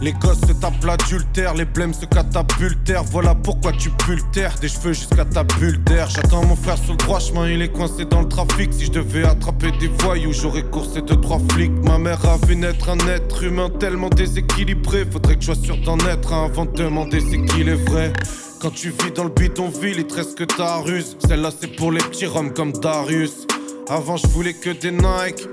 Les 0.00 0.12
gosses 0.12 0.40
se 0.46 0.52
tapent 0.52 0.84
l'adultère, 0.84 1.54
les 1.54 1.64
blêmes 1.64 1.92
se 1.92 2.06
catapultèrent. 2.06 3.02
Voilà 3.02 3.34
pourquoi 3.34 3.72
tu 3.72 3.90
pultères 3.90 4.54
des 4.60 4.68
cheveux 4.68 4.92
jusqu'à 4.92 5.24
ta 5.24 5.42
bulle 5.42 5.82
d'air. 5.82 6.08
J'attends 6.08 6.44
mon 6.46 6.54
frère 6.54 6.78
sur 6.78 6.92
le 6.92 6.98
droit 6.98 7.18
chemin, 7.18 7.48
il 7.48 7.60
est 7.62 7.72
coincé 7.72 8.04
dans 8.04 8.20
le 8.20 8.28
trafic. 8.28 8.72
Si 8.72 8.86
je 8.86 8.92
devais 8.92 9.24
attraper 9.24 9.72
des 9.80 9.88
voyous, 9.88 10.32
j'aurais 10.32 10.62
coursé 10.62 11.02
deux 11.02 11.20
trois 11.20 11.40
flics. 11.50 11.72
Ma 11.82 11.98
mère 11.98 12.24
a 12.26 12.36
vu 12.46 12.54
naître 12.54 12.88
un 12.90 13.08
être 13.08 13.42
humain 13.42 13.70
tellement 13.80 14.08
déséquilibré. 14.08 15.04
Faudrait 15.10 15.34
que 15.34 15.40
je 15.40 15.46
sois 15.52 15.62
sûr 15.62 15.76
d'en 15.78 15.98
être 15.98 16.32
avant 16.32 16.64
de 16.64 16.72
demander 16.72 17.20
c'est 17.20 17.44
qu'il 17.44 17.68
est 17.68 17.88
vrai. 17.90 18.12
Quand 18.60 18.70
tu 18.70 18.90
vis 18.90 19.12
dans 19.14 19.24
le 19.24 19.30
bidonville, 19.30 19.98
il 19.98 20.06
te 20.06 20.14
reste 20.14 20.38
que 20.38 20.44
ta 20.44 20.76
ruse. 20.76 21.16
Celle-là, 21.26 21.50
c'est 21.60 21.76
pour 21.76 21.90
les 21.90 22.00
petits 22.00 22.26
roms 22.26 22.52
comme 22.52 22.72
Darius. 22.72 23.46
Avant, 23.88 24.16
je 24.16 24.26
voulais 24.28 24.54
que 24.54 24.70
des 24.70 24.90
Nike. 24.90 25.48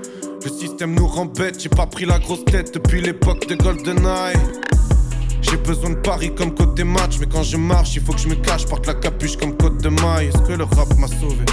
Le 0.46 0.52
système 0.52 0.94
nous 0.94 1.08
rend 1.08 1.28
j'ai 1.58 1.68
pas 1.68 1.86
pris 1.86 2.04
la 2.04 2.20
grosse 2.20 2.44
tête 2.44 2.72
depuis 2.72 3.00
l'époque 3.00 3.48
de 3.48 3.56
GoldenEye. 3.56 4.36
J'ai 5.42 5.56
besoin 5.56 5.90
de 5.90 5.96
Paris 5.96 6.32
comme 6.36 6.54
côté 6.54 6.84
match, 6.84 7.18
mais 7.18 7.26
quand 7.26 7.42
je 7.42 7.56
marche, 7.56 7.96
il 7.96 8.02
faut 8.02 8.12
que 8.12 8.20
je 8.20 8.28
me 8.28 8.36
cache, 8.36 8.64
porte 8.64 8.86
la 8.86 8.94
capuche 8.94 9.36
comme 9.36 9.56
côte 9.56 9.82
de 9.82 9.88
maille. 9.88 10.28
Est-ce 10.28 10.42
que 10.42 10.52
le 10.52 10.62
rap 10.62 10.86
m'a 10.98 11.08
sauvé? 11.08 11.44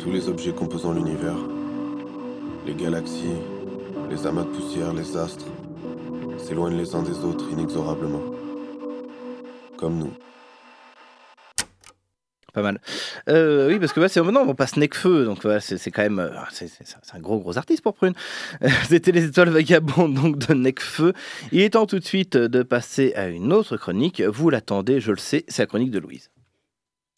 Tous 0.00 0.10
les 0.10 0.28
objets 0.28 0.52
composant 0.52 0.92
l'univers, 0.92 1.38
les 2.66 2.74
galaxies, 2.74 3.40
les 4.10 4.26
amas 4.26 4.42
de 4.42 4.48
poussière, 4.48 4.92
les 4.92 5.16
astres, 5.16 5.46
s'éloignent 6.36 6.76
les 6.76 6.94
uns 6.94 7.02
des 7.02 7.24
autres 7.24 7.46
inexorablement 7.50 8.39
comme 9.80 9.98
nous. 9.98 10.12
Pas 12.52 12.62
mal. 12.62 12.80
Euh, 13.28 13.68
oui, 13.68 13.78
parce 13.78 13.92
que 13.92 14.06
c'est 14.08 14.20
maintenant 14.20 14.44
on 14.46 14.54
passe 14.54 14.76
Necfeu, 14.76 15.24
donc 15.24 15.46
c'est 15.60 15.90
quand 15.90 16.02
même 16.02 16.18
euh, 16.18 16.30
c'est 16.50 16.68
un 17.12 17.20
gros 17.20 17.38
gros 17.38 17.56
artiste 17.56 17.82
pour 17.82 17.94
Prune. 17.94 18.12
C'était 18.88 19.12
les 19.12 19.24
étoiles 19.24 19.50
vagabondes 19.50 20.14
donc 20.14 20.38
de 20.38 20.54
Necfeu. 20.54 21.12
Il 21.52 21.60
est 21.60 21.70
temps 21.70 21.86
tout 21.86 21.98
de 21.98 22.04
suite 22.04 22.36
de 22.36 22.62
passer 22.62 23.14
à 23.14 23.28
une 23.28 23.52
autre 23.52 23.76
chronique. 23.76 24.20
Vous 24.20 24.50
l'attendez, 24.50 25.00
je 25.00 25.12
le 25.12 25.18
sais, 25.18 25.44
c'est 25.48 25.62
la 25.62 25.66
chronique 25.66 25.92
de 25.92 26.00
Louise. 26.00 26.30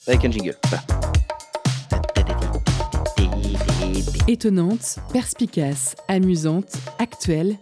Avec 0.06 0.24
un 0.24 0.30
jingle. 0.30 0.56
Étonnante, 4.28 4.98
perspicace, 5.12 5.96
amusante, 6.08 6.76
actuelle, 6.98 7.56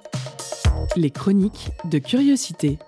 les 0.97 1.11
chroniques 1.11 1.71
de 1.85 1.99
curiosité. 1.99 2.79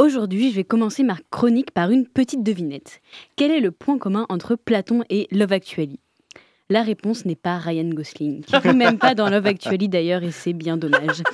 Aujourd'hui, 0.00 0.52
je 0.52 0.54
vais 0.54 0.64
commencer 0.64 1.02
ma 1.02 1.16
chronique 1.28 1.72
par 1.72 1.90
une 1.90 2.06
petite 2.06 2.44
devinette. 2.44 3.00
Quel 3.34 3.50
est 3.50 3.58
le 3.58 3.72
point 3.72 3.98
commun 3.98 4.26
entre 4.28 4.54
Platon 4.54 5.02
et 5.10 5.26
Love 5.32 5.52
Actually? 5.52 5.98
La 6.70 6.84
réponse 6.84 7.24
n'est 7.24 7.34
pas 7.34 7.58
Ryan 7.58 7.88
Gosling, 7.88 8.44
qui 8.44 8.54
joue 8.62 8.76
même 8.76 8.98
pas 8.98 9.16
dans 9.16 9.28
Love 9.28 9.46
Actually 9.46 9.88
d'ailleurs, 9.88 10.22
et 10.22 10.30
c'est 10.30 10.52
bien 10.52 10.76
dommage. 10.76 11.24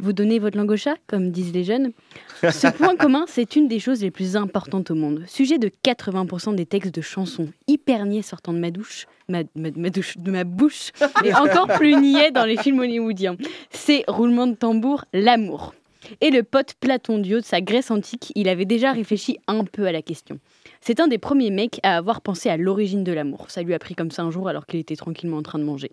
Vous 0.00 0.14
donnez 0.14 0.38
votre 0.38 0.56
langue 0.56 0.70
au 0.70 0.78
chat, 0.78 0.94
comme 1.06 1.30
disent 1.30 1.52
les 1.52 1.64
jeunes 1.64 1.92
Ce 2.40 2.68
point 2.68 2.96
commun, 2.96 3.26
c'est 3.28 3.54
une 3.54 3.68
des 3.68 3.80
choses 3.80 4.00
les 4.00 4.10
plus 4.10 4.34
importantes 4.34 4.90
au 4.90 4.94
monde. 4.94 5.24
Sujet 5.26 5.58
de 5.58 5.68
80% 5.84 6.54
des 6.54 6.64
textes 6.64 6.94
de 6.94 7.02
chansons 7.02 7.48
hyper 7.68 8.06
niais 8.06 8.22
sortant 8.22 8.54
de 8.54 8.60
ma 8.60 8.70
de 8.70 10.30
ma 10.30 10.44
bouche, 10.44 10.92
et 11.22 11.34
encore 11.34 11.66
plus 11.66 11.96
niais 11.96 12.30
dans 12.30 12.46
les 12.46 12.56
films 12.56 12.78
hollywoodiens. 12.78 13.36
C'est 13.68 14.04
roulement 14.08 14.46
de 14.46 14.54
tambour, 14.54 15.04
l'amour. 15.12 15.74
Et 16.20 16.30
le 16.30 16.42
pote 16.42 16.74
Platon, 16.80 17.18
dieu 17.18 17.40
de 17.40 17.44
sa 17.44 17.60
Grèce 17.60 17.90
antique, 17.90 18.32
il 18.34 18.48
avait 18.48 18.64
déjà 18.64 18.92
réfléchi 18.92 19.38
un 19.46 19.64
peu 19.64 19.86
à 19.86 19.92
la 19.92 20.02
question. 20.02 20.38
C'est 20.80 21.00
un 21.00 21.08
des 21.08 21.18
premiers 21.18 21.50
mecs 21.50 21.80
à 21.82 21.96
avoir 21.96 22.20
pensé 22.20 22.48
à 22.48 22.56
l'origine 22.56 23.04
de 23.04 23.12
l'amour. 23.12 23.50
Ça 23.50 23.62
lui 23.62 23.74
a 23.74 23.78
pris 23.78 23.94
comme 23.94 24.10
ça 24.10 24.22
un 24.22 24.30
jour 24.30 24.48
alors 24.48 24.66
qu'il 24.66 24.80
était 24.80 24.96
tranquillement 24.96 25.38
en 25.38 25.42
train 25.42 25.58
de 25.58 25.64
manger. 25.64 25.92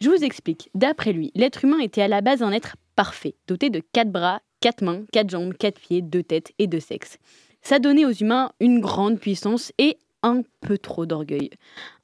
Je 0.00 0.08
vous 0.08 0.24
explique. 0.24 0.70
D'après 0.74 1.12
lui, 1.12 1.30
l'être 1.34 1.64
humain 1.64 1.78
était 1.78 2.02
à 2.02 2.08
la 2.08 2.20
base 2.20 2.42
un 2.42 2.52
être 2.52 2.76
parfait, 2.96 3.34
doté 3.46 3.70
de 3.70 3.80
quatre 3.92 4.10
bras, 4.10 4.40
quatre 4.60 4.82
mains, 4.82 5.02
quatre 5.12 5.30
jambes, 5.30 5.54
quatre 5.54 5.80
pieds, 5.80 6.02
deux 6.02 6.22
têtes 6.22 6.52
et 6.58 6.66
deux 6.66 6.80
sexes. 6.80 7.18
Ça 7.62 7.78
donnait 7.78 8.04
aux 8.04 8.12
humains 8.12 8.50
une 8.60 8.80
grande 8.80 9.20
puissance 9.20 9.72
et 9.78 9.96
un 10.22 10.42
peu 10.60 10.78
trop 10.78 11.06
d'orgueil. 11.06 11.50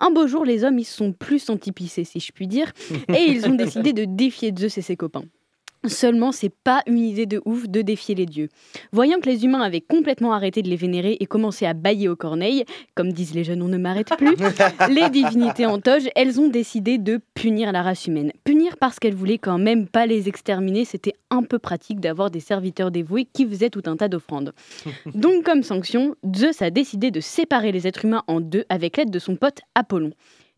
Un 0.00 0.11
beau 0.11 0.26
jour, 0.26 0.44
les 0.44 0.64
hommes 0.64 0.78
ils 0.78 0.84
se 0.84 0.96
sont 0.96 1.12
plus 1.12 1.38
sentis 1.38 1.72
pisser, 1.72 2.04
si 2.04 2.20
je 2.20 2.32
puis 2.32 2.46
dire, 2.46 2.72
et 3.09 3.22
ils 3.22 3.46
ont 3.46 3.54
décidé 3.56 3.92
de 3.92 4.04
défier 4.04 4.52
Zeus 4.56 4.78
et 4.78 4.82
ses 4.82 4.96
copains. 4.96 5.24
Seulement, 5.86 6.32
c'est 6.32 6.52
pas 6.52 6.82
une 6.86 6.98
idée 6.98 7.26
de 7.26 7.40
ouf 7.44 7.68
de 7.68 7.82
défier 7.82 8.14
les 8.14 8.26
dieux. 8.26 8.48
Voyant 8.92 9.20
que 9.20 9.28
les 9.28 9.44
humains 9.44 9.60
avaient 9.60 9.80
complètement 9.80 10.32
arrêté 10.32 10.62
de 10.62 10.68
les 10.68 10.76
vénérer 10.76 11.16
et 11.20 11.26
commencé 11.26 11.66
à 11.66 11.74
bailler 11.74 12.08
aux 12.08 12.16
corneilles, 12.16 12.64
comme 12.94 13.12
disent 13.12 13.34
les 13.34 13.44
jeunes, 13.44 13.62
on 13.62 13.68
ne 13.68 13.78
m'arrête 13.78 14.08
plus, 14.16 14.34
les 14.92 15.08
divinités 15.10 15.66
en 15.66 15.78
toge, 15.80 16.08
elles 16.16 16.40
ont 16.40 16.48
décidé 16.48 16.98
de 16.98 17.20
punir 17.34 17.70
la 17.72 17.82
race 17.82 18.06
humaine. 18.06 18.32
Punir 18.44 18.76
parce 18.76 18.98
qu'elles 18.98 19.14
voulaient 19.14 19.38
quand 19.38 19.58
même 19.58 19.86
pas 19.86 20.06
les 20.06 20.28
exterminer, 20.28 20.84
c'était 20.84 21.14
un 21.30 21.42
peu 21.42 21.58
pratique 21.58 22.00
d'avoir 22.00 22.30
des 22.30 22.40
serviteurs 22.40 22.90
dévoués 22.90 23.28
qui 23.32 23.46
faisaient 23.46 23.70
tout 23.70 23.82
un 23.86 23.96
tas 23.96 24.08
d'offrandes. 24.08 24.52
Donc, 25.14 25.44
comme 25.44 25.62
sanction, 25.62 26.16
Zeus 26.34 26.60
a 26.60 26.70
décidé 26.70 27.10
de 27.10 27.20
séparer 27.20 27.72
les 27.72 27.86
êtres 27.86 28.04
humains 28.04 28.24
en 28.26 28.40
deux 28.40 28.64
avec 28.68 28.96
l'aide 28.96 29.10
de 29.10 29.18
son 29.18 29.36
pote 29.36 29.60
Apollon. 29.74 30.12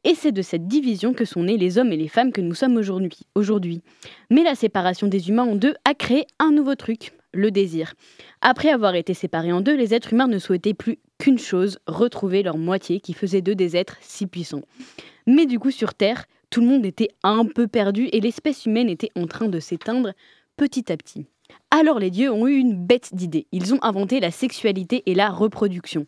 Et 0.05 0.14
c'est 0.14 0.32
de 0.32 0.40
cette 0.40 0.66
division 0.66 1.12
que 1.12 1.26
sont 1.26 1.42
nés 1.42 1.59
les 1.59 1.76
hommes 1.76 1.92
et 1.92 1.96
les 1.96 2.09
femmes 2.09 2.32
que 2.32 2.40
nous 2.40 2.55
sommes 2.55 2.76
aujourd'hui. 2.76 3.20
aujourd'hui. 3.34 3.82
Mais 4.30 4.42
la 4.42 4.55
séparation 4.55 5.09
des 5.09 5.28
humains 5.28 5.44
en 5.44 5.57
deux 5.57 5.74
a 5.84 5.94
créé 5.94 6.26
un 6.38 6.53
nouveau 6.53 6.74
truc, 6.74 7.12
le 7.34 7.51
désir. 7.51 7.92
Après 8.40 8.70
avoir 8.70 8.94
été 8.94 9.12
séparés 9.12 9.53
en 9.53 9.61
deux, 9.61 9.76
les 9.76 9.92
êtres 9.92 10.14
humains 10.14 10.26
ne 10.26 10.38
souhaitaient 10.38 10.74
plus 10.74 10.98
qu'une 11.18 11.38
chose, 11.38 11.78
retrouver 11.86 12.42
leur 12.42 12.57
moitié 12.57 13.01
qui 13.01 13.12
faisait 13.12 13.42
d'eux 13.42 13.55
des 13.55 13.76
êtres 13.76 13.98
si 14.01 14.26
puissants. 14.26 14.62
Mais 15.26 15.44
du 15.44 15.59
coup, 15.59 15.70
sur 15.70 15.92
Terre, 15.92 16.24
tout 16.48 16.62
le 16.62 16.66
monde 16.66 16.86
était 16.86 17.11
un 17.22 17.44
peu 17.44 17.68
perdu 17.68 18.09
et 18.11 18.20
l'espèce 18.20 18.64
humaine 18.64 18.88
était 18.88 19.11
en 19.16 19.26
train 19.26 19.48
de 19.48 19.61
s'éteindre 19.61 20.12
petit 20.57 20.90
à 20.90 20.96
petit. 20.96 21.26
Alors 21.70 21.98
les 21.98 22.11
dieux 22.11 22.32
ont 22.32 22.46
eu 22.48 22.57
une 22.57 22.74
bête 22.74 23.14
d'idée. 23.14 23.46
Ils 23.53 23.74
ont 23.74 23.78
inventé 23.82 24.18
la 24.18 24.30
sexualité 24.30 25.03
et 25.07 25.14
la 25.14 25.30
reproduction. 25.30 26.05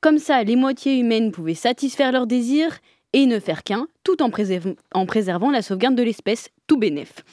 Comme 0.00 0.18
ça, 0.18 0.42
les 0.42 0.56
moitiés 0.56 0.98
humaines 0.98 1.32
pouvaient 1.32 1.54
satisfaire 1.54 2.12
leurs 2.12 2.26
désirs 2.26 2.78
et 3.12 3.26
ne 3.26 3.38
faire 3.38 3.62
qu'un, 3.62 3.86
tout 4.04 4.22
en, 4.22 4.28
préserv- 4.28 4.76
en 4.92 5.06
préservant 5.06 5.50
la 5.50 5.62
sauvegarde 5.62 5.94
de 5.94 6.02
l'espèce, 6.02 6.50
tout 6.66 6.76
bénef. 6.76 7.24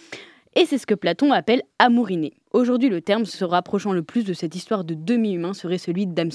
Et 0.56 0.66
c'est 0.68 0.78
ce 0.78 0.86
que 0.86 0.94
Platon 0.94 1.32
appelle 1.32 1.64
amouriner. 1.80 2.34
Aujourd'hui, 2.52 2.90
le 2.90 3.02
terme 3.02 3.26
se 3.26 3.44
rapprochant 3.44 3.92
le 3.92 4.04
plus 4.04 4.24
de 4.24 4.34
cette 4.34 4.56
histoire 4.56 4.84
de 4.84 4.94
demi-humain 4.94 5.56
serait 5.56 5.80
celui 5.80 6.06
d'âme 6.06 6.30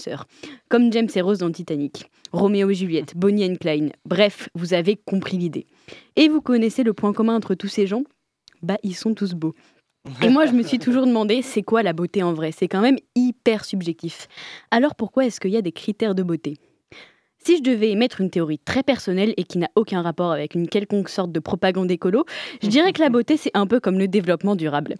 comme 0.69 0.93
James 0.93 1.09
et 1.15 1.21
Rose 1.21 1.39
dans 1.39 1.53
Titanic, 1.53 2.11
Roméo 2.33 2.69
et 2.69 2.75
Juliette, 2.75 3.17
Bonnie 3.17 3.49
and 3.49 3.55
Clyde. 3.61 3.93
Bref, 4.05 4.49
vous 4.57 4.75
avez 4.75 4.97
compris 4.97 5.37
l'idée. 5.37 5.67
Et 6.17 6.29
vous 6.29 6.41
connaissez 6.41 6.83
le 6.83 6.95
point 6.95 7.13
commun 7.13 7.37
entre 7.37 7.55
tous 7.55 7.69
ces 7.69 7.87
gens? 7.87 8.03
Bah, 8.61 8.79
ils 8.83 8.97
sont 8.97 9.15
tous 9.15 9.35
beaux. 9.35 9.55
Et 10.23 10.29
moi, 10.29 10.47
je 10.47 10.53
me 10.53 10.63
suis 10.65 10.81
toujours 10.81 11.07
demandé, 11.07 11.43
c'est 11.43 11.63
quoi 11.63 11.85
la 11.85 11.93
beauté 11.93 12.23
en 12.25 12.33
vrai? 12.33 12.51
C'est 12.51 12.67
quand 12.67 12.81
même 12.81 12.99
hyper 13.15 13.65
subjectif. 13.65 14.27
Alors 14.73 14.97
pourquoi 14.97 15.27
est-ce 15.27 15.39
qu'il 15.39 15.53
y 15.53 15.57
a 15.57 15.63
des 15.63 15.71
critères 15.71 16.17
de 16.17 16.25
beauté? 16.25 16.57
Si 17.45 17.59
je 17.59 17.63
devais 17.63 17.91
émettre 17.91 18.21
une 18.21 18.31
théorie 18.31 18.59
très 18.59 18.83
personnelle 18.83 19.35
et 19.37 19.45
qui 19.45 19.59
n'a 19.59 19.69
aucun 19.75 20.03
rapport 20.03 20.33
avec 20.33 20.55
une 20.55 20.69
quelconque 20.69 21.09
sorte 21.09 21.33
de 21.33 21.41
propagande 21.41 21.91
écolo, 21.91 22.25
je 22.63 22.69
dirais 22.69 22.93
que 22.93 23.01
la 23.01 23.09
beauté, 23.09 23.37
c'est 23.37 23.51
un 23.55 23.67
peu 23.67 23.81
comme 23.81 23.99
le 23.99 24.09
développement 24.09 24.57
durable. 24.57 24.97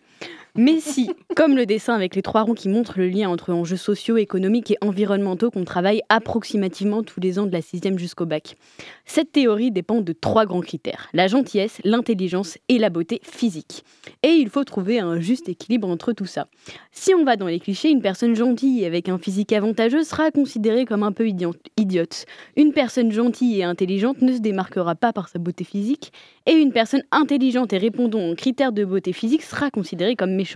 Mais 0.61 0.81
si, 0.81 1.09
comme 1.37 1.55
le 1.55 1.67
dessin 1.67 1.95
avec 1.95 2.17
les 2.17 2.23
trois 2.23 2.43
ronds 2.43 2.55
qui 2.55 2.69
montre 2.69 2.95
le 2.99 3.09
lien 3.09 3.31
entre 3.31 3.53
enjeux 3.53 3.77
sociaux, 3.77 4.17
économiques 4.17 4.73
et 4.73 4.77
environnementaux 4.81 5.53
qu'on 5.53 5.65
travaille 5.65 6.03
approximativement 6.09 7.05
tous 7.05 7.21
les 7.21 7.39
ans 7.39 7.47
de 7.47 7.53
la 7.53 7.63
sixième 7.63 7.97
jusqu'au 7.97 8.27
bac. 8.27 8.57
Cette 9.05 9.31
théorie 9.31 9.71
dépend 9.71 10.01
de 10.01 10.13
trois 10.13 10.47
grands 10.47 10.61
critères, 10.61 11.11
la 11.13 11.29
gentillesse, 11.29 11.81
l'intelligence 11.85 12.59
et 12.69 12.79
la 12.79 12.91
beauté 12.91 13.21
physique. 13.23 13.85
Et 14.25 14.31
il 14.31 14.49
faut 14.49 14.65
trouver 14.65 14.99
un 14.99 15.21
juste 15.21 15.49
équilibre 15.49 15.87
entre 15.87 16.13
tout 16.13 16.27
ça. 16.27 16.49
Si 16.91 17.15
on 17.15 17.23
va 17.23 17.37
dans 17.37 17.47
les 17.47 17.61
clichés, 17.61 17.91
une 17.91 18.03
personne 18.03 18.35
gentille 18.35 18.85
avec 18.85 19.09
un 19.09 19.19
physique 19.19 19.53
avantageux 19.53 20.03
sera 20.03 20.33
considérée 20.33 20.87
comme 20.87 21.05
un 21.05 21.13
peu 21.13 21.29
idio- 21.29 21.55
idiote. 21.77 22.25
Une 22.57 22.73
personne 22.73 23.13
gentille 23.13 23.61
et 23.61 23.65
intelligente 23.65 24.23
ne 24.23 24.33
se 24.33 24.41
démarquera 24.41 24.97
pas 24.97 25.13
par 25.13 25.29
sa 25.29 25.39
beauté 25.39 25.63
physique, 25.63 26.13
et 26.47 26.55
une 26.55 26.73
personne 26.73 27.05
intelligente 27.13 27.73
et 27.73 27.79
répondant 27.79 28.31
aux 28.31 28.35
critères 28.35 28.73
de 28.73 28.85
beauté 28.85 29.13
physique 29.13 29.43
sera 29.43 29.71
considérée 29.71 30.17
comme 30.17 30.33
méchante. 30.33 30.48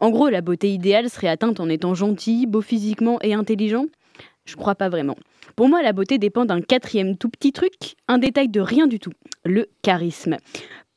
En 0.00 0.10
gros, 0.10 0.28
la 0.28 0.40
beauté 0.40 0.70
idéale 0.70 1.10
serait 1.10 1.28
atteinte 1.28 1.60
en 1.60 1.68
étant 1.68 1.94
gentil, 1.94 2.46
beau 2.46 2.60
physiquement 2.60 3.18
et 3.22 3.34
intelligent? 3.34 3.86
Je 4.44 4.56
crois 4.56 4.74
pas 4.74 4.88
vraiment. 4.88 5.16
Pour 5.56 5.68
moi, 5.68 5.82
la 5.82 5.92
beauté 5.92 6.18
dépend 6.18 6.44
d'un 6.44 6.60
quatrième 6.60 7.16
tout 7.16 7.28
petit 7.28 7.52
truc, 7.52 7.96
un 8.06 8.18
détail 8.18 8.48
de 8.48 8.60
rien 8.60 8.86
du 8.86 8.98
tout, 8.98 9.12
le 9.44 9.68
charisme. 9.82 10.36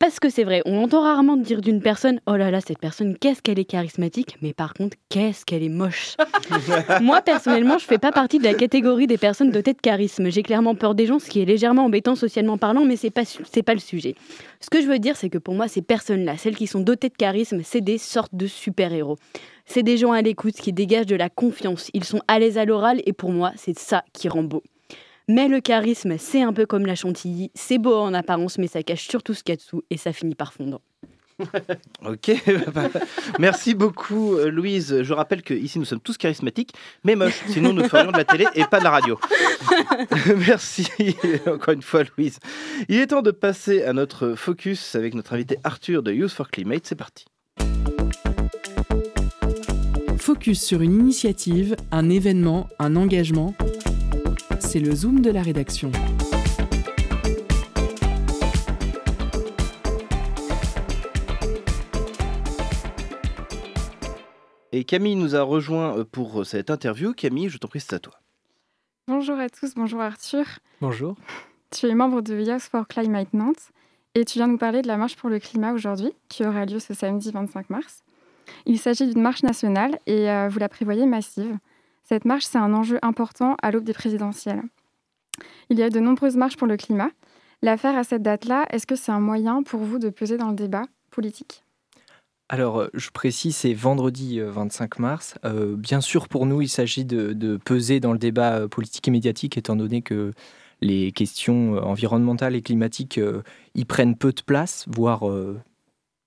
Parce 0.02 0.20
que 0.20 0.32
c'est 0.32 0.44
vrai, 0.44 0.64
on 0.66 0.84
entend 0.84 1.04
rarement 1.04 1.38
dire 1.38 1.62
d'une 1.62 1.80
personne 1.80 2.22
Oh 2.26 2.36
là 2.36 2.50
là, 2.50 2.60
cette 2.60 2.80
personne, 2.80 3.16
qu'est-ce 3.20 3.44
qu'elle 3.44 3.60
est 3.60 3.66
charismatique, 3.66 4.36
mais 4.42 4.52
par 4.52 4.74
contre, 4.74 4.98
qu'est-ce 5.10 5.46
qu'elle 5.46 5.62
est 5.62 5.70
moche. 5.70 6.18
Moi, 7.02 7.22
personnellement, 7.22 7.78
je 7.78 7.86
fais 7.86 8.00
pas 8.00 8.12
partie 8.12 8.40
de 8.40 8.44
la 8.44 8.56
catégorie 8.56 9.06
des 9.06 9.20
personnes 9.20 9.52
dotées 9.52 9.74
de 9.74 9.80
charisme. 9.80 10.32
J'ai 10.32 10.42
clairement 10.42 10.74
peur 10.74 10.96
des 10.96 11.06
gens, 11.06 11.20
ce 11.20 11.30
qui 11.30 11.40
est 11.40 11.46
légèrement 11.46 11.86
embêtant 11.86 12.16
socialement 12.16 12.58
parlant, 12.58 12.84
mais 12.84 12.96
c'est 12.96 13.12
pas, 13.12 13.26
c'est 13.26 13.62
pas 13.62 13.76
le 13.76 13.80
sujet. 13.80 14.16
Ce 14.60 14.72
que 14.72 14.82
je 14.82 14.88
veux 14.88 14.98
dire, 14.98 15.16
c'est 15.16 15.30
que 15.30 15.38
pour 15.38 15.54
moi, 15.54 15.68
ces 15.68 15.84
personnes-là, 15.84 16.36
celles 16.36 16.56
qui 16.56 16.66
sont 16.66 16.80
dotées 16.80 17.10
de 17.10 17.16
charisme, 17.16 17.62
c'est 17.64 17.82
des 17.82 18.00
sortes 18.00 18.34
de 18.34 18.48
super-héros. 18.48 19.20
C'est 19.68 19.84
des 19.84 19.98
gens 19.98 20.14
à 20.14 20.24
l'écoute 20.24 20.56
qui 20.56 20.74
dégagent 20.74 21.06
de 21.06 21.16
la 21.16 21.30
confiance. 21.30 21.92
Ils 21.94 22.06
sont 22.06 22.22
à 22.28 22.40
l'aise 22.40 22.58
à 22.58 22.66
l'oral 22.66 23.04
et 23.06 23.14
pour 23.14 23.32
moi, 23.32 23.52
c'est 23.56 23.78
ça 23.78 24.04
qui 24.14 24.30
rend 24.30 24.42
beau. 24.42 24.64
Mais 25.28 25.48
le 25.48 25.62
charisme, 25.62 26.18
c'est 26.18 26.42
un 26.42 26.54
peu 26.54 26.66
comme 26.66 26.86
la 26.86 26.96
chantilly. 26.96 27.52
C'est 27.54 27.78
beau 27.78 27.96
en 27.96 28.14
apparence, 28.14 28.58
mais 28.58 28.68
ça 28.68 28.84
cache 28.84 29.08
surtout 29.08 29.34
ce 29.34 29.44
qu'il 29.44 29.54
y 29.54 29.56
a 29.56 29.58
dessous 29.58 29.84
et 29.90 29.98
ça 29.98 30.14
finit 30.14 30.36
par 30.36 30.54
fondre. 30.54 30.82
Ok, 32.06 32.32
merci 33.40 33.74
beaucoup 33.74 34.36
euh, 34.36 34.50
Louise. 34.50 35.02
Je 35.02 35.14
rappelle 35.14 35.42
que 35.42 35.54
ici 35.54 35.80
nous 35.80 35.86
sommes 35.86 36.00
tous 36.00 36.18
charismatiques, 36.18 36.74
mais 37.04 37.16
moches. 37.16 37.42
Sinon 37.48 37.74
nous 37.74 37.88
ferions 37.88 38.12
de 38.12 38.18
la 38.18 38.26
télé 38.26 38.46
et 38.56 38.64
pas 38.66 38.80
de 38.80 38.84
la 38.84 38.92
radio. 38.92 39.20
merci 40.38 40.88
encore 41.48 41.74
une 41.74 41.82
fois 41.82 42.04
Louise. 42.04 42.40
Il 42.90 43.00
est 43.00 43.08
temps 43.08 43.22
de 43.22 43.32
passer 43.32 43.84
à 43.84 43.94
notre 43.94 44.36
focus 44.36 44.96
avec 44.96 45.14
notre 45.14 45.34
invité 45.34 45.58
Arthur 45.64 46.04
de 46.04 46.12
Youth 46.12 46.32
for 46.32 46.50
Climate. 46.50 46.86
C'est 46.86 46.96
parti. 46.96 47.26
Focus 50.18 50.62
sur 50.62 50.82
une 50.82 50.94
initiative, 50.94 51.76
un 51.92 52.10
événement, 52.10 52.68
un 52.78 52.96
engagement. 52.96 53.56
C'est 54.72 54.80
le 54.80 54.96
zoom 54.96 55.20
de 55.20 55.30
la 55.30 55.42
rédaction. 55.42 55.92
Et 64.72 64.86
Camille 64.86 65.18
nous 65.18 65.36
a 65.36 65.42
rejoint 65.42 65.98
euh, 65.98 66.06
pour 66.06 66.46
cette 66.46 66.70
interview. 66.70 67.12
Camille, 67.12 67.50
je 67.50 67.58
t'en 67.58 67.68
prie, 67.68 67.82
c'est 67.82 67.96
à 67.96 68.00
toi. 68.00 68.14
Bonjour 69.10 69.38
à 69.38 69.50
tous, 69.50 69.76
bonjour 69.76 70.00
Arthur. 70.00 70.46
Bonjour. 70.80 71.18
Tu 71.72 71.88
es 71.88 71.94
membre 71.94 72.22
de 72.22 72.40
Youth 72.40 72.62
for 72.62 72.88
Climate 72.88 73.34
Nantes 73.34 73.74
et 74.16 74.24
tu 74.24 74.40
viens 74.40 74.48
nous 74.48 74.58
parler 74.58 74.82
de 74.82 74.88
la 74.88 74.96
marche 74.96 75.18
pour 75.18 75.30
le 75.30 75.40
climat 75.40 75.74
aujourd'hui, 75.74 76.14
qui 76.30 76.46
aura 76.46 76.66
lieu 76.66 76.80
ce 76.80 76.94
samedi 76.94 77.30
25 77.32 77.70
mars. 77.70 78.06
Il 78.66 78.80
s'agit 78.80 79.06
d'une 79.06 79.22
marche 79.22 79.44
nationale 79.44 80.00
et 80.08 80.32
euh, 80.32 80.48
vous 80.48 80.60
la 80.60 80.70
prévoyez 80.70 81.06
massive. 81.06 81.58
Cette 82.12 82.26
marche, 82.26 82.44
c'est 82.44 82.58
un 82.58 82.74
enjeu 82.74 83.00
important 83.04 83.56
à 83.62 83.72
l'aube 83.72 83.86
des 83.86 83.94
présidentielles. 83.94 84.64
Il 85.70 85.80
y 85.80 85.82
a 85.82 85.90
de 85.90 86.02
nombreuses 86.02 86.36
marches 86.36 86.58
pour 86.58 86.68
le 86.68 86.76
climat. 86.76 87.10
La 87.62 87.78
faire 87.78 87.98
à 87.98 88.04
cette 88.04 88.22
date-là, 88.22 88.66
est-ce 88.70 88.86
que 88.86 88.98
c'est 88.98 89.14
un 89.14 89.22
moyen 89.22 89.64
pour 89.64 89.80
vous 89.80 89.98
de 89.98 90.10
peser 90.10 90.38
dans 90.38 90.50
le 90.50 90.56
débat 90.56 90.84
politique? 91.10 91.64
Alors, 92.50 92.90
je 92.94 93.12
précise, 93.12 93.56
c'est 93.56 93.74
vendredi 93.74 94.42
25 94.42 95.00
mars. 95.00 95.36
bien 95.78 96.02
sûr, 96.02 96.28
pour 96.28 96.46
nous, 96.46 96.62
il 96.62 96.68
s'agit 96.68 97.06
de, 97.06 97.32
de, 97.32 97.56
peser 97.56 98.02
dans 98.02 98.12
le 98.12 98.20
débat 98.20 98.68
politique 98.68 99.08
et 99.08 99.12
médiatique, 99.12 99.58
étant 99.58 99.78
donné 99.78 100.02
que 100.02 100.34
les 100.82 101.14
questions 101.14 101.78
environnementales 101.78 102.58
et 102.58 102.62
climatiques 102.62 103.22
y 103.74 103.86
prennent 103.86 104.18
peu 104.18 104.34
de 104.34 104.42
place, 104.42 104.84
voire 104.90 105.24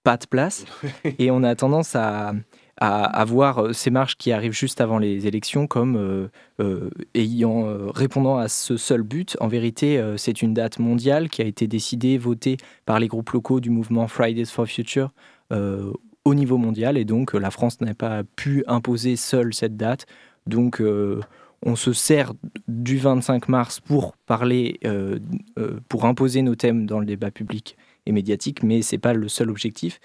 pas 0.03 0.17
de 0.17 0.27
place. 0.27 0.65
et 1.19 1.31
on 1.31 1.43
a 1.43 1.55
tendance 1.55 1.95
à, 1.95 2.33
à, 2.77 3.25
voir 3.25 3.59
euh, 3.59 3.73
ces 3.73 3.91
marches 3.91 4.17
qui 4.17 4.33
arrivent 4.33 4.53
juste 4.53 4.81
avant 4.81 4.99
les 4.99 5.27
élections 5.27 5.67
comme 5.67 5.97
euh, 5.97 6.29
euh, 6.61 6.91
ayant 7.15 7.67
répondant 7.93 8.37
à 8.39 8.49
ce 8.49 8.77
seul 8.77 9.03
but. 9.03 9.37
En 9.41 9.49
vérité, 9.49 10.03
c'est 10.17 10.43
une 10.43 10.55
date 10.55 10.79
mondiale 10.79 11.29
qui 11.29 11.43
a 11.43 11.45
été 11.45 11.67
décidée, 11.67 12.19
votée 12.19 12.57
par 12.87 12.99
les 13.01 13.09
groupes 13.09 13.31
locaux 13.31 13.61
du 13.61 13.71
mouvement 13.71 14.09
Fridays 14.09 14.47
for 14.47 14.67
Future 14.67 15.11
au 15.51 16.35
niveau 16.35 16.57
mondial, 16.57 16.97
et 16.97 17.05
donc 17.05 17.35
la 17.35 17.51
France 17.51 17.81
n'a 17.81 17.95
pas 17.95 18.23
pu 18.25 18.65
imposer 18.67 19.17
seule 19.17 19.53
cette 19.53 19.77
date. 19.77 20.07
Donc 20.47 20.83
on 21.63 21.77
se 21.77 21.93
sert 21.93 22.33
du 22.69 22.99
25 22.99 23.49
mars 23.49 23.81
pour 23.81 24.17
parler, 24.27 24.81
pour 25.89 26.07
imposer 26.07 26.43
nos 26.43 26.55
thèmes 26.55 26.87
dans 26.87 27.01
le 27.01 27.07
débat 27.07 27.31
public 27.31 27.77
et 28.07 28.13
médiatique, 28.13 28.63
mais 28.63 28.83
c'est 28.83 28.99
pas 28.99 29.13
le 29.13 29.29
seul 29.29 29.51
objectif. 29.51 30.01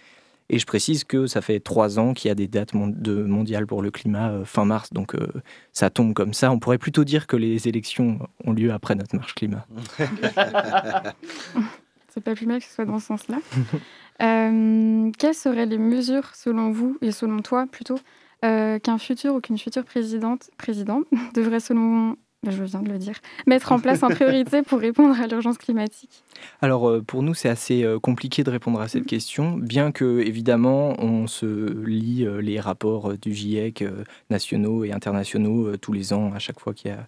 Et 0.50 0.58
je 0.58 0.66
précise 0.66 1.04
que 1.04 1.28
ça 1.28 1.41
fait 1.41 1.60
trois 1.60 2.00
ans 2.00 2.14
qu'il 2.14 2.30
y 2.30 2.32
a 2.32 2.36
des 2.36 2.47
dates 2.47 2.72
de 2.76 3.24
mondiales 3.24 3.68
pour 3.68 3.84
le 3.84 3.91
climat 3.91 4.32
euh, 4.32 4.45
fin 4.45 4.66
mars, 4.66 4.91
donc 4.91 5.14
euh, 5.14 5.28
ça 5.74 5.91
tombe 5.91 6.14
comme 6.14 6.34
ça. 6.34 6.52
On 6.52 6.58
pourrait 6.60 6.80
plutôt 6.80 7.04
dire 7.04 7.28
que 7.28 7.38
les 7.38 7.68
élections 7.68 8.20
ont 8.45 8.54
lieu 8.54 8.72
après 8.72 8.95
notre 8.95 9.16
marche 9.16 9.36
climat. 9.36 9.68
C'est 12.12 12.24
pas 12.24 12.34
plus 12.34 12.47
mal 12.47 12.60
que 12.60 12.66
ce 12.66 12.74
soit 12.74 12.86
dans 12.86 13.00
ce 13.00 13.08
sens-là. 13.08 13.38
Euh, 14.22 15.12
quelles 15.18 15.34
seraient 15.34 15.66
les 15.66 15.78
mesures, 15.78 16.36
selon 16.36 16.72
vous, 16.72 16.97
et 17.02 17.14
selon 17.14 17.39
toi 17.39 17.68
plutôt, 17.72 17.97
qu'un 18.41 18.97
futur 18.97 19.36
ou 19.36 19.39
qu'une 19.39 19.58
future 19.58 19.86
présidente, 19.86 20.50
président 20.58 21.04
devrait, 21.34 21.62
selon 21.62 22.18
je 22.47 22.63
viens 22.63 22.81
de 22.81 22.89
le 22.89 22.97
dire, 22.97 23.15
mettre 23.47 23.73
en 23.73 23.79
place 23.79 24.01
en 24.01 24.07
priorité 24.07 24.61
pour 24.67 24.79
répondre 24.79 25.19
à 25.19 25.27
l'urgence 25.27 25.57
climatique 25.57 26.23
Alors 26.61 26.89
euh, 26.89 27.01
pour 27.01 27.21
nous, 27.21 27.33
c'est 27.33 27.49
assez 27.49 27.83
euh, 27.83 27.99
compliqué 27.99 28.43
de 28.43 28.49
répondre 28.49 28.79
à 28.79 28.87
cette 28.87 29.05
question, 29.05 29.57
bien 29.57 29.91
que 29.91 30.19
évidemment 30.21 30.95
on 31.01 31.27
se 31.27 31.45
lit 31.85 32.25
euh, 32.25 32.41
les 32.41 32.59
rapports 32.59 33.17
du 33.17 33.33
GIEC 33.33 33.83
nationaux 34.29 34.85
et 34.85 34.93
internationaux 34.93 35.75
tous 35.77 35.91
les 35.91 36.13
ans, 36.13 36.31
à 36.33 36.39
chaque 36.39 36.59
fois 36.59 36.73
qu'il 36.73 36.91
y 36.91 36.93
a 36.93 37.05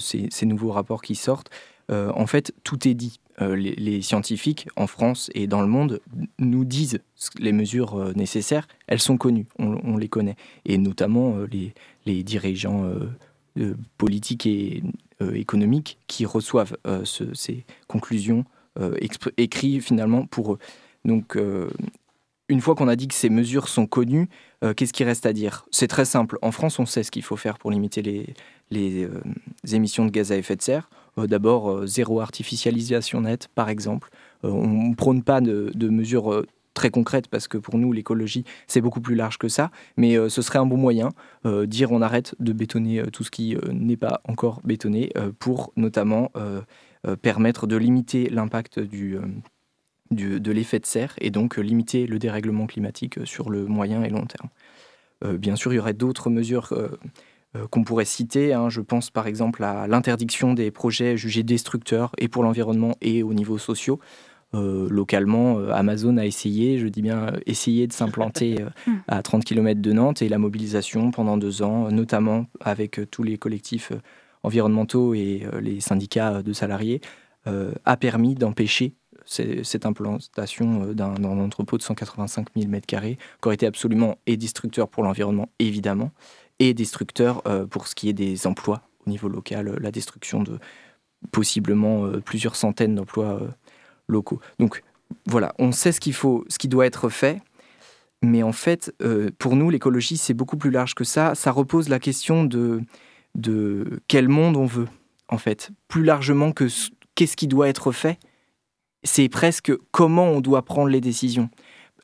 ces, 0.00 0.46
nouveaux 0.46 0.70
rapports 0.70 1.02
qui 1.02 1.14
sortent. 1.14 1.50
en 1.90 2.26
fait, 2.26 2.52
tout 2.64 2.88
est 2.88 2.94
dit. 2.94 3.20
Les, 3.40 4.02
scientifiques 4.02 4.68
en 4.74 4.88
France 4.88 5.30
et 5.32 5.46
dans 5.46 5.60
le 5.60 5.68
monde 5.68 6.00
nous 6.40 6.64
disent 6.64 6.98
les 7.38 7.52
mesures 7.52 8.12
nécessaires. 8.16 8.66
Elles 8.88 9.00
sont 9.00 9.16
connues, 9.16 9.46
on, 9.60 9.96
les 9.96 10.08
connaît. 10.08 10.34
Et 10.64 10.76
notamment 10.76 11.36
les, 11.50 11.72
les 12.04 12.24
dirigeants 12.24 12.90
politiques 13.96 14.46
et 14.46 14.82
euh, 15.20 15.34
économiques 15.34 15.98
qui 16.06 16.24
reçoivent 16.26 16.76
euh, 16.86 17.04
ces 17.04 17.64
conclusions 17.88 18.44
euh, 18.78 18.96
écrites 19.36 19.82
finalement 19.82 20.26
pour 20.26 20.52
eux. 20.52 20.58
Donc, 21.04 21.36
une 22.48 22.60
fois 22.60 22.74
qu'on 22.74 22.88
a 22.88 22.96
dit 22.96 23.08
que 23.08 23.14
ces 23.14 23.30
mesures 23.30 23.68
sont 23.68 23.86
connues, 23.86 24.28
qu'est-ce 24.76 24.92
qui 24.92 25.04
reste 25.04 25.24
à 25.24 25.32
dire? 25.32 25.64
C'est 25.70 25.86
très 25.86 26.04
simple. 26.04 26.38
En 26.42 26.52
France, 26.52 26.78
on 26.78 26.84
sait 26.84 27.02
ce 27.02 27.10
qu'il 27.10 27.22
faut 27.22 27.36
faire 27.36 27.56
pour 27.56 27.70
limiter 27.70 28.02
les, 28.02 28.34
les 28.70 29.08
émissions 29.72 30.04
de 30.04 30.10
gaz 30.10 30.32
à 30.32 30.36
effet 30.36 30.54
de 30.54 30.60
serre. 30.60 30.90
D'abord, 31.16 31.86
zéro 31.86 32.20
artificialisation 32.20 33.22
nette, 33.22 33.48
par 33.54 33.70
exemple. 33.70 34.10
on 34.42 34.88
ne 34.90 34.94
prône 34.94 35.22
pas 35.22 35.40
de 35.40 35.88
mesures 35.88 36.44
très 36.78 36.90
concrète 36.90 37.26
parce 37.26 37.48
que 37.48 37.58
pour 37.58 37.76
nous, 37.76 37.92
l'écologie, 37.92 38.44
c'est 38.68 38.80
beaucoup 38.80 39.00
plus 39.00 39.16
large 39.16 39.36
que 39.36 39.48
ça. 39.48 39.70
Mais 39.96 40.16
euh, 40.16 40.28
ce 40.28 40.42
serait 40.42 40.60
un 40.60 40.66
bon 40.66 40.76
moyen, 40.76 41.10
euh, 41.44 41.66
dire 41.66 41.90
on 41.90 42.00
arrête 42.00 42.36
de 42.38 42.52
bétonner 42.52 43.00
euh, 43.00 43.06
tout 43.06 43.24
ce 43.24 43.32
qui 43.32 43.56
n'est 43.72 43.96
pas 43.96 44.20
encore 44.24 44.60
bétonné 44.64 45.12
pour 45.38 45.72
notamment 45.76 46.30
permettre 47.22 47.66
de 47.66 47.76
limiter 47.76 48.28
l'impact 48.28 48.78
du, 48.78 49.18
de 50.10 50.52
l'effet 50.52 50.78
de 50.78 50.86
serre 50.86 51.14
et 51.20 51.30
donc 51.30 51.56
limiter 51.56 52.06
le 52.06 52.18
dérèglement 52.18 52.66
climatique 52.66 53.18
sur 53.24 53.50
le 53.50 53.66
moyen 53.66 54.04
et 54.04 54.10
long 54.10 54.26
terme. 54.26 55.38
bien 55.38 55.56
sûr, 55.56 55.72
il 55.72 55.76
y 55.76 55.78
aurait 55.78 55.94
d'autres 55.94 56.30
mesures 56.30 56.72
qu'on 57.70 57.82
pourrait 57.82 58.04
citer. 58.04 58.52
Hein. 58.52 58.68
Je 58.68 58.80
pense 58.80 59.10
par 59.10 59.26
exemple 59.26 59.64
à 59.64 59.86
l'interdiction 59.86 60.54
des 60.54 60.70
projets 60.70 61.16
jugés 61.16 61.42
destructeurs 61.42 62.12
et 62.18 62.28
pour 62.28 62.42
l'environnement 62.42 62.96
et 63.00 63.22
au 63.22 63.34
niveau 63.34 63.58
social. 63.58 63.96
Euh, 64.54 64.88
localement, 64.88 65.58
euh, 65.58 65.72
Amazon 65.72 66.16
a 66.16 66.24
essayé, 66.24 66.78
je 66.78 66.88
dis 66.88 67.02
bien 67.02 67.28
euh, 67.28 67.40
essayé 67.44 67.86
de 67.86 67.92
s'implanter 67.92 68.64
hmm. 68.86 68.94
à 69.06 69.22
30 69.22 69.44
km 69.44 69.80
de 69.80 69.92
Nantes 69.92 70.22
et 70.22 70.28
la 70.28 70.38
mobilisation 70.38 71.10
pendant 71.10 71.36
deux 71.36 71.62
ans, 71.62 71.90
notamment 71.90 72.46
avec 72.60 73.00
tous 73.10 73.22
les 73.22 73.36
collectifs 73.36 73.92
environnementaux 74.42 75.14
et 75.14 75.46
les 75.60 75.80
syndicats 75.80 76.42
de 76.42 76.52
salariés, 76.52 77.00
a 77.84 77.96
permis 77.96 78.34
d'empêcher 78.34 78.94
cette 79.24 79.86
implantation 79.86 80.92
d'un 80.92 81.24
entrepôt 81.24 81.78
de 81.78 81.82
185 81.82 82.48
000 82.54 82.70
m2 82.70 83.16
qui 83.16 83.16
aurait 83.42 83.54
été 83.54 83.66
absolument 83.66 84.16
et 84.26 84.36
destructeur 84.36 84.88
pour 84.88 85.02
l'environnement, 85.02 85.48
évidemment, 85.58 86.10
et 86.58 86.74
destructeur 86.74 87.42
pour 87.70 87.88
ce 87.88 87.94
qui 87.94 88.10
est 88.10 88.12
des 88.12 88.46
emplois 88.46 88.82
au 89.06 89.10
niveau 89.10 89.28
local, 89.28 89.78
la 89.80 89.90
destruction 89.90 90.42
de 90.42 90.58
possiblement 91.32 92.06
plusieurs 92.24 92.54
centaines 92.54 92.94
d'emplois 92.94 93.40
locaux. 94.08 94.40
Donc 94.58 94.82
voilà, 95.26 95.54
on 95.58 95.72
sait 95.72 95.92
ce 95.92 96.00
qu'il 96.00 96.14
faut, 96.14 96.44
ce 96.48 96.58
qui 96.58 96.68
doit 96.68 96.86
être 96.86 97.08
fait, 97.08 97.40
mais 98.22 98.42
en 98.42 98.52
fait, 98.52 98.92
euh, 99.02 99.30
pour 99.38 99.56
nous, 99.56 99.70
l'écologie, 99.70 100.16
c'est 100.16 100.34
beaucoup 100.34 100.56
plus 100.56 100.70
large 100.70 100.94
que 100.94 101.04
ça. 101.04 101.34
Ça 101.34 101.52
repose 101.52 101.88
la 101.88 101.98
question 102.00 102.44
de, 102.44 102.82
de 103.34 104.00
quel 104.08 104.28
monde 104.28 104.56
on 104.56 104.66
veut, 104.66 104.88
en 105.28 105.38
fait. 105.38 105.70
Plus 105.86 106.02
largement 106.02 106.52
que 106.52 106.66
qu'est-ce 107.14 107.36
qui 107.36 107.46
doit 107.46 107.68
être 107.68 107.92
fait, 107.92 108.18
c'est 109.04 109.28
presque 109.28 109.72
comment 109.92 110.26
on 110.26 110.40
doit 110.40 110.64
prendre 110.64 110.88
les 110.88 111.00
décisions. 111.00 111.48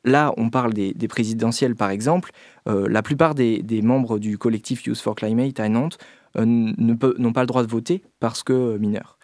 Là, 0.05 0.33
on 0.37 0.49
parle 0.49 0.73
des, 0.73 0.93
présidentielles, 1.07 1.75
par 1.75 1.89
exemple. 1.89 2.31
Euh, 2.69 2.87
la 2.87 3.01
plupart 3.01 3.35
des, 3.35 3.81
membres 3.83 4.19
du 4.19 4.37
collectif 4.37 4.85
Youth 4.85 4.99
for 4.99 5.15
Climate 5.15 5.59
à 5.59 5.67
Nantes 5.67 5.97
euh, 6.37 6.45
n'ont 6.45 7.33
pas 7.33 7.41
le 7.41 7.47
droit 7.47 7.63
de 7.63 7.71
voter 7.71 8.03
parce 8.19 8.43
que 8.43 8.77
mineurs. 8.77 9.14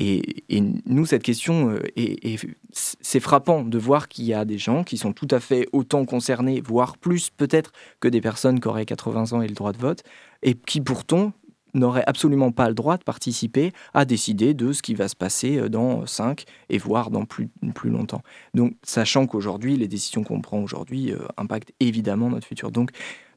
Et, 0.00 0.44
nous, 0.86 1.06
cette 1.06 1.24
question, 1.24 1.70
euh, 1.70 2.36
c'est 2.70 3.18
frappant 3.18 3.64
de 3.64 3.78
voir 3.78 4.08
qu'il 4.08 4.26
y 4.26 4.32
a 4.32 4.44
des 4.44 4.56
gens 4.56 4.84
qui 4.84 4.96
sont 4.96 5.12
tout 5.12 5.26
à 5.32 5.40
fait 5.40 5.66
autant 5.72 6.04
concernés, 6.04 6.60
voire 6.60 6.96
plus 6.96 7.30
peut-être 7.30 7.72
que 7.98 8.06
des 8.06 8.20
personnes 8.20 8.60
qui 8.60 8.68
auraient 8.68 8.86
80 8.86 9.32
ans 9.32 9.42
et 9.42 9.48
le 9.48 9.54
droit 9.54 9.72
de 9.72 9.78
vote, 9.78 10.04
et 10.42 10.54
qui 10.54 10.80
pourtant 10.80 11.32
n'auraient 11.74 12.04
absolument 12.06 12.52
pas 12.52 12.68
le 12.68 12.74
droit 12.74 12.96
de 12.96 13.02
participer 13.02 13.72
à 13.92 14.04
décider 14.04 14.54
de 14.54 14.72
ce 14.72 14.82
qui 14.82 14.94
va 14.94 15.08
se 15.08 15.16
passer 15.16 15.58
euh, 15.58 15.68
dans 15.68 16.06
5 16.06 16.44
et 16.68 16.78
voire 16.78 17.10
dans 17.10 17.24
plus, 17.24 17.48
plus 17.74 17.90
longtemps. 17.90 18.22
Donc, 18.54 18.74
sachant 18.84 19.26
qu'aujourd'hui, 19.26 19.76
les 19.76 19.88
décisions 19.88 20.22
qu'on 20.22 20.40
prend 20.40 20.60
aujourd'hui 20.60 21.12
euh, 21.12 21.26
impactent 21.36 21.72
évidemment 21.80 22.30
notre 22.30 22.46
futur. 22.46 22.70
Donc, 22.70 22.90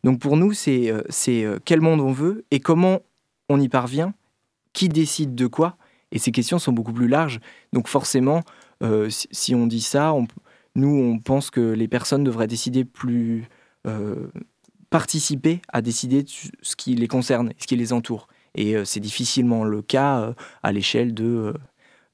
donc 0.03 0.19
pour 0.19 0.37
nous, 0.37 0.53
c'est 0.53 0.93
quel 1.65 1.81
monde 1.81 2.01
on 2.01 2.11
veut 2.11 2.45
et 2.51 2.59
comment 2.59 3.01
on 3.49 3.59
y 3.59 3.67
parvient, 3.67 4.13
qui 4.73 4.89
décide 4.89 5.35
de 5.35 5.47
quoi 5.47 5.75
et 6.11 6.19
ces 6.19 6.31
questions 6.31 6.59
sont 6.59 6.73
beaucoup 6.73 6.93
plus 6.93 7.07
larges. 7.07 7.39
Donc 7.73 7.87
forcément, 7.87 8.41
euh, 8.83 9.09
si, 9.09 9.55
on 9.55 9.67
dit 9.67 9.81
ça, 9.81 10.13
nous, 10.75 10.89
on 10.89 11.19
pense 11.19 11.49
que 11.49 11.61
les 11.61 11.87
personnes 11.87 12.23
devraient 12.23 12.47
décider 12.47 12.85
plus... 12.85 13.47
Euh, 13.87 14.27
participer 14.91 15.61
à 15.71 15.81
décider 15.81 16.21
de 16.21 16.29
ce 16.61 16.75
qui 16.75 16.95
les 16.95 17.07
concerne, 17.07 17.53
ce 17.57 17.65
qui 17.65 17.77
les 17.77 17.93
entoure. 17.93 18.27
Et 18.55 18.75
euh, 18.75 18.83
c'est 18.83 18.99
difficilement 18.99 19.63
le 19.63 19.81
cas 19.81 20.35
à 20.63 20.71
l'échelle 20.73 21.13
de, 21.13 21.53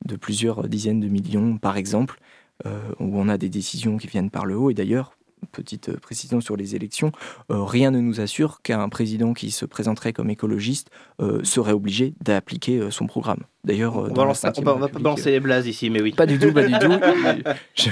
de 0.06 0.16
plusieurs 0.16 0.68
dizaines 0.68 1.00
de 1.00 1.08
millions, 1.08 1.58
par 1.58 1.76
exemple, 1.76 2.20
où 2.66 3.20
on 3.20 3.30
a 3.30 3.38
des 3.38 3.50
décisions 3.50 3.98
qui 3.98 4.08
viennent 4.08 4.30
par 4.30 4.46
le 4.46 4.56
haut. 4.58 4.70
Et 4.70 4.76
d'ailleurs, 4.76 5.17
petite 5.52 5.90
euh, 5.90 5.98
précision 5.98 6.42
sur 6.42 6.56
les 6.56 6.76
élections, 6.76 7.12
euh, 7.52 7.64
rien 7.64 7.92
ne 7.92 8.00
nous 8.00 8.22
assure 8.22 8.62
qu'un 8.62 8.90
président 8.90 9.34
qui 9.34 9.52
se 9.52 9.66
présenterait 9.66 10.14
comme 10.14 10.30
écologiste 10.30 10.90
euh, 11.22 11.44
serait 11.44 11.74
obligé 11.74 12.14
d'appliquer 12.22 12.90
son 12.92 13.08
programme. 13.08 13.42
D'ailleurs, 13.64 13.98
on, 13.98 14.14
va, 14.14 14.26
va 14.26 14.88
pas 14.88 15.00
balancer 15.00 15.32
les 15.32 15.40
blazes 15.40 15.68
ici, 15.68 15.90
mais 15.90 16.02
oui. 16.02 16.12
Pas 16.12 16.26
du 16.26 16.40
tout, 16.40 16.54
pas 16.54 16.64
du 16.64 16.74
tout. 16.74 16.92
je, 17.76 17.90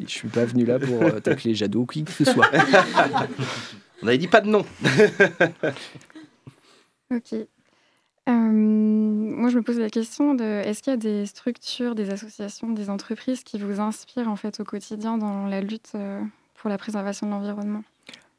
ne 0.00 0.06
suis 0.06 0.28
pas 0.28 0.44
venu 0.44 0.64
là 0.64 0.78
pour 0.78 1.20
tacler 1.22 1.54
Jadot 1.54 1.80
ou 1.80 1.86
qui 1.86 2.04
que 2.04 2.12
ce 2.12 2.24
soit. 2.24 2.48
on 4.02 4.06
avait 4.06 4.18
dit 4.18 4.28
pas 4.28 4.40
de 4.40 4.48
nom. 4.48 4.60
ok. 7.12 7.34
moi, 8.26 9.48
je 9.50 9.56
me 9.56 9.62
pose 9.62 9.78
la 9.78 9.90
question 9.90 10.34
de 10.34 10.44
est-ce 10.44 10.82
qu'il 10.82 10.92
y 10.92 10.94
a 10.94 10.98
des 10.98 11.26
structures, 11.26 11.94
des 11.94 12.10
associations, 12.10 12.70
des 12.70 12.88
entreprises 12.90 13.42
qui 13.42 13.58
vous 13.58 13.80
inspirent 13.80 14.28
en 14.28 14.36
fait 14.36 14.60
au 14.60 14.64
quotidien 14.64 15.18
dans 15.18 15.46
la 15.46 15.60
lutte 15.60 15.96
pour 16.60 16.70
la 16.70 16.78
préservation 16.78 17.26
de 17.26 17.32
l'environnement 17.32 17.82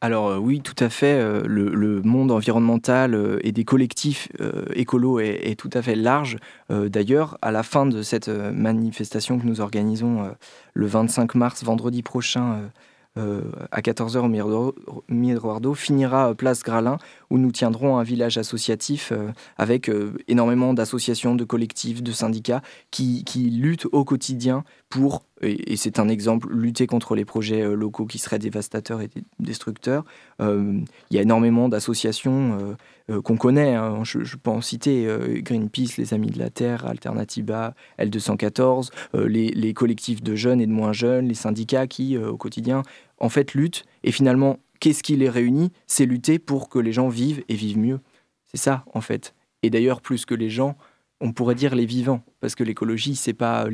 alors 0.03 0.29
euh, 0.29 0.37
oui, 0.37 0.61
tout 0.61 0.75
à 0.83 0.89
fait. 0.89 1.13
Euh, 1.13 1.43
le, 1.45 2.01
monde 2.01 2.31
environnemental 2.31 3.13
euh, 3.13 3.37
et 3.43 3.51
des 3.51 3.63
collectifs 3.63 4.29
écolos 4.73 5.19
est, 5.19 5.57
tout 5.57 5.69
à 5.73 5.81
fait 5.81 5.95
large. 5.95 6.37
D'ailleurs, 6.69 7.37
à 7.41 7.51
la 7.51 7.61
fin 7.61 7.85
de 7.85 8.01
cette 8.01 8.27
manifestation 8.27 9.37
que 9.37 9.45
nous 9.45 9.61
organisons 9.61 10.33
le 10.73 10.87
25 10.87 11.35
mars, 11.35 11.63
vendredi 11.63 12.01
prochain, 12.01 12.71
à 13.15 13.81
14h 13.81 14.19
au 14.19 15.03
Miroir 15.09 15.61
d'eau, 15.61 15.73
finira 15.73 16.33
place 16.33 16.63
Gralin, 16.63 16.97
où 17.31 17.37
nous 17.37 17.51
tiendrons 17.51 17.97
un 17.97 18.03
village 18.03 18.37
associatif 18.37 19.11
avec 19.57 19.89
énormément 20.27 20.73
d'associations, 20.73 21.33
de 21.33 21.43
collectifs, 21.43 22.03
de 22.03 22.11
syndicats 22.11 22.61
qui, 22.91 23.23
qui 23.23 23.49
luttent 23.49 23.87
au 23.91 24.03
quotidien 24.03 24.63
pour 24.89 25.23
et, 25.41 25.75
c'est 25.75 25.99
un 25.99 26.07
exemple, 26.07 26.53
lutter 26.53 26.87
contre 26.87 27.15
les 27.15 27.25
projets 27.25 27.61
euh, 27.61 27.73
locaux 27.73 28.05
qui 28.05 28.19
seraient 28.19 28.39
dévastateurs 28.39 29.01
et 29.01 29.09
destructeurs. 29.39 30.05
Euh, 30.39 30.79
il 31.09 31.15
y 31.15 31.19
a 31.19 31.21
énormément 31.23 31.67
d'associations 31.67 32.75
euh, 33.09 33.21
qu'on 33.21 33.37
connaît, 33.37 33.75
hein. 33.75 34.03
je, 34.03 34.35
peux 34.37 34.51
en 34.51 34.61
citer 34.61 35.07
Greenpeace, 35.41 35.97
les 35.97 36.13
Amis 36.13 36.29
de 36.29 36.39
la 36.39 36.49
Terre, 36.49 36.85
Alternativa, 36.85 37.73
L214, 37.99 38.89
les, 39.25 39.49
les, 39.49 39.73
collectifs 39.73 40.23
de 40.23 40.35
jeunes 40.35 40.61
et 40.61 40.67
de 40.67 40.71
moins 40.71 40.93
jeunes, 40.93 41.27
les 41.27 41.33
syndicats 41.33 41.87
qui, 41.87 42.17
au 42.17 42.37
quotidien, 42.37 42.83
en 43.17 43.27
fait, 43.27 43.53
luttent. 43.53 43.83
Et 44.03 44.13
finalement, 44.13 44.59
qu'est-ce 44.81 45.03
qui 45.03 45.15
les 45.15 45.29
réunit? 45.29 45.71
C'est 45.87 46.05
lutter 46.05 46.39
pour 46.39 46.67
que 46.67 46.79
les 46.79 46.91
gens 46.91 47.07
vivent 47.07 47.45
et 47.47 47.55
vivent 47.55 47.77
mieux. 47.77 48.01
C'est 48.47 48.57
ça, 48.57 48.83
en 48.93 48.99
fait. 48.99 49.33
Et 49.63 49.69
d'ailleurs, 49.69 50.01
plus 50.01 50.25
que 50.25 50.35
les 50.35 50.49
gens, 50.49 50.75
on 51.21 51.31
pourrait 51.31 51.55
dire 51.55 51.75
les 51.75 51.85
vivants, 51.85 52.23
parce 52.41 52.55
que 52.55 52.65
l'écologie, 52.65 53.15
c'est 53.15 53.33
pas, 53.33 53.67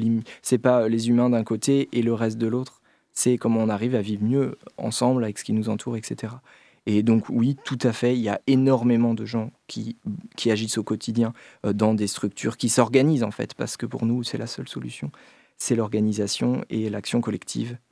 c'est 0.43 0.59
pas 0.59 0.87
les 0.87 1.09
humains 1.09 1.31
d'un 1.31 1.43
côté 1.43 1.89
et 1.93 2.03
le 2.03 2.13
reste 2.13 2.37
de 2.37 2.45
l'autre, 2.45 2.81
c'est 3.13 3.37
comment 3.37 3.61
on 3.61 3.69
arrive 3.69 3.95
à 3.95 4.01
vivre 4.01 4.23
mieux 4.23 4.57
ensemble 4.77 5.23
avec 5.23 5.39
ce 5.39 5.43
qui 5.43 5.53
nous 5.53 5.69
entoure, 5.69 5.97
etc. 5.97 6.33
Et 6.85 7.03
donc 7.03 7.29
oui, 7.29 7.57
tout 7.65 7.79
à 7.81 7.93
fait, 7.93 8.15
il 8.15 8.21
y 8.21 8.29
a 8.29 8.39
énormément 8.45 9.13
de 9.13 9.25
gens 9.25 9.51
qui, 9.67 9.97
qui 10.35 10.51
agissent 10.51 10.77
au 10.77 10.83
quotidien 10.83 11.33
euh, 11.65 11.73
dans 11.73 11.93
des 11.93 12.07
structures 12.07 12.57
qui 12.57 12.69
s'organisent 12.69 13.23
en 13.23 13.31
fait, 13.31 13.55
parce 13.55 13.75
que 13.75 13.85
pour 13.85 14.05
nous, 14.05 14.23
c'est 14.23 14.37
la 14.37 14.47
seule 14.47 14.67
solution, 14.67 15.11
c'est 15.57 15.75
l'organisation 15.75 16.63
et 16.69 16.89
l'action 16.89 17.19
collective 17.19 17.73
euh, 17.73 17.86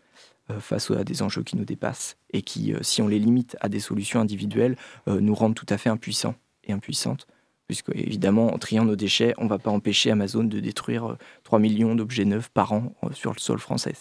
face 0.60 0.92
à 0.92 1.04
des 1.04 1.22
enjeux 1.22 1.44
qui 1.44 1.58
nous 1.58 1.66
dépassent 1.66 2.18
et 2.32 2.42
qui, 2.42 2.74
euh, 2.74 2.80
si 2.82 3.02
on 3.02 3.08
les 3.08 3.20
limite 3.20 3.58
à 3.62 3.70
des 3.70 3.80
solutions 3.80 4.20
individuelles, 4.20 4.78
nous 5.08 5.36
rendent 5.36 5.56
tout 5.56 5.66
à 5.70 5.78
fait 5.78 5.90
impuissants 5.90 6.36
et 6.64 6.72
impuissantes 6.72 7.28
puisque 7.68 7.90
évidemment, 7.94 8.54
en 8.54 8.58
triant 8.58 8.86
nos 8.86 8.96
déchets, 8.96 9.34
on 9.38 9.46
ne 9.46 9.50
va 9.50 9.58
pas 9.58 9.72
empêcher 9.72 10.12
Amazon 10.12 10.44
de 10.44 10.60
détruire 10.60 11.18
3 11.44 11.58
euh, 11.58 11.62
millions 11.62 11.96
d'objets 11.96 12.26
neufs 12.26 12.50
par 12.50 12.74
an 12.74 12.94
euh, 13.04 13.12
sur 13.14 13.34
le 13.34 13.40
sol 13.40 13.60
français. 13.60 13.94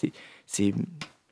C'est 0.46 0.74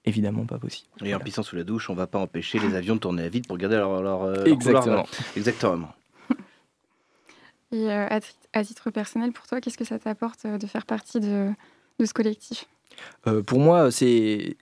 évidemment 0.04 0.46
pas 0.46 0.58
possible. 0.58 0.88
Et 1.04 1.14
en 1.14 1.20
pissant 1.20 1.42
sous 1.42 1.56
la 1.56 1.64
douche, 1.64 1.90
on 1.90 1.92
ne 1.92 1.98
va 1.98 2.06
pas 2.06 2.18
empêcher 2.18 2.58
les 2.58 2.74
avions 2.74 2.94
de 2.94 3.00
tourner 3.00 3.24
à 3.24 3.28
vide 3.28 3.46
pour 3.46 3.58
garder 3.58 3.76
leur, 3.76 4.02
leur, 4.02 4.22
euh, 4.22 4.44
Exactement. 4.44 5.06
Exactement. 5.36 5.92
Et 7.72 7.90
à, 7.90 8.20
titre 8.64 8.90
personnel, 8.90 9.32
pour 9.32 9.46
toi, 9.46 9.60
qu'est-ce 9.60 9.78
que 9.78 9.84
ça 9.84 9.98
t'apporte 9.98 10.46
de 10.46 10.66
faire 10.66 10.86
partie 10.86 11.20
de, 11.20 11.50
de 11.98 12.04
ce 12.04 12.12
collectif? 12.12 12.66
Pour 13.46 13.60
moi, 13.60 13.90
c'est 13.90 14.56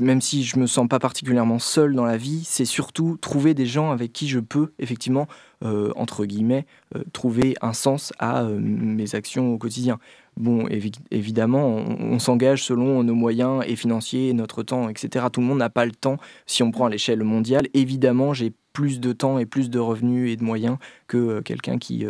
même 0.00 0.20
si 0.20 0.44
je 0.44 0.58
me 0.58 0.66
sens 0.66 0.86
pas 0.88 0.98
particulièrement 0.98 1.58
seul 1.58 1.94
dans 1.94 2.04
la 2.04 2.16
vie, 2.16 2.44
c'est 2.44 2.64
surtout 2.64 3.16
trouver 3.20 3.54
des 3.54 3.66
gens 3.66 3.90
avec 3.90 4.12
qui 4.12 4.28
je 4.28 4.38
peux 4.38 4.72
effectivement, 4.78 5.26
euh, 5.64 5.90
entre 5.96 6.26
guillemets, 6.26 6.66
euh, 6.94 7.02
trouver 7.12 7.56
un 7.60 7.72
sens 7.72 8.12
à 8.18 8.42
euh, 8.42 8.58
mes 8.60 9.14
actions 9.14 9.52
au 9.52 9.58
quotidien. 9.58 9.98
Bon, 10.36 10.68
évidemment, 11.10 11.66
on, 11.66 12.18
s'engage 12.18 12.62
selon 12.62 13.02
nos 13.02 13.14
moyens 13.14 13.62
et 13.66 13.76
financiers, 13.76 14.32
notre 14.32 14.62
temps, 14.62 14.88
etc. 14.88 15.26
Tout 15.30 15.40
le 15.40 15.46
monde 15.46 15.58
n'a 15.58 15.70
pas 15.70 15.84
le 15.84 15.92
temps. 15.92 16.18
Si 16.46 16.62
on 16.62 16.70
prend 16.70 16.86
à 16.86 16.88
l'échelle 16.88 17.22
mondiale, 17.24 17.66
évidemment, 17.74 18.32
j'ai 18.32 18.52
plus 18.72 19.00
de 19.00 19.12
temps 19.12 19.38
et 19.38 19.44
plus 19.44 19.68
de 19.68 19.78
revenus 19.78 20.30
et 20.30 20.36
de 20.36 20.44
moyens 20.44 20.78
que 21.08 21.40
quelqu'un 21.40 21.78
qui, 21.78 22.06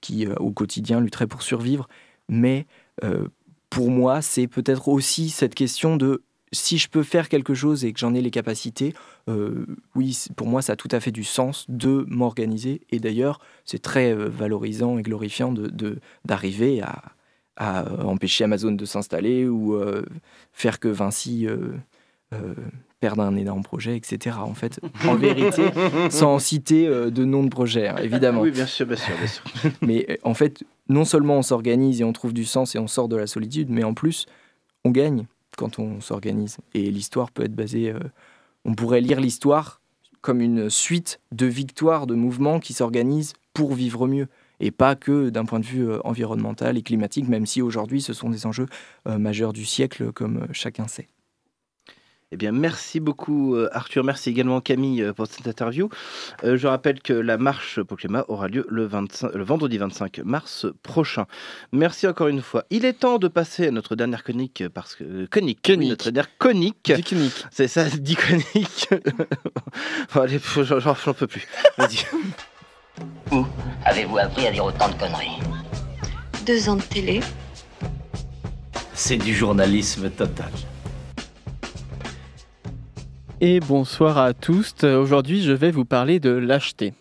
qui 0.00 0.28
au 0.28 0.52
quotidien, 0.52 1.00
lutterait 1.00 1.26
pour 1.26 1.42
survivre. 1.42 1.88
Mais 2.28 2.66
pour 3.70 3.90
moi, 3.90 4.22
c'est 4.22 4.46
peut-être 4.46 4.86
aussi 4.86 5.30
cette 5.30 5.54
question 5.54 5.96
de 5.96 6.22
si 6.52 6.78
je 6.78 6.88
peux 6.88 7.02
faire 7.02 7.28
quelque 7.28 7.54
chose 7.54 7.84
et 7.84 7.92
que 7.92 7.98
j'en 7.98 8.14
ai 8.14 8.20
les 8.20 8.30
capacités, 8.30 8.94
euh, 9.28 9.66
oui, 9.94 10.16
pour 10.36 10.46
moi, 10.46 10.62
ça 10.62 10.74
a 10.74 10.76
tout 10.76 10.88
à 10.92 11.00
fait 11.00 11.10
du 11.10 11.24
sens 11.24 11.64
de 11.68 12.04
m'organiser. 12.08 12.82
Et 12.90 13.00
d'ailleurs, 13.00 13.40
c'est 13.64 13.80
très 13.80 14.12
euh, 14.12 14.28
valorisant 14.28 14.98
et 14.98 15.02
glorifiant 15.02 15.52
d'arriver 16.24 16.76
de, 16.76 16.82
à, 16.82 17.02
à, 17.56 18.04
empêcher 18.04 18.44
Amazon 18.44 18.72
de 18.72 18.84
s'installer 18.84 19.48
ou 19.48 19.74
euh, 19.74 20.04
faire 20.52 20.78
que 20.78 20.88
Vinci 20.88 21.46
perde 23.00 23.20
un 23.20 23.36
énorme 23.36 23.62
projet, 23.62 23.96
etc. 23.96 24.36
En 24.40 24.54
fait, 24.54 24.78
en 25.08 25.16
vérité, 25.16 25.64
sans 26.10 26.38
citer 26.38 26.86
de 26.86 27.24
nom 27.24 27.42
de 27.42 27.48
projet, 27.48 27.88
hein, 27.88 27.96
évidemment. 27.96 28.42
Oui, 28.42 28.50
bien 28.50 28.66
sûr, 28.66 28.86
bien 28.86 28.96
sûr, 28.96 29.14
bien 29.16 29.26
sûr. 29.26 29.42
mais 29.82 30.18
en 30.22 30.34
fait, 30.34 30.64
non 30.88 31.04
seulement 31.04 31.38
on 31.38 31.42
s'organise 31.42 32.00
et 32.00 32.04
on 32.04 32.12
trouve 32.12 32.32
du 32.32 32.44
sens 32.44 32.74
et 32.74 32.78
on 32.78 32.86
sort 32.86 33.08
de 33.08 33.16
la 33.16 33.26
solitude, 33.26 33.68
mais 33.70 33.84
en 33.84 33.92
plus, 33.92 34.26
on 34.84 34.90
gagne 34.90 35.26
quand 35.56 35.78
on 35.78 36.00
s'organise. 36.00 36.58
Et 36.74 36.90
l'histoire 36.90 37.30
peut 37.30 37.44
être 37.44 37.54
basée. 37.54 37.90
Euh, 37.90 38.00
on 38.64 38.74
pourrait 38.74 39.00
lire 39.00 39.20
l'histoire 39.20 39.80
comme 40.20 40.40
une 40.40 40.70
suite 40.70 41.20
de 41.32 41.46
victoires, 41.46 42.06
de 42.06 42.14
mouvements 42.14 42.60
qui 42.60 42.72
s'organisent 42.72 43.34
pour 43.54 43.74
vivre 43.74 44.06
mieux. 44.06 44.28
Et 44.60 44.70
pas 44.70 44.94
que 44.94 45.30
d'un 45.30 45.44
point 45.44 45.58
de 45.58 45.64
vue 45.64 45.88
euh, 45.88 45.98
environnemental 46.04 46.78
et 46.78 46.82
climatique, 46.82 47.28
même 47.28 47.46
si 47.46 47.60
aujourd'hui 47.60 48.00
ce 48.00 48.12
sont 48.12 48.30
des 48.30 48.46
enjeux 48.46 48.66
euh, 49.08 49.18
majeurs 49.18 49.52
du 49.52 49.64
siècle, 49.64 50.12
comme 50.12 50.46
chacun 50.52 50.86
sait. 50.86 51.08
Eh 52.34 52.36
bien, 52.38 52.50
merci 52.50 52.98
beaucoup 52.98 53.56
euh, 53.56 53.68
Arthur, 53.72 54.04
merci 54.04 54.30
également 54.30 54.62
Camille 54.62 55.02
euh, 55.02 55.12
pour 55.12 55.26
cette 55.26 55.46
interview. 55.46 55.90
Euh, 56.44 56.56
je 56.56 56.66
rappelle 56.66 57.02
que 57.02 57.12
la 57.12 57.36
marche 57.36 57.78
climat 57.94 58.24
aura 58.28 58.48
lieu 58.48 58.66
le, 58.70 58.86
25, 58.86 59.34
le 59.34 59.44
vendredi 59.44 59.76
25 59.76 60.20
mars 60.24 60.64
prochain. 60.82 61.26
Merci 61.72 62.06
encore 62.06 62.28
une 62.28 62.40
fois. 62.40 62.64
Il 62.70 62.86
est 62.86 62.94
temps 62.94 63.18
de 63.18 63.28
passer 63.28 63.66
à 63.66 63.70
notre 63.70 63.96
dernière 63.96 64.24
conique 64.24 64.64
parce 64.72 64.94
que 64.94 65.26
conique, 65.26 65.60
conique. 65.62 65.90
notre 65.90 66.10
dernière 66.10 66.38
conique. 66.38 66.90
C'est 67.50 67.68
ça, 67.68 67.84
dit 67.98 68.16
conique. 68.16 68.88
allez, 70.14 70.40
j'en 70.62 70.94
peux 71.12 71.26
plus. 71.26 71.46
Vas-y. 71.76 72.06
Où 73.30 73.44
avez-vous 73.84 74.16
appris 74.16 74.46
à 74.46 74.52
dire 74.52 74.64
autant 74.64 74.88
de 74.88 74.94
conneries? 74.94 75.38
Deux 76.46 76.66
ans 76.70 76.76
de 76.76 76.82
télé. 76.82 77.20
C'est 78.94 79.18
du 79.18 79.34
journalisme 79.34 80.08
total 80.08 80.50
et 83.42 83.58
bonsoir 83.58 84.18
à 84.18 84.34
tous. 84.34 84.84
Aujourd'hui, 84.84 85.42
je 85.42 85.50
vais 85.50 85.72
vous 85.72 85.84
parler 85.84 86.20
de 86.20 86.30
l'acheter. 86.30 86.94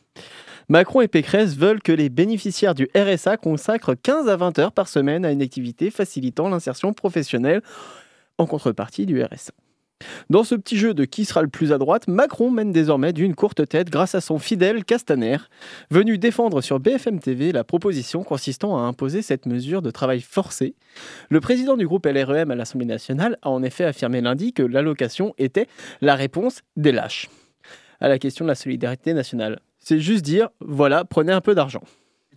Macron 0.70 1.02
et 1.02 1.08
Pécresse 1.08 1.56
veulent 1.56 1.84
que 1.84 1.92
les 1.92 2.10
bénéficiaires 2.10 2.74
du 2.74 2.89
RSA 2.96 3.38
consacrent 3.38 3.94
15 3.94 4.28
à 4.28 4.38
20 4.38 4.58
heures 4.58 4.72
par 4.72 4.88
semaine 4.88 5.24
à 5.24 5.32
une 5.32 5.44
activité 5.44 5.92
facilitant 5.92 6.50
l'insertion 6.50 6.94
professionnelle 6.94 7.62
en 8.39 8.48
contrepartie 8.48 9.06
du 9.06 9.22
RSA. 9.22 9.54
Dans 10.30 10.43
ce 10.43 10.56
petit 10.56 10.78
jeu 10.78 10.93
de 10.93 11.06
qui 11.06 11.26
sera 11.26 11.41
le 11.41 11.47
plus 11.47 11.72
à 11.72 11.78
droite, 11.78 12.08
Macron 12.08 12.52
mène 12.52 12.72
désormais 12.72 13.14
d'une 13.14 13.36
courte 13.36 13.68
tête 13.68 13.89
grâce 13.89 14.16
à 14.16 14.22
son 14.22 14.39
fidèle 14.39 14.84
Castaner, 14.86 15.38
venu 15.89 16.18
défendre 16.18 16.62
sur 16.62 16.80
BFM 16.80 17.20
TV 17.20 17.52
la 17.52 17.64
proposition 17.64 18.24
consistant 18.24 18.78
à 18.78 18.82
imposer 18.82 19.22
cette 19.22 19.45
mesure 19.45 19.82
de 19.82 19.91
travail 19.91 20.22
forcé. 20.22 20.76
Le 21.30 21.39
président 21.39 21.78
du 21.78 21.88
groupe 21.88 22.06
LREM 22.06 22.52
à 22.52 22.56
l'Assemblée 22.56 22.86
nationale 22.86 23.38
a 23.41 23.49
en 23.49 23.64
effet 23.64 23.86
affirmé 23.86 24.22
lundi 24.22 24.54
que 24.54 24.64
l'allocation 24.64 25.34
était 25.38 25.68
la 26.02 26.16
réponse 26.16 26.62
des 26.76 26.91
lâches 26.91 27.30
à 28.02 28.08
la 28.08 28.18
question 28.18 28.43
de 28.45 28.49
la 28.49 28.56
solidarité 28.56 29.14
nationale. 29.14 29.60
C'est 29.80 29.99
juste 29.99 30.26
dire, 30.26 30.49
voilà, 30.60 31.06
prenez 31.06 31.32
un 31.32 31.41
peu 31.41 31.56
d'argent. 31.56 31.84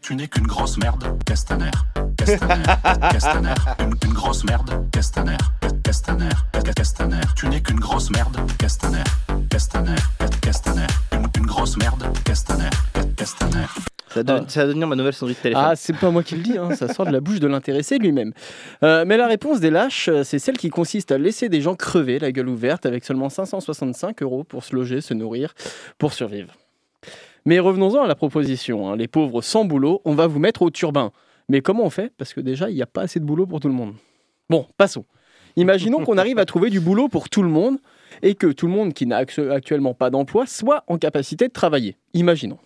Tu 0.00 0.14
n'es 0.14 0.28
qu'une 0.28 0.46
grosse 0.46 0.78
merde, 0.78 1.18
Castaner. 1.24 1.70
Castaner, 2.24 2.64
Castaner, 3.10 3.54
une, 4.02 4.12
grosse 4.14 4.44
merde, 4.44 4.70
Castaner. 4.90 5.36
Castaner, 5.82 6.28
Castaner, 6.74 7.20
tu 7.36 7.48
n'es 7.48 7.60
qu'une 7.60 7.78
grosse 7.78 8.10
merde, 8.10 8.38
Castaner. 8.58 9.04
Castaner, 9.50 9.94
Castaner, 10.40 10.86
une, 11.12 11.44
grosse 11.44 11.76
merde, 11.76 12.02
Castaner. 12.24 12.70
Castaner. 13.14 13.66
Ça 14.08 14.22
va, 14.22 14.40
devenir 14.40 14.88
ma 14.88 14.96
nouvelle 14.96 15.12
sonnerie 15.12 15.34
de 15.34 15.40
téléphone. 15.40 15.64
Ah, 15.66 15.76
c'est 15.76 15.92
pas 15.92 16.10
moi 16.10 16.22
qui 16.22 16.36
le 16.36 16.42
dis, 16.42 16.56
hein, 16.56 16.74
ça 16.74 16.88
sort 16.94 17.04
de 17.04 17.10
la 17.10 17.20
bouche 17.20 17.40
de 17.40 17.46
l'intéressé 17.46 17.98
lui-même. 17.98 18.32
Euh, 18.82 19.04
mais 19.06 19.18
la 19.18 19.26
réponse 19.26 19.60
des 19.60 19.70
lâches, 19.70 20.08
c'est 20.22 20.38
celle 20.38 20.56
qui 20.56 20.70
consiste 20.70 21.12
à 21.12 21.18
laisser 21.18 21.50
des 21.50 21.60
gens 21.60 21.74
crever 21.74 22.18
la 22.18 22.32
gueule 22.32 22.48
ouverte 22.48 22.86
avec 22.86 23.04
seulement 23.04 23.28
565 23.28 24.22
euros 24.22 24.44
pour 24.44 24.64
se 24.64 24.74
loger, 24.74 25.02
se 25.02 25.12
nourrir, 25.12 25.52
pour 25.98 26.14
survivre. 26.14 26.54
Mais 27.44 27.58
revenons-en 27.58 28.02
à 28.02 28.06
la 28.06 28.14
proposition. 28.14 28.88
Hein. 28.88 28.96
Les 28.96 29.08
pauvres 29.08 29.42
sans 29.42 29.66
boulot, 29.66 30.00
on 30.06 30.14
va 30.14 30.26
vous 30.26 30.38
mettre 30.38 30.62
au 30.62 30.70
turbin. 30.70 31.12
Mais 31.49 31.61
comment 31.61 31.84
on 31.84 31.90
fait? 31.90 32.12
Parce 32.16 32.32
que 32.32 32.40
déjà, 32.40 32.70
il 32.70 32.74
n'y 32.74 32.82
a 32.82 32.86
pas 32.86 33.03
assez 33.03 33.20
de 33.20 33.24
boulot 33.24 33.47
pour 33.47 33.61
tout 33.61 33.68
le 33.68 33.74
monde. 33.74 33.95
Bon, 34.49 34.66
passons. 34.76 35.05
Imaginons 35.57 36.05
qu'on 36.05 36.18
arrive 36.18 36.38
à 36.38 36.47
trouver 36.47 36.68
du 36.68 36.80
boulot 36.80 37.09
pour 37.09 37.28
tout 37.28 37.42
le 37.42 37.49
monde 37.49 37.78
et 38.22 38.34
que 38.34 38.49
tout 38.49 38.66
le 38.66 38.72
monde 38.72 38.92
qui 38.92 39.07
n'a 39.07 39.18
actuellement 39.18 39.95
pas 39.95 40.11
d'emploi 40.11 40.47
soit 40.47 40.82
en 40.88 40.99
capacité 40.99 41.47
de 41.47 41.53
travailler. 41.53 41.97
Imaginons. 42.12 42.59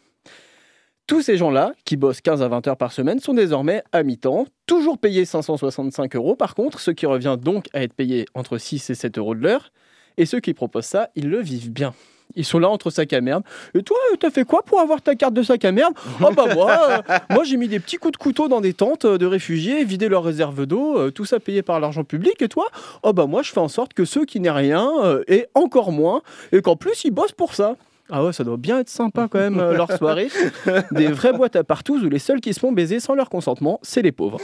Tous 1.06 1.22
ces 1.22 1.36
gens-là, 1.36 1.72
qui 1.84 1.96
bossent 1.96 2.20
15 2.20 2.42
à 2.42 2.48
20 2.48 2.66
heures 2.66 2.76
par 2.76 2.92
semaine, 2.92 3.18
sont 3.18 3.32
désormais 3.34 3.82
à 3.92 4.02
mi-temps, 4.02 4.46
toujours 4.66 4.98
payés 4.98 5.24
565 5.24 6.16
euros 6.16 6.36
par 6.36 6.54
contre, 6.54 6.80
ce 6.80 6.90
qui 6.90 7.06
revient 7.06 7.36
donc 7.40 7.66
à 7.72 7.82
être 7.82 7.94
payés 7.94 8.26
entre 8.34 8.58
6 8.58 8.90
et 8.90 8.94
7 8.94 9.18
euros 9.18 9.34
de 9.34 9.40
l'heure. 9.40 9.72
Et 10.18 10.26
ceux 10.26 10.40
qui 10.40 10.52
proposent 10.52 10.84
ça, 10.84 11.10
ils 11.14 11.28
le 11.28 11.40
vivent 11.40 11.72
bien. 11.72 11.94
Ils 12.34 12.44
sont 12.44 12.58
là 12.58 12.68
entre 12.68 12.90
sacs 12.90 13.12
à 13.12 13.20
merde. 13.20 13.42
Et 13.74 13.82
toi, 13.82 13.96
euh, 14.12 14.16
t'as 14.18 14.30
fait 14.30 14.44
quoi 14.44 14.62
pour 14.62 14.80
avoir 14.80 15.02
ta 15.02 15.14
carte 15.14 15.34
de 15.34 15.42
sac 15.42 15.64
à 15.64 15.72
merde? 15.72 15.94
Oh 16.22 16.30
bah 16.34 16.54
moi, 16.54 16.78
euh, 16.90 17.18
moi 17.30 17.44
j'ai 17.44 17.56
mis 17.56 17.68
des 17.68 17.80
petits 17.80 17.96
coups 17.96 18.12
de 18.12 18.16
couteau 18.16 18.48
dans 18.48 18.60
des 18.60 18.74
tentes 18.74 19.04
euh, 19.04 19.18
de 19.18 19.26
réfugiés, 19.26 19.84
vidé 19.84 20.08
leurs 20.08 20.24
réserves 20.24 20.66
d'eau, 20.66 20.98
euh, 20.98 21.10
tout 21.10 21.24
ça 21.24 21.40
payé 21.40 21.62
par 21.62 21.80
l'argent 21.80 22.04
public. 22.04 22.40
Et 22.40 22.48
toi? 22.48 22.66
Oh 23.02 23.12
bah 23.12 23.26
moi 23.26 23.42
je 23.42 23.50
fais 23.50 23.60
en 23.60 23.68
sorte 23.68 23.94
que 23.94 24.04
ceux 24.04 24.24
qui 24.24 24.40
n'aient 24.40 24.50
rien 24.50 24.90
euh, 25.02 25.24
aient 25.28 25.48
encore 25.54 25.92
moins 25.92 26.22
et 26.52 26.60
qu'en 26.62 26.76
plus 26.76 27.04
ils 27.04 27.10
bossent 27.10 27.32
pour 27.32 27.54
ça. 27.54 27.76
Ah 28.10 28.24
ouais, 28.24 28.32
ça 28.32 28.42
doit 28.42 28.56
bien 28.56 28.78
être 28.78 28.88
sympa 28.88 29.28
quand 29.30 29.38
même 29.38 29.58
euh, 29.58 29.74
leur 29.74 29.92
soirée. 29.92 30.28
Des 30.92 31.08
vraies 31.08 31.34
boîtes 31.34 31.56
à 31.56 31.64
partout 31.64 31.98
où 31.98 32.08
les 32.08 32.18
seuls 32.18 32.40
qui 32.40 32.54
se 32.54 32.60
font 32.60 32.72
baiser 32.72 33.00
sans 33.00 33.14
leur 33.14 33.28
consentement, 33.28 33.80
c'est 33.82 34.00
les 34.00 34.12
pauvres. 34.12 34.40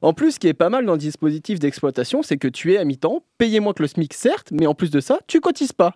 En 0.00 0.12
plus, 0.12 0.32
ce 0.32 0.38
qui 0.38 0.46
est 0.46 0.54
pas 0.54 0.68
mal 0.68 0.86
dans 0.86 0.92
le 0.92 0.98
dispositif 0.98 1.58
d'exploitation, 1.58 2.22
c'est 2.22 2.36
que 2.36 2.46
tu 2.46 2.72
es 2.74 2.78
à 2.78 2.84
mi-temps, 2.84 3.24
payé 3.36 3.58
moins 3.58 3.72
que 3.72 3.82
le 3.82 3.88
SMIC 3.88 4.14
certes, 4.14 4.48
mais 4.52 4.66
en 4.66 4.74
plus 4.74 4.90
de 4.90 5.00
ça, 5.00 5.18
tu 5.26 5.40
cotises 5.40 5.72
pas. 5.72 5.94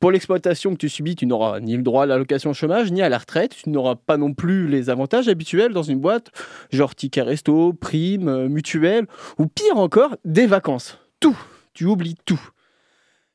Pour 0.00 0.10
l'exploitation 0.10 0.72
que 0.72 0.76
tu 0.76 0.88
subis, 0.88 1.16
tu 1.16 1.26
n'auras 1.26 1.60
ni 1.60 1.76
le 1.76 1.82
droit 1.82 2.04
à 2.04 2.06
l'allocation 2.06 2.52
chômage, 2.52 2.92
ni 2.92 3.02
à 3.02 3.08
la 3.08 3.18
retraite. 3.18 3.56
Tu 3.62 3.70
n'auras 3.70 3.94
pas 3.94 4.16
non 4.16 4.32
plus 4.32 4.68
les 4.68 4.90
avantages 4.90 5.28
habituels 5.28 5.72
dans 5.72 5.82
une 5.82 6.00
boîte, 6.00 6.30
genre 6.72 6.94
ticket 6.94 7.22
resto, 7.22 7.72
prime, 7.72 8.28
euh, 8.28 8.48
mutuelle, 8.48 9.06
ou 9.38 9.46
pire 9.46 9.76
encore, 9.76 10.16
des 10.24 10.46
vacances. 10.46 10.98
Tout. 11.20 11.38
Tu 11.72 11.86
oublies 11.86 12.16
tout. 12.24 12.40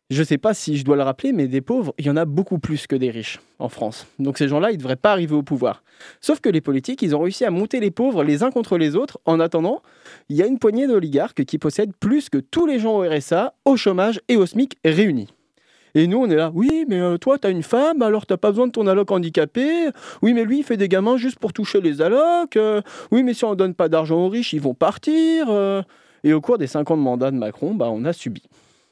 Je 0.10 0.24
sais 0.24 0.40
pas 0.40 0.56
si 0.56 0.76
je 0.76 0.84
dois 0.84 0.96
le 0.96 1.04
rappeler, 1.04 1.34
mais 1.34 1.48
des 1.48 1.62
pauvres, 1.62 1.94
il 2.00 2.06
y 2.08 2.10
en 2.10 2.18
a 2.18 2.26
beaucoup 2.26 2.58
plus 2.58 2.88
que 2.88 2.96
des 2.96 3.12
riches 3.12 3.40
en 3.60 3.70
France. 3.70 4.08
Donc 4.18 4.40
ces 4.40 4.48
gens-là, 4.48 4.72
ils 4.72 4.78
devraient 4.78 4.96
pas 4.96 5.12
arriver 5.12 5.36
au 5.36 5.44
pouvoir. 5.44 5.84
Sauf 6.20 6.40
que 6.40 6.50
les 6.50 6.62
politiques, 6.62 7.04
ils 7.04 7.16
ont 7.16 7.20
réussi 7.20 7.46
à 7.46 7.52
monter 7.52 7.80
les 7.80 7.92
pauvres 7.92 8.24
les 8.24 8.42
uns 8.42 8.50
contre 8.50 8.80
les 8.80 8.96
autres. 8.96 9.20
En 9.26 9.40
attendant, 9.40 9.84
il 10.28 10.36
y 10.36 10.42
a 10.42 10.48
une 10.48 10.58
poignée 10.58 10.88
d'oligarques 10.88 11.46
qui 11.46 11.60
possèdent 11.60 11.96
plus 12.00 12.30
que 12.30 12.40
tous 12.40 12.66
les 12.66 12.80
gens 12.80 12.98
au 12.98 13.08
RSA, 13.08 13.54
au 13.66 13.78
chômage 13.78 14.20
et 14.30 14.36
au 14.36 14.48
SMIC 14.48 14.78
réunis. 14.84 15.30
Et 15.96 16.08
nous, 16.08 16.18
on 16.20 16.30
est 16.30 16.36
là, 16.36 16.52
oui, 16.54 16.86
mais 16.88 17.00
euh, 17.00 17.18
toi, 17.18 17.38
t'as 17.38 17.50
une 17.52 17.64
femme, 17.64 18.02
alors 18.02 18.26
t'as 18.26 18.38
pas 18.38 18.50
besoin 18.50 18.68
de 18.68 18.72
ton 18.72 18.88
alloc 18.88 19.12
handicapé. 19.12 19.90
Oui, 20.22 20.34
mais 20.34 20.44
lui, 20.44 20.60
il 20.60 20.64
fait 20.64 20.78
des 20.78 20.88
gamins 20.88 21.18
juste 21.18 21.40
pour 21.40 21.54
toucher 21.54 21.82
les 21.82 22.02
allocs. 22.02 22.56
Euh, 22.58 22.82
oui, 23.12 23.24
mais 23.24 23.34
si 23.34 23.46
on 23.46 23.56
donne 23.56 23.74
pas 23.74 23.90
d'argent 23.90 24.18
aux 24.18 24.30
riches, 24.30 24.54
ils 24.54 24.62
vont 24.62 24.74
partir. 24.74 25.48
euh. 25.50 25.82
Et 26.24 26.34
au 26.34 26.42
cours 26.42 26.58
des 26.58 26.68
cinq 26.68 26.92
ans 26.92 26.98
de 26.98 27.30
Macron, 27.32 27.74
bah, 27.74 27.90
on 27.92 28.06
a 28.06 28.14
subi. 28.14 28.44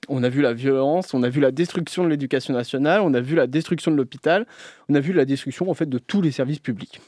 On 0.09 0.23
a 0.23 0.29
vu 0.29 0.41
la 0.41 0.53
violence, 0.53 1.13
on 1.13 1.23
a 1.23 1.29
vu 1.29 1.41
la 1.41 1.51
destruction 1.51 2.03
de 2.03 2.09
l'éducation 2.09 2.53
nationale, 2.53 3.01
on 3.01 3.13
a 3.13 3.19
vu 3.19 3.35
la 3.35 3.47
destruction 3.47 3.91
de 3.91 3.97
l'hôpital, 3.97 4.45
on 4.87 4.95
a 4.95 4.99
vu 5.01 5.11
la 5.11 5.25
destruction 5.25 5.69
en 5.69 5.73
fait 5.73 5.89
de 5.89 5.97
tous 5.97 6.21
les 6.21 6.31
services 6.31 6.59
publics. 6.59 7.01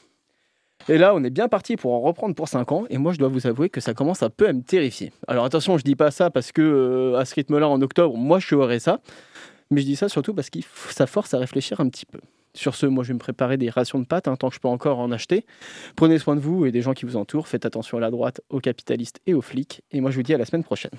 Et 0.88 0.98
là, 0.98 1.14
on 1.14 1.22
est 1.24 1.30
bien 1.30 1.48
parti 1.48 1.76
pour 1.76 1.92
en 1.92 2.00
reprendre 2.00 2.34
pour 2.34 2.48
5 2.48 2.72
ans, 2.72 2.84
et 2.90 2.98
moi 2.98 3.12
je 3.12 3.18
dois 3.18 3.28
vous 3.28 3.46
avouer 3.46 3.70
que 3.70 3.80
ça 3.80 3.94
commence 3.94 4.22
un 4.22 4.30
peu 4.30 4.48
à 4.48 4.52
me 4.52 4.62
terrifier. 4.62 5.12
Alors 5.28 5.44
attention, 5.44 5.78
je 5.78 5.84
dis 5.84 5.96
pas 5.96 6.10
ça 6.10 6.30
parce 6.30 6.52
que 6.52 7.14
à 7.16 7.24
ce 7.24 7.34
rythme-là, 7.34 7.68
en 7.68 7.80
octobre, 7.80 8.16
moi 8.16 8.38
je 8.38 8.46
suis 8.46 8.56
au 8.56 8.64
mais 9.70 9.80
je 9.80 9.86
dis 9.86 9.96
ça 9.96 10.08
surtout 10.08 10.34
parce 10.34 10.50
que 10.50 10.58
ça 10.90 11.06
force 11.06 11.34
à 11.34 11.38
réfléchir 11.38 11.80
un 11.80 11.88
petit 11.88 12.06
peu. 12.06 12.20
Sur 12.52 12.74
ce, 12.74 12.86
moi 12.86 13.04
je 13.04 13.08
vais 13.08 13.14
me 13.14 13.20
préparer 13.20 13.56
des 13.56 13.70
rations 13.70 14.00
de 14.00 14.04
pâtes, 14.04 14.26
hein, 14.26 14.34
tant 14.34 14.48
que 14.48 14.56
je 14.56 14.60
peux 14.60 14.68
encore 14.68 14.98
en 14.98 15.12
acheter. 15.12 15.46
Prenez 15.94 16.18
soin 16.18 16.34
de 16.34 16.40
vous 16.40 16.66
et 16.66 16.72
des 16.72 16.82
gens 16.82 16.94
qui 16.94 17.04
vous 17.04 17.16
entourent, 17.16 17.46
faites 17.46 17.64
attention 17.64 17.98
à 17.98 18.00
la 18.00 18.10
droite, 18.10 18.40
aux 18.50 18.58
capitalistes 18.58 19.20
et 19.26 19.34
aux 19.34 19.40
flics, 19.40 19.82
et 19.92 20.00
moi 20.00 20.10
je 20.10 20.16
vous 20.16 20.24
dis 20.24 20.34
à 20.34 20.38
la 20.38 20.44
semaine 20.44 20.64
prochaine. 20.64 20.90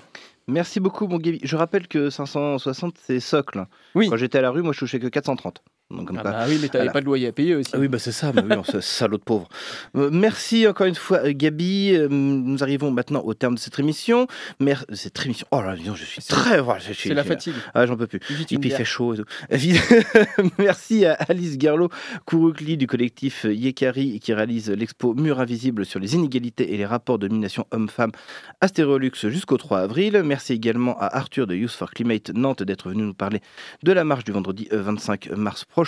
Merci 0.48 0.80
beaucoup, 0.80 1.06
mon 1.06 1.18
Gaby. 1.18 1.40
Je 1.42 1.56
rappelle 1.56 1.86
que 1.86 2.10
560, 2.10 2.96
c'est 2.98 3.20
socle. 3.20 3.66
Oui. 3.94 4.08
Quand 4.08 4.16
j'étais 4.16 4.38
à 4.38 4.42
la 4.42 4.50
rue, 4.50 4.62
moi, 4.62 4.72
je 4.72 4.80
touchais 4.80 4.98
que 4.98 5.06
430. 5.06 5.62
Donc, 5.96 6.08
comme 6.08 6.18
Ah 6.18 6.22
bah 6.22 6.44
oui, 6.48 6.58
mais 6.60 6.68
t'avais 6.68 6.84
Voilà. 6.84 6.92
pas 6.92 7.00
de 7.00 7.06
loyer 7.06 7.26
à 7.28 7.32
payer 7.32 7.54
aussi. 7.54 7.70
Ah 7.74 7.78
oui, 7.78 7.88
bah 7.88 7.98
c'est 7.98 8.12
ça, 8.12 8.32
bah 8.32 8.42
oui, 8.48 8.56
se- 8.64 8.80
salaud 8.80 9.18
de 9.18 9.22
pauvre. 9.22 9.48
Euh, 9.96 10.10
merci 10.12 10.66
encore 10.66 10.86
une 10.86 10.94
fois, 10.94 11.18
euh, 11.24 11.32
Gabi. 11.34 11.94
Euh, 11.94 12.08
nous 12.10 12.62
arrivons 12.62 12.90
maintenant 12.90 13.20
au 13.24 13.34
terme 13.34 13.54
de 13.54 13.60
cette 13.60 13.78
émission. 13.78 14.26
Mer 14.60 14.84
cette 14.92 15.24
émission. 15.24 15.46
Oh 15.50 15.60
là, 15.62 15.76
dis 15.76 15.84
donc, 15.84 15.96
je 15.96 16.04
suis 16.04 16.22
très. 16.22 16.60
c'est 16.94 17.14
la 17.14 17.24
fatigue. 17.24 17.54
Ah, 17.74 17.86
j'en 17.86 17.96
peux 17.96 18.06
plus. 18.06 18.20
Vite 18.30 18.52
Et 18.52 18.58
puis 18.58 18.70
il 18.70 18.74
fait 18.74 18.84
chaud 18.84 19.14
et 19.14 19.18
tout. 19.18 19.24
Merci 20.58 21.04
à 21.04 21.12
Alice 21.28 21.56
Gerlo 21.60 21.88
Kouroukli 22.24 22.76
du 22.76 22.86
collectif 22.86 23.44
Yekari 23.48 24.20
qui 24.20 24.32
réalise 24.32 24.70
l'expo 24.70 25.14
Mur 25.14 25.40
invisible 25.40 25.84
sur 25.84 26.00
les 26.00 26.14
inégalités 26.14 26.72
et 26.72 26.76
les 26.76 26.86
rapports 26.86 27.18
de 27.18 27.28
domination 27.28 27.66
homme-femme 27.70 28.12
à 28.60 28.68
Stéréolux 28.68 29.12
jusqu'au 29.28 29.56
3 29.58 29.80
avril. 29.80 30.22
Merci 30.24 30.52
également 30.54 30.98
à 30.98 31.06
Arthur 31.16 31.46
de 31.46 31.54
Youth 31.54 31.70
for 31.72 31.90
Climate 31.90 32.30
Nantes 32.34 32.62
d'être 32.62 32.88
venu 32.88 33.02
nous 33.02 33.14
parler 33.14 33.40
de 33.82 33.92
la 33.92 34.04
marche 34.04 34.24
du 34.24 34.32
vendredi 34.32 34.68
euh, 34.72 34.82
25 34.82 35.30
mars 35.36 35.64
prochain. 35.64 35.81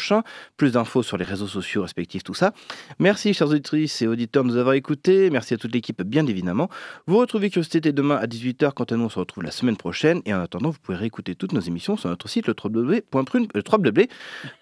Plus 0.57 0.73
d'infos 0.73 1.03
sur 1.03 1.17
les 1.17 1.25
réseaux 1.25 1.47
sociaux 1.47 1.83
respectifs, 1.83 2.23
tout 2.23 2.35
ça. 2.35 2.53
Merci, 2.99 3.35
chers 3.35 3.49
auditrices 3.49 4.03
et 4.03 4.07
auditeurs, 4.07 4.45
de 4.45 4.49
nous 4.49 4.57
avoir 4.57 4.75
écoutés. 4.75 5.31
Merci 5.31 5.55
à 5.55 5.57
toute 5.57 5.73
l'équipe, 5.73 6.03
bien 6.03 6.27
évidemment. 6.27 6.69
Vous 7.07 7.17
retrouvez 7.19 7.51
Curiosité 7.51 7.93
demain 7.93 8.17
à 8.17 8.27
18h. 8.27 8.73
Quant 8.73 8.85
à 8.85 8.97
nous, 8.97 9.05
on 9.05 9.09
se 9.09 9.19
retrouve 9.19 9.45
la 9.45 9.51
semaine 9.51 9.77
prochaine. 9.77 10.21
Et 10.27 10.35
en 10.35 10.41
attendant, 10.41 10.71
vous 10.71 10.79
pouvez 10.83 10.97
réécouter 10.99 11.35
toutes 11.35 11.53
nos 11.53 11.61
émissions 11.61 11.97
sur 11.97 12.09
notre 12.09 12.29
site, 12.29 12.47
le 12.47 12.55
www.prune- 12.63 13.49
euh, 13.57 13.63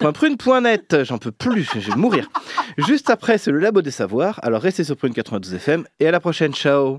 www.prune.net. 0.00 1.04
J'en 1.04 1.18
peux 1.18 1.32
plus, 1.32 1.68
je 1.74 1.90
vais 1.90 1.96
mourir. 1.96 2.28
Juste 2.78 3.10
après, 3.10 3.38
c'est 3.38 3.50
le 3.50 3.58
Labo 3.58 3.82
des 3.82 3.90
Savoirs. 3.90 4.40
Alors 4.42 4.62
restez 4.62 4.84
sur 4.84 4.96
Prune 4.96 5.14
92 5.14 5.54
FM 5.54 5.84
et 6.00 6.06
à 6.06 6.10
la 6.10 6.20
prochaine. 6.20 6.52
Ciao 6.54 6.98